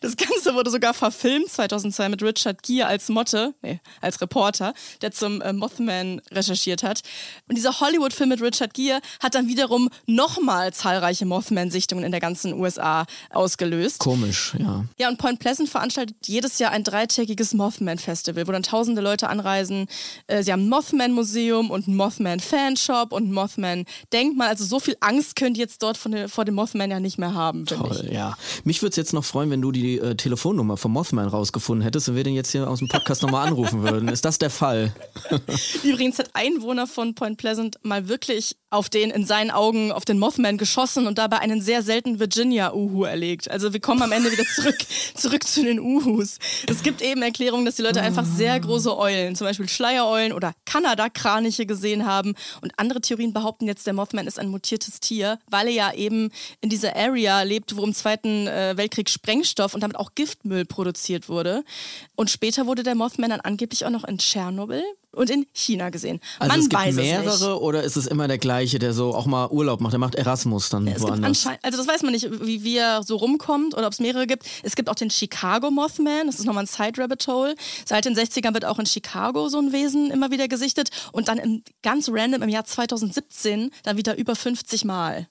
Das 0.00 0.16
Ganze 0.16 0.54
wurde 0.54 0.70
sogar 0.70 0.94
verfilmt 0.94 1.50
2002 1.50 2.08
mit 2.08 2.22
Richard 2.22 2.62
Gere 2.62 2.86
als 2.86 3.08
Motte, 3.08 3.54
nee, 3.62 3.80
als 4.00 4.20
Reporter, 4.20 4.74
der 5.02 5.12
zum 5.12 5.40
äh, 5.40 5.52
Mothman 5.52 6.20
recherchiert 6.30 6.82
hat. 6.82 7.02
Und 7.48 7.56
dieser 7.56 7.80
Hollywood-Film 7.80 8.28
mit 8.28 8.40
Richard 8.40 8.74
Gere 8.74 9.00
hat 9.20 9.34
dann 9.34 9.48
wiederum 9.48 9.90
nochmal 10.06 10.72
zahlreiche 10.72 11.26
Mothman-Sichtungen 11.26 12.04
in 12.04 12.10
der 12.10 12.20
ganzen 12.20 12.54
USA 12.54 13.06
ausgelöst. 13.30 13.98
Komisch, 13.98 14.54
ja. 14.58 14.84
Ja, 14.98 15.08
und 15.08 15.18
Point 15.18 15.38
Pleasant 15.40 15.68
veranstaltet 15.68 16.16
jedes 16.26 16.58
Jahr 16.58 16.72
ein 16.72 16.84
dreitägiges 16.84 17.54
Mothman-Festival, 17.54 18.46
wo 18.46 18.52
dann 18.52 18.62
tausende 18.62 19.00
Leute 19.00 19.28
anreisen. 19.28 19.86
Äh, 20.26 20.42
sie 20.42 20.52
haben 20.52 20.64
ein 20.64 20.68
Mothman-Museum 20.68 21.70
und 21.70 21.88
ein 21.88 21.96
Mothman-Fanshop 21.96 23.12
und 23.12 23.28
ein 23.28 23.32
Mothman-Denkmal. 23.32 24.48
Also 24.48 24.64
so 24.64 24.80
viel 24.80 24.96
Angst 25.00 25.36
könnt 25.36 25.56
ihr 25.56 25.64
jetzt 25.64 25.82
dort 25.82 25.96
von 25.96 26.28
vor 26.28 26.44
dem 26.44 26.54
Mothman 26.54 26.90
ja 26.90 27.00
nicht 27.00 27.18
mehr 27.18 27.34
haben, 27.34 27.66
finde 27.66 27.88
ich. 27.90 27.96
Toll, 27.98 28.12
ja. 28.12 28.36
Mich 28.64 28.82
würde 28.82 28.90
es 28.90 28.96
jetzt 28.96 29.12
noch 29.12 29.24
freuen, 29.24 29.50
wenn 29.50 29.59
du 29.62 29.72
die 29.72 29.98
äh, 29.98 30.14
Telefonnummer 30.14 30.76
vom 30.76 30.92
Mothman 30.92 31.28
rausgefunden 31.28 31.82
hättest 31.82 32.08
und 32.08 32.16
wir 32.16 32.24
den 32.24 32.34
jetzt 32.34 32.52
hier 32.52 32.68
aus 32.68 32.78
dem 32.78 32.88
Podcast 32.88 33.22
nochmal 33.22 33.46
anrufen 33.46 33.82
würden. 33.82 34.08
Ist 34.08 34.24
das 34.24 34.38
der 34.38 34.50
Fall? 34.50 34.92
Übrigens 35.82 36.18
hat 36.18 36.30
ein 36.34 36.62
Wohner 36.62 36.86
von 36.86 37.14
Point 37.14 37.38
Pleasant 37.38 37.78
mal 37.82 38.08
wirklich 38.08 38.56
auf 38.70 38.88
den, 38.88 39.10
in 39.10 39.26
seinen 39.26 39.50
Augen, 39.50 39.90
auf 39.90 40.04
den 40.04 40.18
Mothman 40.18 40.56
geschossen 40.56 41.08
und 41.08 41.18
dabei 41.18 41.40
einen 41.40 41.60
sehr 41.60 41.82
seltenen 41.82 42.20
Virginia-Uhu 42.20 43.04
erlegt. 43.04 43.50
Also 43.50 43.72
wir 43.72 43.80
kommen 43.80 44.00
am 44.02 44.12
Ende 44.12 44.30
wieder 44.30 44.44
zurück, 44.44 44.78
zurück 45.14 45.44
zu 45.44 45.64
den 45.64 45.80
Uhus. 45.80 46.38
Es 46.68 46.84
gibt 46.84 47.02
eben 47.02 47.20
Erklärungen, 47.22 47.64
dass 47.64 47.74
die 47.74 47.82
Leute 47.82 48.00
einfach 48.00 48.24
sehr 48.24 48.58
große 48.60 48.96
Eulen, 48.96 49.34
zum 49.34 49.48
Beispiel 49.48 49.68
Schleiereulen 49.68 50.32
oder 50.32 50.52
Kanada-Kraniche 50.66 51.66
gesehen 51.66 52.06
haben. 52.06 52.34
Und 52.60 52.72
andere 52.76 53.00
Theorien 53.00 53.32
behaupten 53.32 53.66
jetzt, 53.66 53.86
der 53.86 53.92
Mothman 53.92 54.28
ist 54.28 54.38
ein 54.38 54.48
mutiertes 54.48 55.00
Tier, 55.00 55.40
weil 55.50 55.66
er 55.66 55.72
ja 55.72 55.92
eben 55.92 56.30
in 56.60 56.70
dieser 56.70 56.94
Area 56.94 57.42
lebt, 57.42 57.76
wo 57.76 57.82
im 57.82 57.92
Zweiten 57.92 58.46
äh, 58.46 58.76
Weltkrieg 58.76 59.10
Sprengstoff 59.10 59.74
und 59.74 59.80
damit 59.80 59.96
auch 59.96 60.14
Giftmüll 60.14 60.64
produziert 60.64 61.28
wurde. 61.28 61.64
Und 62.14 62.30
später 62.30 62.66
wurde 62.66 62.84
der 62.84 62.94
Mothman 62.94 63.30
dann 63.30 63.40
angeblich 63.40 63.84
auch 63.84 63.90
noch 63.90 64.04
in 64.04 64.18
Tschernobyl 64.18 64.84
und 65.12 65.30
in 65.30 65.46
China 65.52 65.90
gesehen. 65.90 66.20
Also 66.38 66.50
Man 66.52 66.60
es 66.60 66.68
gibt 66.68 66.82
weiß 66.82 66.94
mehrere 66.94 67.28
es 67.30 67.40
nicht. 67.40 67.48
oder 67.50 67.82
ist 67.82 67.96
es 67.96 68.06
immer 68.06 68.28
der 68.28 68.38
gleiche, 68.38 68.78
der 68.78 68.92
so 68.92 69.14
auch 69.14 69.26
mal 69.26 69.48
Urlaub 69.50 69.80
macht? 69.80 69.92
Der 69.92 69.98
macht 69.98 70.14
Erasmus 70.14 70.68
dann 70.68 70.86
Es 70.86 71.02
woanders. 71.02 71.46
also 71.62 71.78
das 71.78 71.86
weiß 71.88 72.02
man 72.02 72.12
nicht, 72.12 72.28
wie, 72.44 72.62
wie 72.64 72.76
er 72.76 73.02
so 73.02 73.16
rumkommt 73.16 73.74
oder 73.74 73.86
ob 73.86 73.92
es 73.92 74.00
mehrere 74.00 74.26
gibt. 74.26 74.44
Es 74.62 74.76
gibt 74.76 74.88
auch 74.88 74.94
den 74.94 75.10
Chicago 75.10 75.70
Mothman, 75.70 76.26
das 76.26 76.36
ist 76.38 76.44
nochmal 76.46 76.64
ein 76.64 76.68
Side 76.68 77.00
Rabbit 77.02 77.26
Hole. 77.26 77.54
Seit 77.84 78.04
den 78.04 78.14
60ern 78.16 78.54
wird 78.54 78.64
auch 78.64 78.78
in 78.78 78.86
Chicago 78.86 79.48
so 79.48 79.58
ein 79.58 79.72
Wesen 79.72 80.10
immer 80.10 80.30
wieder 80.30 80.48
gesichtet 80.48 80.90
und 81.12 81.28
dann 81.28 81.38
im, 81.38 81.62
ganz 81.82 82.08
random 82.10 82.42
im 82.42 82.48
Jahr 82.48 82.64
2017 82.64 83.70
dann 83.82 83.96
wieder 83.96 84.16
über 84.16 84.36
50 84.36 84.84
Mal. 84.84 85.26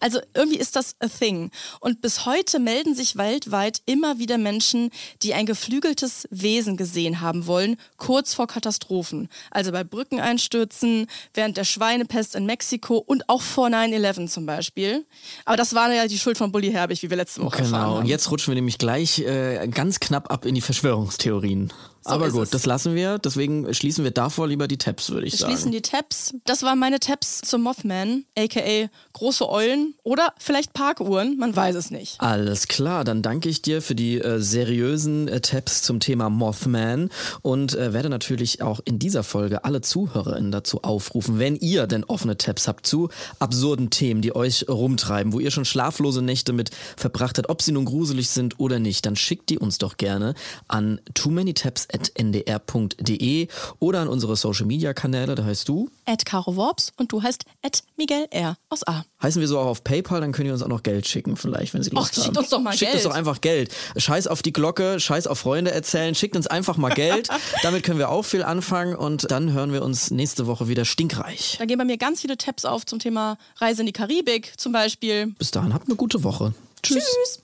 Also 0.00 0.20
irgendwie 0.34 0.58
ist 0.58 0.76
das 0.76 0.96
a 1.00 1.08
thing. 1.08 1.50
Und 1.80 2.02
bis 2.02 2.26
heute 2.26 2.58
melden 2.58 2.94
sich 2.94 3.16
weltweit 3.16 3.80
immer 3.86 4.18
wieder 4.18 4.36
Menschen, 4.36 4.90
die 5.22 5.32
ein 5.34 5.46
geflügeltes 5.46 6.26
Wesen 6.30 6.76
gesehen 6.76 7.20
haben 7.20 7.46
wollen, 7.46 7.76
kurz 7.96 8.34
vor 8.34 8.46
Katastrophen. 8.46 9.28
Also 9.50 9.72
bei 9.72 9.82
Brückeneinstürzen, 9.84 11.06
während 11.32 11.56
der 11.56 11.64
Schweinepest 11.64 12.34
in 12.34 12.44
Mexiko 12.46 12.98
und 12.98 13.28
auch 13.28 13.40
vor 13.42 13.68
9-11 13.68 14.28
zum 14.28 14.46
Beispiel. 14.46 15.06
Aber 15.44 15.56
das 15.56 15.74
war 15.74 15.92
ja 15.92 16.06
die 16.06 16.18
Schuld 16.18 16.36
von 16.38 16.52
Bully 16.52 16.70
Herbig, 16.72 17.02
wie 17.02 17.08
wir 17.10 17.16
letzte 17.16 17.40
Woche 17.42 17.58
erfahren 17.60 17.72
Genau, 17.72 17.84
haben. 17.94 17.98
und 18.00 18.06
jetzt 18.06 18.30
rutschen 18.30 18.52
wir 18.52 18.56
nämlich 18.56 18.78
gleich 18.78 19.20
äh, 19.20 19.66
ganz 19.68 20.00
knapp 20.00 20.30
ab 20.30 20.44
in 20.44 20.54
die 20.54 20.60
Verschwörungstheorien. 20.60 21.72
Aber 22.06 22.30
gut, 22.30 22.44
es. 22.44 22.50
das 22.50 22.66
lassen 22.66 22.94
wir. 22.94 23.18
Deswegen 23.18 23.72
schließen 23.72 24.04
wir 24.04 24.10
davor 24.10 24.46
lieber 24.48 24.68
die 24.68 24.78
Tabs, 24.78 25.10
würde 25.10 25.26
ich 25.26 25.34
Wir 25.34 25.38
sagen. 25.40 25.52
schließen 25.52 25.72
die 25.72 25.82
Tabs. 25.82 26.34
Das 26.44 26.62
waren 26.62 26.78
meine 26.78 27.00
Tabs 27.00 27.40
zum 27.42 27.62
Mothman, 27.62 28.24
aka 28.38 28.88
große 29.12 29.48
Eulen 29.48 29.94
oder 30.02 30.32
vielleicht 30.38 30.72
Parkuhren, 30.72 31.38
man 31.38 31.54
weiß 31.54 31.76
es 31.76 31.90
nicht. 31.90 32.20
Alles 32.20 32.68
klar, 32.68 33.04
dann 33.04 33.22
danke 33.22 33.48
ich 33.48 33.62
dir 33.62 33.80
für 33.82 33.94
die 33.94 34.18
äh, 34.20 34.40
seriösen 34.40 35.28
äh, 35.28 35.40
Tabs 35.40 35.82
zum 35.82 36.00
Thema 36.00 36.30
Mothman 36.30 37.10
und 37.42 37.74
äh, 37.74 37.92
werde 37.92 38.08
natürlich 38.08 38.62
auch 38.62 38.80
in 38.84 38.98
dieser 38.98 39.22
Folge 39.22 39.64
alle 39.64 39.80
ZuhörerInnen 39.80 40.52
dazu 40.52 40.82
aufrufen, 40.82 41.38
wenn 41.38 41.56
ihr 41.56 41.86
denn 41.86 42.04
offene 42.04 42.36
Tabs 42.36 42.68
habt 42.68 42.86
zu 42.86 43.08
absurden 43.38 43.90
Themen, 43.90 44.20
die 44.20 44.34
euch 44.34 44.68
rumtreiben, 44.68 45.32
wo 45.32 45.40
ihr 45.40 45.50
schon 45.50 45.64
schlaflose 45.64 46.22
Nächte 46.22 46.52
mit 46.52 46.70
verbracht 46.96 47.38
habt, 47.38 47.48
ob 47.48 47.62
sie 47.62 47.72
nun 47.72 47.84
gruselig 47.84 48.28
sind 48.30 48.58
oder 48.60 48.78
nicht, 48.78 49.06
dann 49.06 49.16
schickt 49.16 49.50
die 49.50 49.58
uns 49.58 49.78
doch 49.78 49.96
gerne 49.96 50.34
an 50.68 51.00
too 51.14 51.30
many 51.30 51.54
tabs 51.54 51.86
at 51.94 52.10
ndr.de 52.18 53.48
oder 53.78 54.00
an 54.00 54.08
unsere 54.08 54.36
Social 54.36 54.66
Media 54.66 54.92
Kanäle, 54.92 55.34
da 55.34 55.44
heißt 55.44 55.68
du. 55.68 55.88
Ed 56.06 56.26
Caro 56.26 56.56
Worps 56.56 56.92
und 56.96 57.12
du 57.12 57.22
heißt 57.22 57.44
Ed 57.62 57.82
Miguel 57.96 58.26
R. 58.30 58.56
aus 58.68 58.86
A. 58.86 59.04
Heißen 59.22 59.40
wir 59.40 59.48
so 59.48 59.58
auch 59.58 59.66
auf 59.66 59.84
PayPal, 59.84 60.20
dann 60.20 60.32
könnt 60.32 60.46
ihr 60.46 60.52
uns 60.52 60.62
auch 60.62 60.68
noch 60.68 60.82
Geld 60.82 61.06
schicken, 61.06 61.36
vielleicht, 61.36 61.72
wenn 61.74 61.82
Sie 61.82 61.90
Lust 61.90 62.12
Och, 62.12 62.16
haben. 62.18 62.24
schickt 62.24 62.38
uns 62.38 62.48
doch 62.50 62.60
mal 62.60 62.72
schickt 62.72 62.90
Geld. 62.92 62.94
uns 62.96 63.04
doch 63.04 63.16
einfach 63.16 63.40
Geld. 63.40 63.74
Scheiß 63.96 64.26
auf 64.26 64.42
die 64.42 64.52
Glocke, 64.52 65.00
scheiß 65.00 65.26
auf 65.26 65.38
Freunde 65.38 65.70
erzählen, 65.70 66.14
schickt 66.14 66.36
uns 66.36 66.46
einfach 66.46 66.76
mal 66.76 66.92
Geld. 66.94 67.28
Damit 67.62 67.84
können 67.84 67.98
wir 67.98 68.10
auch 68.10 68.24
viel 68.24 68.42
anfangen 68.42 68.96
und 68.96 69.30
dann 69.30 69.52
hören 69.52 69.72
wir 69.72 69.82
uns 69.82 70.10
nächste 70.10 70.46
Woche 70.46 70.68
wieder 70.68 70.84
stinkreich. 70.84 71.56
Da 71.58 71.64
gehen 71.64 71.78
bei 71.78 71.84
mir 71.84 71.96
ganz 71.96 72.20
viele 72.20 72.36
Tabs 72.36 72.64
auf 72.64 72.84
zum 72.84 72.98
Thema 72.98 73.38
Reise 73.56 73.80
in 73.82 73.86
die 73.86 73.92
Karibik 73.92 74.52
zum 74.58 74.72
Beispiel. 74.72 75.28
Bis 75.38 75.50
dahin, 75.52 75.72
habt 75.72 75.86
eine 75.88 75.96
gute 75.96 76.22
Woche. 76.24 76.52
Tschüss. 76.82 77.04
Tschüss. 77.04 77.40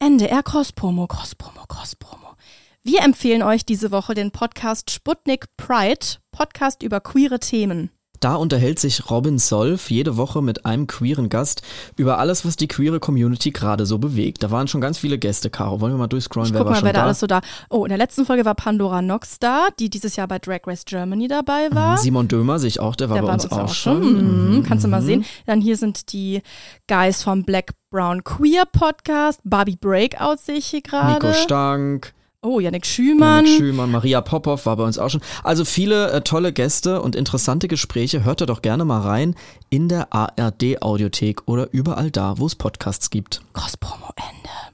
NDR 0.00 0.42
Cross-Promo, 0.42 1.06
Cross-Promo, 1.06 1.64
Cross-Promo. 1.68 2.23
Wir 2.86 3.00
empfehlen 3.00 3.42
euch 3.42 3.64
diese 3.64 3.90
Woche 3.92 4.12
den 4.12 4.30
Podcast 4.30 4.90
Sputnik 4.90 5.46
Pride, 5.56 6.04
Podcast 6.32 6.82
über 6.82 7.00
queere 7.00 7.40
Themen. 7.40 7.88
Da 8.20 8.34
unterhält 8.34 8.78
sich 8.78 9.10
Robin 9.10 9.38
Solf 9.38 9.90
jede 9.90 10.18
Woche 10.18 10.42
mit 10.42 10.66
einem 10.66 10.86
queeren 10.86 11.30
Gast 11.30 11.62
über 11.96 12.18
alles, 12.18 12.44
was 12.44 12.56
die 12.56 12.68
queere 12.68 13.00
Community 13.00 13.52
gerade 13.52 13.86
so 13.86 13.96
bewegt. 13.96 14.42
Da 14.42 14.50
waren 14.50 14.68
schon 14.68 14.82
ganz 14.82 14.98
viele 14.98 15.16
Gäste, 15.18 15.48
Caro. 15.48 15.80
Wollen 15.80 15.94
wir 15.94 15.98
mal 15.98 16.08
durchscrollen, 16.08 16.52
wer 16.52 16.58
Guck 16.60 16.66
war 16.66 16.72
mal, 16.72 16.78
schon 16.80 16.86
wer 16.86 16.92
da 16.92 16.98
da? 17.00 17.04
alles 17.06 17.20
so 17.20 17.26
da. 17.26 17.40
Oh, 17.70 17.86
in 17.86 17.88
der 17.88 17.96
letzten 17.96 18.26
Folge 18.26 18.44
war 18.44 18.54
Pandora 18.54 19.00
Nox 19.00 19.38
da, 19.38 19.68
die 19.78 19.88
dieses 19.88 20.16
Jahr 20.16 20.28
bei 20.28 20.38
Drag 20.38 20.60
Race 20.66 20.84
Germany 20.84 21.26
dabei 21.26 21.68
war. 21.72 21.96
Simon 21.96 22.28
Dömer, 22.28 22.58
sehe 22.58 22.68
ich 22.68 22.80
auch, 22.80 22.96
der 22.96 23.08
war 23.08 23.14
Der 23.16 23.22
bei 23.22 23.28
war 23.28 23.34
uns 23.34 23.48
bei 23.48 23.62
auch, 23.62 23.72
schon. 23.72 24.56
Mhm, 24.56 24.62
kannst 24.62 24.84
du 24.84 24.88
mal 24.88 25.00
sehen. 25.00 25.24
Dann 25.46 25.62
hier 25.62 25.78
sind 25.78 26.12
die 26.12 26.42
Guys 26.86 27.22
vom 27.22 27.44
Black 27.44 27.72
Brown 27.90 28.22
Queer 28.24 28.64
Podcast. 28.66 29.40
Barbie 29.44 29.76
Breakout 29.76 30.36
sehe 30.42 30.56
ich 30.56 30.66
hier 30.66 30.82
gerade. 30.82 31.14
Nico 31.26 31.32
Stank. 31.32 32.12
Oh, 32.44 32.60
Yannick 32.60 32.84
Schümann. 32.84 33.46
Janik 33.46 33.58
Schümann, 33.58 33.90
Maria 33.90 34.20
Popov 34.20 34.66
war 34.66 34.76
bei 34.76 34.84
uns 34.84 34.98
auch 34.98 35.08
schon. 35.08 35.22
Also 35.42 35.64
viele 35.64 36.10
äh, 36.10 36.20
tolle 36.20 36.52
Gäste 36.52 37.00
und 37.00 37.16
interessante 37.16 37.68
Gespräche. 37.68 38.22
Hört 38.22 38.42
da 38.42 38.46
doch 38.46 38.60
gerne 38.60 38.84
mal 38.84 39.00
rein 39.00 39.34
in 39.70 39.88
der 39.88 40.12
ARD 40.12 40.82
Audiothek 40.82 41.42
oder 41.46 41.72
überall 41.72 42.10
da, 42.10 42.36
wo 42.36 42.44
es 42.44 42.54
Podcasts 42.54 43.08
gibt. 43.08 43.40
Cross-Promo 43.54 44.10
Ende. 44.16 44.73